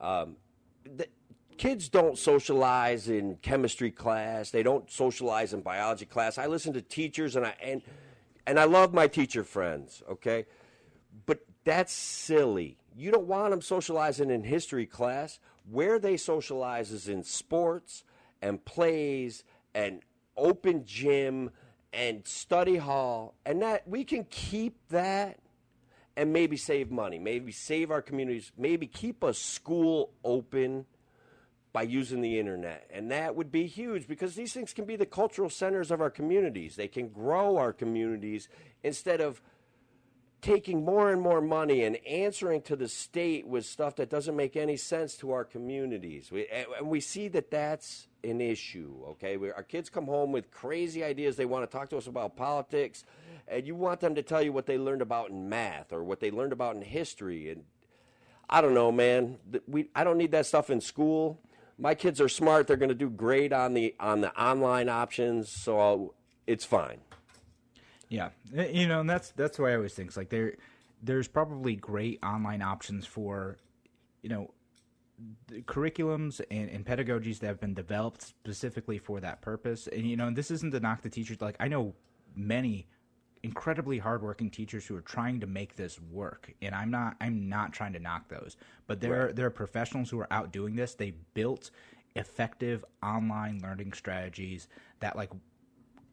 Um, 0.01 0.37
the, 0.85 1.07
kids 1.57 1.89
don't 1.89 2.17
socialize 2.17 3.09
in 3.09 3.37
chemistry 3.43 3.91
class. 3.91 4.51
They 4.51 4.63
don't 4.63 4.91
socialize 4.91 5.53
in 5.53 5.61
biology 5.61 6.07
class. 6.07 6.39
I 6.39 6.47
listen 6.47 6.73
to 6.73 6.83
teachers 6.83 7.37
and 7.37 7.45
I 7.45 7.55
and 7.63 7.83
and 8.47 8.59
I 8.59 8.65
love 8.65 8.95
my 8.95 9.09
teacher 9.09 9.45
friends, 9.45 10.03
okay? 10.11 10.47
That's 11.69 11.93
silly. 11.93 12.79
You 12.97 13.11
don't 13.11 13.27
want 13.27 13.51
them 13.51 13.61
socializing 13.61 14.31
in 14.31 14.43
history 14.43 14.87
class. 14.87 15.39
Where 15.71 15.99
they 15.99 16.17
socialize 16.17 16.91
is 16.93 17.09
in 17.09 17.23
sports 17.23 18.05
and 18.41 18.65
plays 18.65 19.45
and 19.75 20.01
open 20.35 20.87
gym 20.87 21.51
and 21.93 22.27
study 22.27 22.77
hall, 22.77 23.35
and 23.45 23.61
that 23.61 23.87
we 23.87 24.05
can 24.05 24.25
keep 24.31 24.79
that 24.89 25.41
and 26.17 26.33
maybe 26.33 26.57
save 26.57 26.91
money, 26.91 27.19
maybe 27.19 27.53
save 27.53 27.91
our 27.91 28.01
communities, 28.01 28.51
maybe 28.57 28.87
keep 28.87 29.23
a 29.23 29.35
school 29.35 30.13
open 30.25 30.87
by 31.75 31.83
using 31.83 32.23
the 32.23 32.39
internet. 32.39 32.89
And 32.91 33.11
that 33.11 33.37
would 33.37 33.53
be 33.53 33.67
huge 33.67 34.09
because 34.09 34.37
these 34.37 34.55
things 34.55 34.73
can 34.73 34.87
be 34.87 34.97
the 34.97 35.05
cultural 35.05 35.51
centers 35.51 35.91
of 35.91 36.01
our 36.01 36.09
communities. 36.09 36.77
They 36.77 36.89
can 36.89 37.09
grow 37.09 37.59
our 37.59 37.75
communities 37.75 38.49
instead 38.83 39.21
of 39.21 39.43
taking 40.41 40.85
more 40.85 41.11
and 41.11 41.21
more 41.21 41.41
money 41.41 41.83
and 41.83 41.97
answering 42.07 42.63
to 42.63 42.77
the 42.77 42.89
state 42.89 43.47
with 43.47 43.67
stuff 43.67 43.97
that 43.97 44.09
doesn't 44.09 44.37
make 44.37 44.57
any 44.57 44.77
sense 44.77 45.17
to 45.17 45.33
our 45.33 45.45
communities. 45.45 46.31
We, 46.31 46.47
and 46.49 46.89
we 46.89 47.01
see 47.01 47.29
that 47.29 47.51
that's 47.51 48.07
an 48.23 48.41
issue, 48.41 48.95
okay? 49.09 49.37
We, 49.37 49.51
our 49.51 49.63
kids 49.63 49.91
come 49.91 50.07
home 50.07 50.31
with 50.31 50.51
crazy 50.51 51.03
ideas. 51.03 51.37
They 51.37 51.45
want 51.45 51.69
to 51.69 51.77
talk 51.77 51.91
to 51.91 51.97
us 51.97 52.07
about 52.07 52.37
politics, 52.37 53.05
and 53.49 53.67
you 53.67 53.75
want 53.75 54.01
them 54.01 54.15
to 54.15 54.23
tell 54.23 54.43
you 54.43 54.53
what 54.53 54.67
they 54.67 54.79
learned 54.79 55.03
about 55.03 55.31
in 55.31 55.49
math 55.49 55.93
or 55.93 56.05
what 56.05 56.21
they 56.21 56.31
learned 56.31 56.53
about 56.53 56.77
in 56.77 56.83
history. 56.83 57.51
And 57.51 57.65
I 58.49 58.61
don't 58.61 58.75
know, 58.75 58.93
man. 58.93 59.39
We, 59.67 59.89
I 59.95 60.05
don't 60.05 60.19
need 60.19 60.31
that 60.33 60.47
stuff 60.47 60.71
in 60.71 60.81
school. 60.81 61.41
My 61.79 61.95
kids 61.95 62.21
are 62.21 62.29
smart. 62.29 62.67
They're 62.67 62.77
going 62.77 62.89
to 62.91 62.95
do 62.95 63.11
great 63.11 63.53
on 63.53 63.75
the 63.75 63.95
on 64.01 64.21
the 64.21 64.37
online 64.41 64.89
options, 64.89 65.49
so 65.49 65.79
I'll, 65.79 66.15
it's 66.47 66.65
fine. 66.65 66.99
Yeah, 68.09 68.31
eh, 68.57 68.69
you 68.73 68.87
know, 68.87 69.01
and 69.01 69.11
that's 69.11 69.31
that's 69.33 69.59
why 69.59 69.73
I 69.73 69.77
always 69.77 69.95
think 69.95 70.17
like 70.17 70.31
there, 70.31 70.55
there's 71.03 71.29
probably 71.29 71.77
great 71.77 72.19
online 72.23 72.63
options 72.63 73.07
for, 73.07 73.59
you 74.23 74.29
know, 74.29 74.51
curriculums 75.63 76.41
and, 76.51 76.71
and 76.71 76.85
pedagogies 76.85 77.41
that 77.41 77.49
have 77.49 77.61
been 77.61 77.75
developed 77.75 78.23
specifically 78.23 78.99
for 78.99 79.21
that 79.21 79.41
purpose. 79.41 79.89
And 79.89 80.07
you 80.07 80.17
know, 80.17 80.31
this 80.31 80.51
isn't 80.51 80.73
to 80.73 80.81
knock 80.81 81.03
the 81.03 81.11
teachers. 81.11 81.41
Like 81.41 81.57
I 81.61 81.69
know 81.69 81.95
many 82.35 82.87
incredibly 83.43 83.99
hardworking 83.99 84.51
teachers 84.51 84.87
who 84.87 84.97
are 84.97 85.01
trying 85.01 85.41
to 85.41 85.47
make 85.47 85.77
this 85.77 86.01
work, 86.01 86.53
and 86.63 86.75
I'm 86.75 86.91
not 86.91 87.17
I'm 87.21 87.49
not 87.49 87.73
trying 87.73 87.93
to 87.93 87.99
knock 87.99 88.29
those, 88.29 88.57
but 88.87 89.01
there 89.01 89.27
right. 89.27 89.37
there 89.37 89.47
are 89.47 89.51
professionals 89.51 90.11
who 90.11 90.21
are 90.21 90.33
out 90.33 90.53
doing 90.53 90.77
this. 90.77 90.95
They 90.95 91.13
built 91.35 91.71
effective 92.17 92.85
online 93.03 93.61
learning 93.63 93.93
strategies 93.93 94.69
that 95.01 95.17
like 95.17 95.31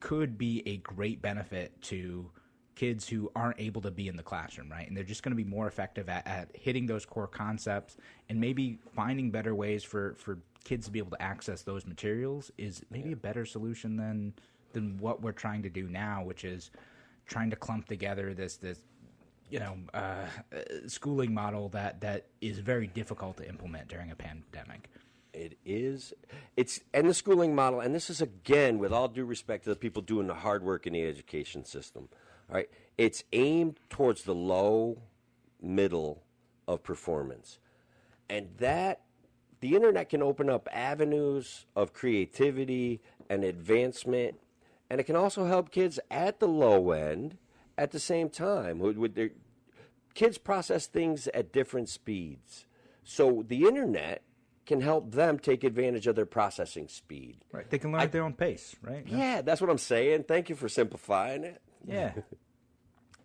could 0.05 0.37
be 0.37 0.61
a 0.67 0.77
great 0.77 1.19
benefit 1.19 1.81
to 1.81 2.29
kids 2.75 3.09
who 3.09 3.31
aren't 3.35 3.59
able 3.59 3.81
to 3.81 3.89
be 3.89 4.07
in 4.07 4.15
the 4.15 4.21
classroom, 4.21 4.69
right? 4.69 4.87
And 4.87 4.95
they're 4.95 5.03
just 5.03 5.23
going 5.23 5.31
to 5.31 5.43
be 5.43 5.49
more 5.49 5.65
effective 5.65 6.09
at, 6.09 6.27
at 6.27 6.49
hitting 6.53 6.85
those 6.85 7.07
core 7.07 7.25
concepts 7.25 7.97
and 8.29 8.39
maybe 8.39 8.77
finding 8.93 9.31
better 9.31 9.55
ways 9.55 9.83
for, 9.83 10.13
for 10.19 10.37
kids 10.63 10.85
to 10.85 10.91
be 10.91 10.99
able 10.99 11.09
to 11.09 11.19
access 11.19 11.63
those 11.63 11.87
materials 11.87 12.51
is 12.59 12.83
maybe 12.91 13.13
a 13.13 13.15
better 13.15 13.45
solution 13.45 13.97
than 13.97 14.31
than 14.73 14.95
what 14.99 15.23
we're 15.23 15.31
trying 15.31 15.63
to 15.63 15.69
do 15.71 15.87
now, 15.87 16.23
which 16.23 16.45
is 16.45 16.69
trying 17.25 17.49
to 17.49 17.55
clump 17.55 17.87
together 17.87 18.35
this 18.35 18.57
this 18.57 18.85
you 19.49 19.59
know 19.59 19.75
uh, 19.95 20.27
schooling 20.85 21.33
model 21.33 21.69
that 21.69 21.99
that 22.01 22.27
is 22.41 22.59
very 22.59 22.85
difficult 22.85 23.37
to 23.37 23.49
implement 23.49 23.87
during 23.87 24.11
a 24.11 24.15
pandemic. 24.15 24.87
It 25.36 25.57
is. 25.65 26.13
It's 26.55 26.79
and 26.93 27.09
the 27.09 27.13
schooling 27.13 27.53
model, 27.53 27.81
and 27.81 27.93
this 27.93 28.09
is 28.09 28.21
again 28.21 28.79
with 28.79 28.93
all 28.93 29.09
due 29.09 29.25
respect 29.25 29.65
to 29.65 29.69
the 29.69 29.75
people 29.75 30.01
doing 30.01 30.27
the 30.27 30.33
hard 30.33 30.63
work 30.63 30.88
in 30.88 30.93
the 30.93 31.03
education 31.03 31.65
system. 31.65 32.07
All 32.49 32.55
right, 32.55 32.69
it's 32.97 33.23
aimed 33.33 33.79
towards 33.89 34.23
the 34.23 34.33
low, 34.33 35.01
middle 35.61 36.23
of 36.67 36.83
performance, 36.83 37.59
and 38.29 38.47
that 38.59 39.01
the 39.59 39.75
internet 39.75 40.09
can 40.09 40.23
open 40.23 40.49
up 40.49 40.69
avenues 40.71 41.65
of 41.75 41.91
creativity 41.91 43.01
and 43.29 43.43
advancement, 43.43 44.39
and 44.89 45.01
it 45.01 45.03
can 45.03 45.17
also 45.17 45.47
help 45.47 45.69
kids 45.69 45.99
at 46.09 46.39
the 46.39 46.47
low 46.47 46.91
end 46.91 47.38
at 47.77 47.91
the 47.91 47.99
same 47.99 48.29
time. 48.29 48.79
With 48.79 49.15
their 49.15 49.31
kids 50.13 50.38
process 50.38 50.88
things 50.88 51.27
at 51.33 51.51
different 51.51 51.89
speeds, 51.89 52.67
so 53.03 53.43
the 53.45 53.63
internet 53.63 54.21
can 54.66 54.82
help 54.82 55.11
them 55.11 55.39
take 55.39 55.63
advantage 55.63 56.07
of 56.07 56.16
their 56.16 56.26
processing 56.26 56.88
speed. 56.88 57.38
Right. 57.51 57.70
They 57.70 57.78
can 57.78 57.91
learn 57.91 58.01
I, 58.01 58.05
at 58.05 58.11
their 58.11 58.24
own 58.24 58.34
pace, 58.34 58.76
right? 58.82 59.05
Yeah. 59.07 59.18
yeah, 59.18 59.41
that's 59.41 59.61
what 59.61 59.70
I'm 59.70 59.78
saying. 59.78 60.24
Thank 60.24 60.49
you 60.49 60.55
for 60.55 60.70
simplifying 60.70 61.43
it. 61.43 61.61
Yeah. 61.86 62.13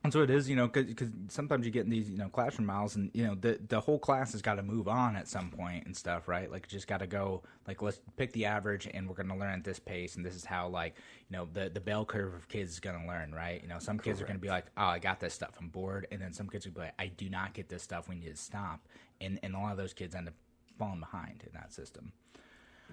And 0.03 0.13
so 0.15 0.23
it 0.23 0.31
is, 0.31 0.49
you 0.49 0.57
know, 0.57 0.67
because 0.67 1.11
sometimes 1.29 1.67
you 1.67 1.73
get 1.73 1.85
in 1.85 1.91
these, 1.91 2.09
you 2.09 2.17
know, 2.17 2.31
classroom 2.31 2.67
miles, 2.67 2.97
and 2.97 3.11
you 3.13 3.27
know, 3.27 3.35
the 3.35 3.61
the 3.69 3.81
whole 3.81 3.99
class 3.99 4.33
has 4.33 4.41
got 4.41 4.55
to 4.55 4.63
move 4.63 4.89
on 4.89 5.15
at 5.15 5.29
some 5.29 5.51
point 5.51 5.85
and 5.85 5.95
stuff, 5.95 6.27
right? 6.27 6.51
Like, 6.51 6.69
just 6.69 6.87
got 6.87 7.01
to 7.01 7.07
go, 7.07 7.43
like, 7.69 7.83
let's 7.83 8.01
pick 8.17 8.33
the 8.33 8.47
average, 8.47 8.89
and 8.93 9.07
we're 9.07 9.15
going 9.15 9.29
to 9.29 9.35
learn 9.35 9.59
at 9.59 9.65
this 9.65 9.79
pace, 9.79 10.17
and 10.17 10.25
this 10.25 10.35
is 10.35 10.45
how, 10.45 10.69
like, 10.69 10.97
you 11.29 11.37
know, 11.37 11.47
the 11.53 11.69
the 11.69 11.81
bell 11.81 12.07
curve 12.07 12.33
of 12.33 12.49
kids 12.49 12.73
is 12.73 12.81
going 12.81 12.99
to 12.99 13.07
learn, 13.07 13.35
right? 13.35 13.61
You 13.61 13.69
know, 13.69 13.79
some 13.79 13.99
Correct. 13.99 14.05
kids 14.05 14.23
are 14.23 14.25
going 14.25 14.39
to 14.39 14.41
be 14.41 14.49
like, 14.49 14.67
oh, 14.79 14.85
I 14.85 15.01
got 15.01 15.21
this 15.21 15.35
stuff, 15.35 15.51
I'm 15.61 15.69
bored, 15.69 16.07
and 16.11 16.19
then 16.19 16.33
some 16.33 16.49
kids 16.49 16.65
will 16.65 16.73
be 16.73 16.81
like, 16.81 16.95
I 16.99 17.09
do 17.09 17.29
not 17.29 17.53
get 17.53 17.69
this 17.69 17.83
stuff, 17.83 18.09
we 18.09 18.15
need 18.15 18.31
to 18.31 18.37
stop, 18.37 18.89
and 19.21 19.39
and 19.43 19.55
a 19.55 19.59
lot 19.59 19.73
of 19.73 19.77
those 19.77 19.93
kids 19.93 20.15
end 20.15 20.29
up 20.29 20.35
falling 20.81 21.01
behind 21.01 21.45
in 21.47 21.53
that 21.53 21.73
system. 21.73 22.13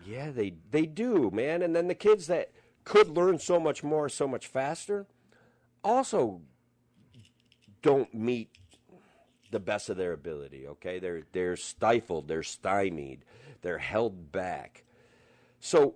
Yeah, 0.06 0.30
they 0.30 0.54
they 0.70 0.86
do, 0.86 1.32
man. 1.32 1.62
And 1.62 1.76
then 1.76 1.88
the 1.88 1.96
kids 1.96 2.28
that 2.28 2.52
could 2.84 3.08
learn 3.08 3.40
so 3.40 3.60
much 3.60 3.84
more, 3.84 4.10
so 4.10 4.28
much 4.28 4.46
faster, 4.46 5.08
also 5.84 6.42
don't 7.82 8.14
meet 8.14 8.50
the 9.52 9.60
best 9.60 9.90
of 9.90 9.96
their 9.96 10.12
ability. 10.12 10.68
Okay, 10.68 11.00
they're 11.00 11.24
they're 11.32 11.56
stifled, 11.56 12.28
they're 12.28 12.44
stymied, 12.44 13.24
they're 13.62 13.78
held 13.78 14.32
back. 14.34 14.84
So, 15.62 15.96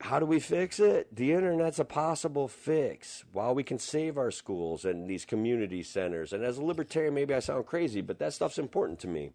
how 0.00 0.20
do 0.20 0.26
we 0.26 0.38
fix 0.38 0.78
it? 0.78 1.14
The 1.14 1.32
internet's 1.32 1.80
a 1.80 1.84
possible 1.84 2.46
fix. 2.46 3.24
While 3.32 3.54
we 3.54 3.64
can 3.64 3.78
save 3.78 4.16
our 4.16 4.30
schools 4.30 4.84
and 4.84 5.08
these 5.08 5.24
community 5.24 5.82
centers, 5.82 6.32
and 6.32 6.44
as 6.44 6.58
a 6.58 6.64
libertarian, 6.64 7.12
maybe 7.12 7.34
I 7.34 7.40
sound 7.40 7.66
crazy, 7.66 8.00
but 8.00 8.20
that 8.20 8.32
stuff's 8.32 8.58
important 8.58 9.00
to 9.00 9.08
me. 9.08 9.32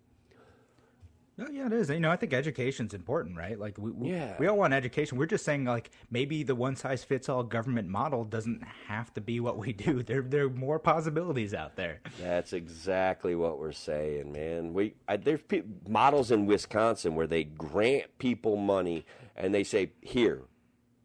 No, 1.40 1.46
yeah, 1.52 1.68
it 1.68 1.74
is. 1.74 1.90
You 1.90 2.00
know, 2.00 2.10
I 2.10 2.16
think 2.16 2.34
education's 2.34 2.96
important, 2.96 3.38
right? 3.38 3.60
Like, 3.60 3.78
we, 3.78 3.92
we, 3.92 4.10
yeah. 4.10 4.36
we 4.40 4.48
all 4.48 4.58
want 4.58 4.74
education. 4.74 5.20
We're 5.20 5.28
just 5.28 5.46
saying, 5.46 5.66
like, 5.66 5.92
maybe 6.10 6.42
the 6.42 6.56
one 6.56 6.76
size 6.76 7.04
fits 7.04 7.30
all 7.30 7.44
government 7.44 7.88
model 7.88 8.24
doesn't 8.24 8.64
have 8.88 9.14
to 9.14 9.22
be 9.22 9.40
what 9.40 9.58
we 9.58 9.74
do. 9.74 10.02
There, 10.08 10.22
there 10.22 10.46
are 10.46 10.50
more 10.50 10.80
possibilities 10.80 11.54
out 11.54 11.76
there. 11.76 12.00
That's 12.22 12.54
exactly 12.54 13.36
what 13.36 13.60
we're 13.60 13.74
saying, 13.74 14.32
man. 14.32 14.74
We 14.74 14.94
I, 15.08 15.18
there's 15.18 15.42
pe- 15.42 15.64
models 15.86 16.32
in 16.32 16.46
Wisconsin 16.46 17.14
where 17.14 17.28
they 17.28 17.44
grant 17.44 18.18
people 18.20 18.56
money 18.56 19.06
and 19.36 19.54
they 19.54 19.66
say, 19.66 19.92
"Here, 20.02 20.44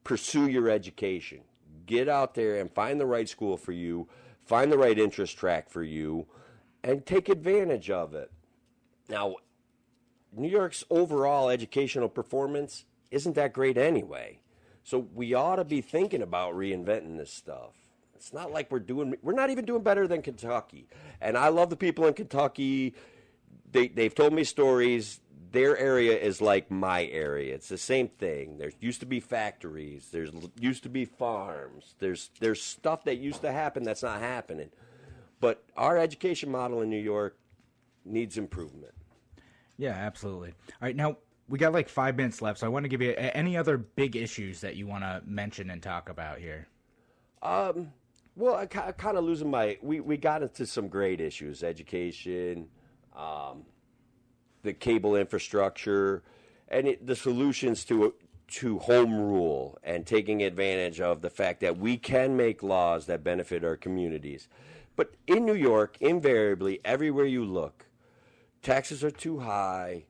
pursue 0.04 0.46
your 0.46 0.70
education. 0.70 1.40
Get 1.84 2.08
out 2.08 2.34
there 2.34 2.60
and 2.60 2.70
find 2.70 3.00
the 3.00 3.06
right 3.06 3.28
school 3.28 3.56
for 3.56 3.72
you, 3.72 4.08
find 4.44 4.70
the 4.70 4.78
right 4.78 4.98
interest 4.98 5.36
track 5.36 5.68
for 5.68 5.82
you, 5.82 6.26
and 6.84 7.04
take 7.04 7.28
advantage 7.28 7.90
of 7.90 8.14
it." 8.14 8.30
Now, 9.08 9.36
New 10.34 10.48
York's 10.48 10.84
overall 10.90 11.50
educational 11.50 12.08
performance 12.08 12.84
isn't 13.10 13.34
that 13.34 13.52
great 13.52 13.76
anyway. 13.76 14.40
So 14.82 15.06
we 15.14 15.34
ought 15.34 15.56
to 15.56 15.64
be 15.64 15.80
thinking 15.80 16.22
about 16.22 16.54
reinventing 16.54 17.18
this 17.18 17.32
stuff. 17.32 17.74
It's 18.16 18.32
not 18.32 18.50
like 18.50 18.70
we're 18.70 18.80
doing 18.80 19.14
we're 19.22 19.32
not 19.32 19.50
even 19.50 19.64
doing 19.64 19.82
better 19.82 20.06
than 20.06 20.22
Kentucky. 20.22 20.88
And 21.20 21.36
I 21.36 21.48
love 21.48 21.70
the 21.70 21.76
people 21.76 22.06
in 22.06 22.14
Kentucky. 22.14 22.94
They 23.70 23.88
they've 23.88 24.14
told 24.14 24.32
me 24.32 24.44
stories. 24.44 25.20
Their 25.50 25.76
area 25.76 26.18
is 26.18 26.40
like 26.40 26.70
my 26.70 27.04
area. 27.06 27.54
It's 27.54 27.68
the 27.68 27.76
same 27.76 28.08
thing. 28.08 28.56
There 28.56 28.72
used 28.80 29.00
to 29.00 29.06
be 29.06 29.20
factories. 29.20 30.08
There's 30.10 30.30
used 30.58 30.84
to 30.84 30.88
be 30.88 31.04
farms. 31.04 31.94
There's 31.98 32.30
there's 32.40 32.62
stuff 32.62 33.04
that 33.04 33.18
used 33.18 33.42
to 33.42 33.52
happen 33.52 33.82
that's 33.82 34.02
not 34.02 34.20
happening. 34.20 34.70
But 35.40 35.64
our 35.76 35.98
education 35.98 36.50
model 36.50 36.80
in 36.80 36.88
New 36.88 37.02
York 37.02 37.36
needs 38.04 38.38
improvement. 38.38 38.94
Yeah, 39.82 39.94
absolutely. 39.94 40.50
All 40.50 40.86
right, 40.86 40.94
now 40.94 41.16
we 41.48 41.58
got 41.58 41.72
like 41.72 41.88
five 41.88 42.16
minutes 42.16 42.40
left, 42.40 42.60
so 42.60 42.66
I 42.66 42.68
want 42.68 42.84
to 42.84 42.88
give 42.88 43.02
you 43.02 43.14
any 43.16 43.56
other 43.56 43.76
big 43.76 44.14
issues 44.14 44.60
that 44.60 44.76
you 44.76 44.86
want 44.86 45.02
to 45.02 45.20
mention 45.26 45.70
and 45.70 45.82
talk 45.82 46.08
about 46.08 46.38
here. 46.38 46.68
Um, 47.42 47.92
well, 48.36 48.54
I, 48.54 48.62
I 48.62 48.92
kind 48.92 49.16
of 49.16 49.24
losing 49.24 49.50
my. 49.50 49.78
We 49.82 49.98
we 49.98 50.16
got 50.16 50.40
into 50.44 50.66
some 50.66 50.86
great 50.86 51.20
issues: 51.20 51.64
education, 51.64 52.68
um, 53.16 53.64
the 54.62 54.72
cable 54.72 55.16
infrastructure, 55.16 56.22
and 56.68 56.86
it, 56.86 57.04
the 57.04 57.16
solutions 57.16 57.84
to 57.86 58.14
to 58.58 58.78
home 58.78 59.12
rule 59.12 59.80
and 59.82 60.06
taking 60.06 60.44
advantage 60.44 61.00
of 61.00 61.22
the 61.22 61.30
fact 61.30 61.58
that 61.58 61.76
we 61.76 61.96
can 61.96 62.36
make 62.36 62.62
laws 62.62 63.06
that 63.06 63.24
benefit 63.24 63.64
our 63.64 63.76
communities. 63.76 64.46
But 64.94 65.14
in 65.26 65.44
New 65.44 65.54
York, 65.56 65.96
invariably, 66.00 66.80
everywhere 66.84 67.26
you 67.26 67.44
look, 67.44 67.86
taxes 68.62 69.02
are 69.04 69.10
too 69.10 69.40
high, 69.40 70.06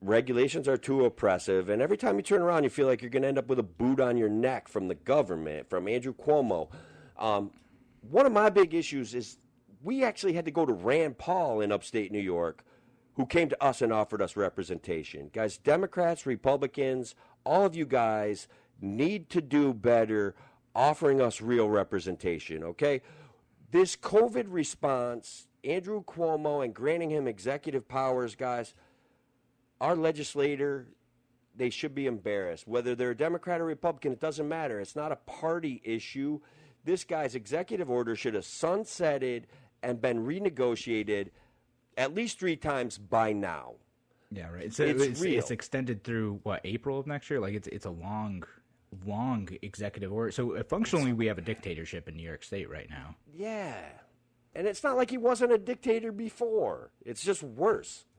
regulations 0.00 0.66
are 0.66 0.76
too 0.76 1.04
oppressive, 1.04 1.68
and 1.68 1.80
every 1.80 1.96
time 1.96 2.16
you 2.16 2.22
turn 2.22 2.42
around, 2.42 2.64
you 2.64 2.70
feel 2.70 2.86
like 2.86 3.00
you're 3.00 3.10
going 3.10 3.22
to 3.22 3.28
end 3.28 3.38
up 3.38 3.48
with 3.48 3.58
a 3.58 3.64
boot 3.64 4.00
on 4.00 4.16
your 4.16 4.28
neck 4.28 4.68
from 4.68 4.88
the 4.88 4.94
government, 4.94 5.70
from 5.70 5.88
Andrew 5.88 6.14
Cuomo. 6.14 6.68
Um, 7.16 7.52
one 8.10 8.26
of 8.26 8.32
my 8.32 8.50
big 8.50 8.74
issues 8.74 9.14
is 9.14 9.38
we 9.82 10.04
actually 10.04 10.32
had 10.32 10.44
to 10.44 10.50
go 10.50 10.66
to 10.66 10.72
Rand 10.72 11.18
Paul 11.18 11.60
in 11.60 11.72
upstate 11.72 12.10
New 12.10 12.18
York, 12.20 12.64
who 13.14 13.26
came 13.26 13.48
to 13.48 13.62
us 13.62 13.82
and 13.82 13.92
offered 13.92 14.22
us 14.22 14.36
representation. 14.36 15.30
Guys, 15.32 15.56
Democrats, 15.56 16.26
Republicans, 16.26 17.14
all 17.44 17.64
of 17.64 17.76
you 17.76 17.86
guys 17.86 18.48
need 18.80 19.28
to 19.30 19.40
do 19.40 19.72
better 19.72 20.34
offering 20.74 21.20
us 21.20 21.40
real 21.40 21.68
representation, 21.68 22.64
okay? 22.64 23.02
This 23.70 23.94
COVID 23.96 24.46
response, 24.48 25.46
Andrew 25.64 26.02
Cuomo 26.04 26.64
and 26.64 26.74
granting 26.74 27.10
him 27.10 27.28
executive 27.28 27.86
powers, 27.88 28.34
guys, 28.34 28.74
our 29.80 29.94
legislator, 29.96 30.88
they 31.56 31.70
should 31.70 31.94
be 31.94 32.06
embarrassed. 32.06 32.66
Whether 32.66 32.94
they're 32.94 33.10
a 33.10 33.16
Democrat 33.16 33.60
or 33.60 33.64
Republican, 33.64 34.12
it 34.12 34.20
doesn't 34.20 34.48
matter. 34.48 34.80
It's 34.80 34.96
not 34.96 35.12
a 35.12 35.16
party 35.16 35.80
issue. 35.84 36.40
This 36.84 37.04
guy's 37.04 37.34
executive 37.34 37.90
order 37.90 38.16
should 38.16 38.34
have 38.34 38.44
sunsetted 38.44 39.44
and 39.82 40.00
been 40.00 40.24
renegotiated 40.24 41.30
at 41.96 42.14
least 42.14 42.38
three 42.38 42.56
times 42.56 42.98
by 42.98 43.32
now. 43.32 43.74
Yeah, 44.30 44.48
right. 44.48 44.72
So 44.72 44.84
It's 44.84 45.02
it's, 45.02 45.20
real. 45.20 45.38
it's 45.38 45.50
extended 45.50 46.02
through 46.04 46.40
what 46.42 46.60
April 46.64 46.98
of 46.98 47.06
next 47.06 47.28
year. 47.28 47.38
Like 47.38 47.54
it's 47.54 47.68
it's 47.68 47.84
a 47.84 47.90
long, 47.90 48.44
long 49.04 49.48
executive 49.60 50.10
order. 50.12 50.30
So 50.30 50.56
uh, 50.56 50.62
functionally, 50.64 51.12
we 51.12 51.26
have 51.26 51.36
a 51.38 51.42
dictatorship 51.42 52.08
in 52.08 52.16
New 52.16 52.22
York 52.22 52.42
State 52.42 52.70
right 52.70 52.88
now. 52.88 53.14
Yeah. 53.34 53.74
And 54.54 54.66
it's 54.66 54.84
not 54.84 54.96
like 54.96 55.10
he 55.10 55.18
wasn't 55.18 55.52
a 55.52 55.58
dictator 55.58 56.12
before. 56.12 56.90
It's 57.04 57.22
just 57.22 57.42
worse. 57.42 58.04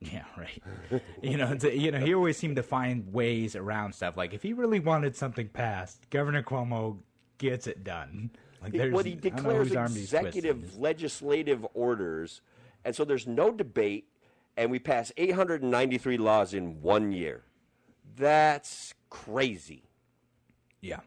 Yeah, 0.00 0.24
right. 0.36 0.62
you 1.22 1.38
know, 1.38 1.52
it's, 1.52 1.64
you 1.64 1.90
know, 1.90 1.98
he 1.98 2.14
always 2.14 2.36
seemed 2.36 2.56
to 2.56 2.62
find 2.62 3.10
ways 3.10 3.56
around 3.56 3.94
stuff. 3.94 4.18
Like 4.18 4.34
if 4.34 4.42
he 4.42 4.52
really 4.52 4.80
wanted 4.80 5.16
something 5.16 5.48
passed, 5.48 6.10
Governor 6.10 6.42
Cuomo 6.42 6.98
gets 7.38 7.66
it 7.66 7.84
done. 7.84 8.30
Like 8.62 8.72
there's 8.72 8.92
what 8.92 9.06
he 9.06 9.14
declares 9.14 9.72
executive 9.72 10.76
legislative 10.78 11.66
orders, 11.72 12.42
and 12.84 12.94
so 12.94 13.04
there's 13.04 13.26
no 13.26 13.50
debate, 13.50 14.08
and 14.58 14.70
we 14.70 14.78
pass 14.78 15.12
893 15.16 16.18
laws 16.18 16.52
in 16.52 16.82
one 16.82 17.12
year. 17.12 17.44
That's 18.16 18.92
crazy. 19.10 19.84
Yeah. 20.82 21.00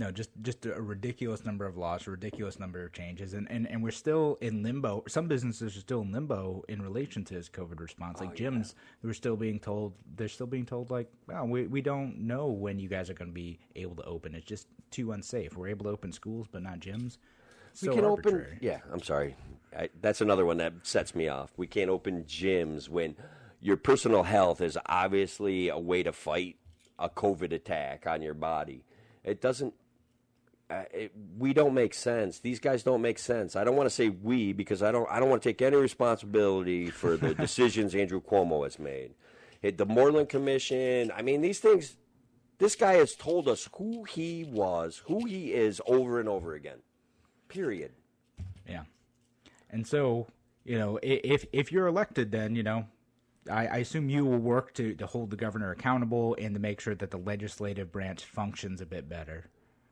No, 0.00 0.10
just 0.10 0.30
just 0.40 0.64
a 0.64 0.80
ridiculous 0.80 1.44
number 1.44 1.66
of 1.66 1.76
laws, 1.76 2.06
a 2.06 2.10
ridiculous 2.10 2.58
number 2.58 2.82
of 2.82 2.92
changes, 2.92 3.34
and, 3.34 3.46
and, 3.50 3.68
and 3.68 3.82
we're 3.82 3.90
still 3.90 4.38
in 4.40 4.62
limbo. 4.62 5.04
Some 5.06 5.28
businesses 5.28 5.76
are 5.76 5.80
still 5.80 6.00
in 6.00 6.10
limbo 6.10 6.64
in 6.68 6.80
relation 6.80 7.22
to 7.26 7.34
this 7.34 7.50
COVID 7.50 7.78
response. 7.80 8.18
Oh, 8.20 8.24
Like 8.24 8.34
gyms, 8.36 8.74
we're 9.02 9.12
still 9.12 9.36
being 9.36 9.60
told 9.60 9.92
they're 10.16 10.28
still 10.28 10.46
being 10.46 10.64
told 10.64 10.90
like, 10.90 11.10
well, 11.26 11.46
we 11.46 11.66
we 11.66 11.82
don't 11.82 12.18
know 12.18 12.46
when 12.46 12.78
you 12.78 12.88
guys 12.88 13.10
are 13.10 13.14
going 13.14 13.28
to 13.30 13.34
be 13.34 13.58
able 13.76 13.94
to 13.96 14.04
open. 14.04 14.34
It's 14.34 14.46
just 14.46 14.68
too 14.90 15.12
unsafe. 15.12 15.56
We're 15.56 15.68
able 15.68 15.84
to 15.84 15.90
open 15.90 16.12
schools, 16.12 16.46
but 16.50 16.62
not 16.62 16.80
gyms. 16.80 17.18
We 17.82 17.88
So 17.88 17.94
can 17.94 18.04
arbitrary. 18.04 18.44
open. 18.46 18.58
Yeah, 18.62 18.78
I'm 18.92 19.02
sorry. 19.02 19.36
I, 19.76 19.90
that's 20.00 20.20
another 20.22 20.46
one 20.46 20.56
that 20.56 20.72
sets 20.82 21.14
me 21.14 21.28
off. 21.28 21.52
We 21.56 21.66
can't 21.66 21.90
open 21.90 22.24
gyms 22.24 22.88
when 22.88 23.16
your 23.60 23.76
personal 23.76 24.22
health 24.22 24.60
is 24.62 24.78
obviously 24.86 25.68
a 25.68 25.78
way 25.78 26.02
to 26.02 26.12
fight 26.12 26.56
a 26.98 27.08
COVID 27.10 27.52
attack 27.52 28.06
on 28.06 28.22
your 28.22 28.34
body. 28.34 28.84
It 29.22 29.40
doesn't. 29.42 29.74
Uh, 30.70 30.84
it, 30.92 31.12
we 31.36 31.52
don't 31.52 31.74
make 31.74 31.92
sense. 31.92 32.38
These 32.38 32.60
guys 32.60 32.84
don't 32.84 33.02
make 33.02 33.18
sense. 33.18 33.56
I 33.56 33.64
don't 33.64 33.74
want 33.74 33.88
to 33.88 33.94
say 33.94 34.08
we 34.08 34.52
because 34.52 34.82
I 34.82 34.92
don't. 34.92 35.08
I 35.10 35.18
don't 35.18 35.28
want 35.28 35.42
to 35.42 35.48
take 35.48 35.60
any 35.60 35.76
responsibility 35.76 36.90
for 36.90 37.16
the 37.16 37.34
decisions 37.46 37.94
Andrew 37.94 38.20
Cuomo 38.20 38.62
has 38.62 38.78
made. 38.78 39.14
It, 39.62 39.78
the 39.78 39.86
Moreland 39.86 40.28
Commission. 40.28 41.10
I 41.14 41.22
mean, 41.22 41.40
these 41.40 41.58
things. 41.58 41.96
This 42.58 42.76
guy 42.76 42.94
has 42.94 43.14
told 43.14 43.48
us 43.48 43.68
who 43.76 44.04
he 44.04 44.44
was, 44.44 45.02
who 45.06 45.24
he 45.24 45.54
is, 45.54 45.80
over 45.86 46.20
and 46.20 46.28
over 46.28 46.54
again. 46.54 46.78
Period. 47.48 47.92
Yeah. 48.68 48.82
And 49.70 49.86
so, 49.86 50.28
you 50.62 50.78
know, 50.78 51.00
if 51.02 51.46
if 51.52 51.72
you're 51.72 51.88
elected, 51.88 52.30
then 52.30 52.54
you 52.54 52.62
know, 52.62 52.86
I, 53.50 53.66
I 53.66 53.76
assume 53.78 54.08
you 54.08 54.24
will 54.24 54.38
work 54.38 54.72
to 54.74 54.94
to 54.94 55.06
hold 55.06 55.30
the 55.30 55.36
governor 55.36 55.72
accountable 55.72 56.36
and 56.38 56.54
to 56.54 56.60
make 56.60 56.80
sure 56.80 56.94
that 56.94 57.10
the 57.10 57.18
legislative 57.18 57.90
branch 57.90 58.24
functions 58.24 58.80
a 58.80 58.86
bit 58.86 59.08
better. 59.08 59.46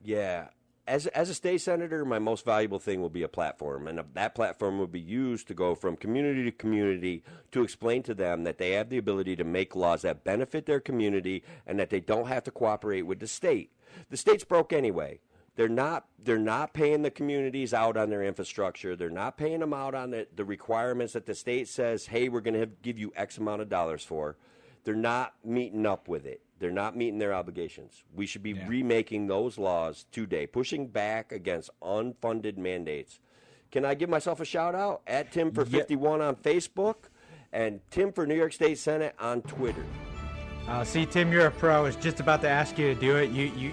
Yeah. 0.05 0.49
As, 0.89 1.07
as 1.09 1.29
a 1.29 1.35
state 1.35 1.61
senator, 1.61 2.03
my 2.07 2.19
most 2.19 2.47
valuable 2.47 2.79
thing 2.79 3.03
will 3.03 3.11
be 3.11 3.23
a 3.23 3.29
platform, 3.29 3.87
and 3.87 4.03
that 4.15 4.35
platform 4.35 4.79
will 4.79 4.87
be 4.87 4.99
used 4.99 5.47
to 5.49 5.55
go 5.55 5.75
from 5.75 5.99
community 5.99 6.45
to 6.45 6.51
community 6.51 7.23
to 7.53 7.63
explain 7.63 8.03
to 8.05 8.15
them 8.15 8.45
that 8.45 8.57
they 8.57 8.71
have 8.71 8.89
the 8.89 8.97
ability 8.97 9.37
to 9.37 9.45
make 9.45 9.77
laws 9.77 10.01
that 10.01 10.25
benefit 10.25 10.65
their 10.65 10.81
community 10.81 11.45
and 11.67 11.79
that 11.79 11.91
they 11.91 12.01
don't 12.01 12.29
have 12.29 12.43
to 12.45 12.51
cooperate 12.51 13.03
with 13.03 13.21
the 13.21 13.27
state. 13.27 13.71
The 14.09 14.17
state's 14.17 14.45
broke 14.45 14.73
anyway. 14.73 15.21
They're 15.57 15.69
not 15.69 16.07
they're 16.19 16.39
not 16.39 16.73
paying 16.73 17.03
the 17.03 17.11
communities 17.11 17.75
out 17.75 17.97
on 17.99 18.09
their 18.09 18.23
infrastructure. 18.23 18.97
They're 18.97 19.11
not 19.11 19.37
paying 19.37 19.61
them 19.61 19.75
out 19.75 19.95
on 19.95 20.11
the, 20.13 20.27
the 20.35 20.45
requirements 20.45 21.13
that 21.13 21.27
the 21.27 21.35
state 21.35 21.69
says, 21.69 22.07
hey, 22.07 22.31
we're 22.31 22.41
going 22.41 22.59
to 22.59 22.67
give 22.67 22.99
you 22.99 23.13
X 23.15 23.37
amount 23.37 23.61
of 23.61 23.69
dollars 23.69 24.05
for. 24.05 24.37
They're 24.85 24.95
not 24.95 25.35
meeting 25.45 25.85
up 25.85 26.09
with 26.09 26.25
it. 26.25 26.41
They're 26.59 26.71
not 26.71 26.97
meeting 26.97 27.19
their 27.19 27.33
obligations. 27.35 28.03
We 28.15 28.27
should 28.27 28.43
be 28.43 28.55
remaking 28.55 29.27
those 29.29 29.59
laws 29.59 30.07
today, 30.11 30.47
pushing 30.47 30.87
back 30.89 31.31
against 31.33 31.71
unfunded 31.81 32.57
mandates. 32.57 33.21
Can 33.71 33.85
I 33.85 33.95
give 33.95 34.09
myself 34.09 34.41
a 34.41 34.45
shout 34.45 34.75
out 34.75 35.03
at 35.07 35.31
Tim 35.31 35.53
for 35.53 35.65
51 35.65 36.21
on 36.21 36.37
Facebook 36.37 36.97
and 37.53 37.81
Tim 37.91 38.13
for 38.13 38.27
New 38.27 38.35
York 38.35 38.53
State 38.53 38.79
Senate 38.79 39.15
on 39.21 39.43
Twitter? 39.43 39.85
Uh, 40.67 40.85
see, 40.85 41.07
Tim, 41.07 41.33
you're 41.33 41.47
a 41.47 41.51
pro. 41.51 41.77
I 41.77 41.81
was 41.81 41.97
just 41.97 42.19
about 42.21 42.41
to 42.43 42.49
ask 42.49 42.77
you 42.79 42.93
to 42.95 43.01
do 43.01 43.17
it. 43.17 43.31
You 43.31 43.47
you 43.57 43.73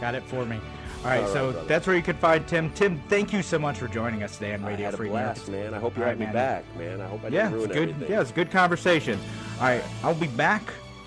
got 0.00 0.14
it 0.14 0.22
for 0.22 0.44
me. 0.46 0.56
All 1.04 1.08
right, 1.10 1.16
All 1.18 1.22
right, 1.24 1.32
so 1.32 1.52
brother. 1.52 1.66
that's 1.68 1.86
where 1.86 1.96
you 1.96 2.02
can 2.02 2.16
find 2.16 2.46
Tim. 2.46 2.70
Tim, 2.74 3.02
thank 3.08 3.32
you 3.32 3.42
so 3.42 3.58
much 3.58 3.78
for 3.78 3.88
joining 3.88 4.22
us 4.22 4.34
today 4.36 4.54
on 4.54 4.64
Radio 4.64 4.82
I 4.82 4.84
had 4.86 4.94
a 4.94 4.96
Free 4.96 5.08
York. 5.08 5.20
blast, 5.20 5.48
man. 5.48 5.74
I 5.74 5.78
hope 5.80 5.96
you 5.96 6.02
All 6.04 6.08
have 6.08 6.18
right, 6.20 6.26
me 6.28 6.32
man. 6.32 6.34
back, 6.34 6.76
man. 6.78 7.00
I 7.00 7.06
hope 7.08 7.24
I 7.24 7.28
Yeah, 7.28 7.42
didn't 7.44 7.52
ruin 7.54 7.64
it's 7.70 7.74
good. 7.78 7.88
everything. 7.90 8.10
Yeah, 8.12 8.20
it's 8.20 8.30
a 8.30 8.34
good 8.34 8.50
conversation. 8.52 9.18
All 9.58 9.66
right, 9.66 9.82
I'll 10.04 10.14
be 10.14 10.28
back 10.28 10.62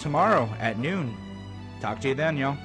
tomorrow 0.05 0.47
at 0.59 0.77
noon. 0.77 1.17
Talk 1.81 1.99
to 2.01 2.09
you 2.09 2.13
then, 2.13 2.37
y'all. 2.37 2.55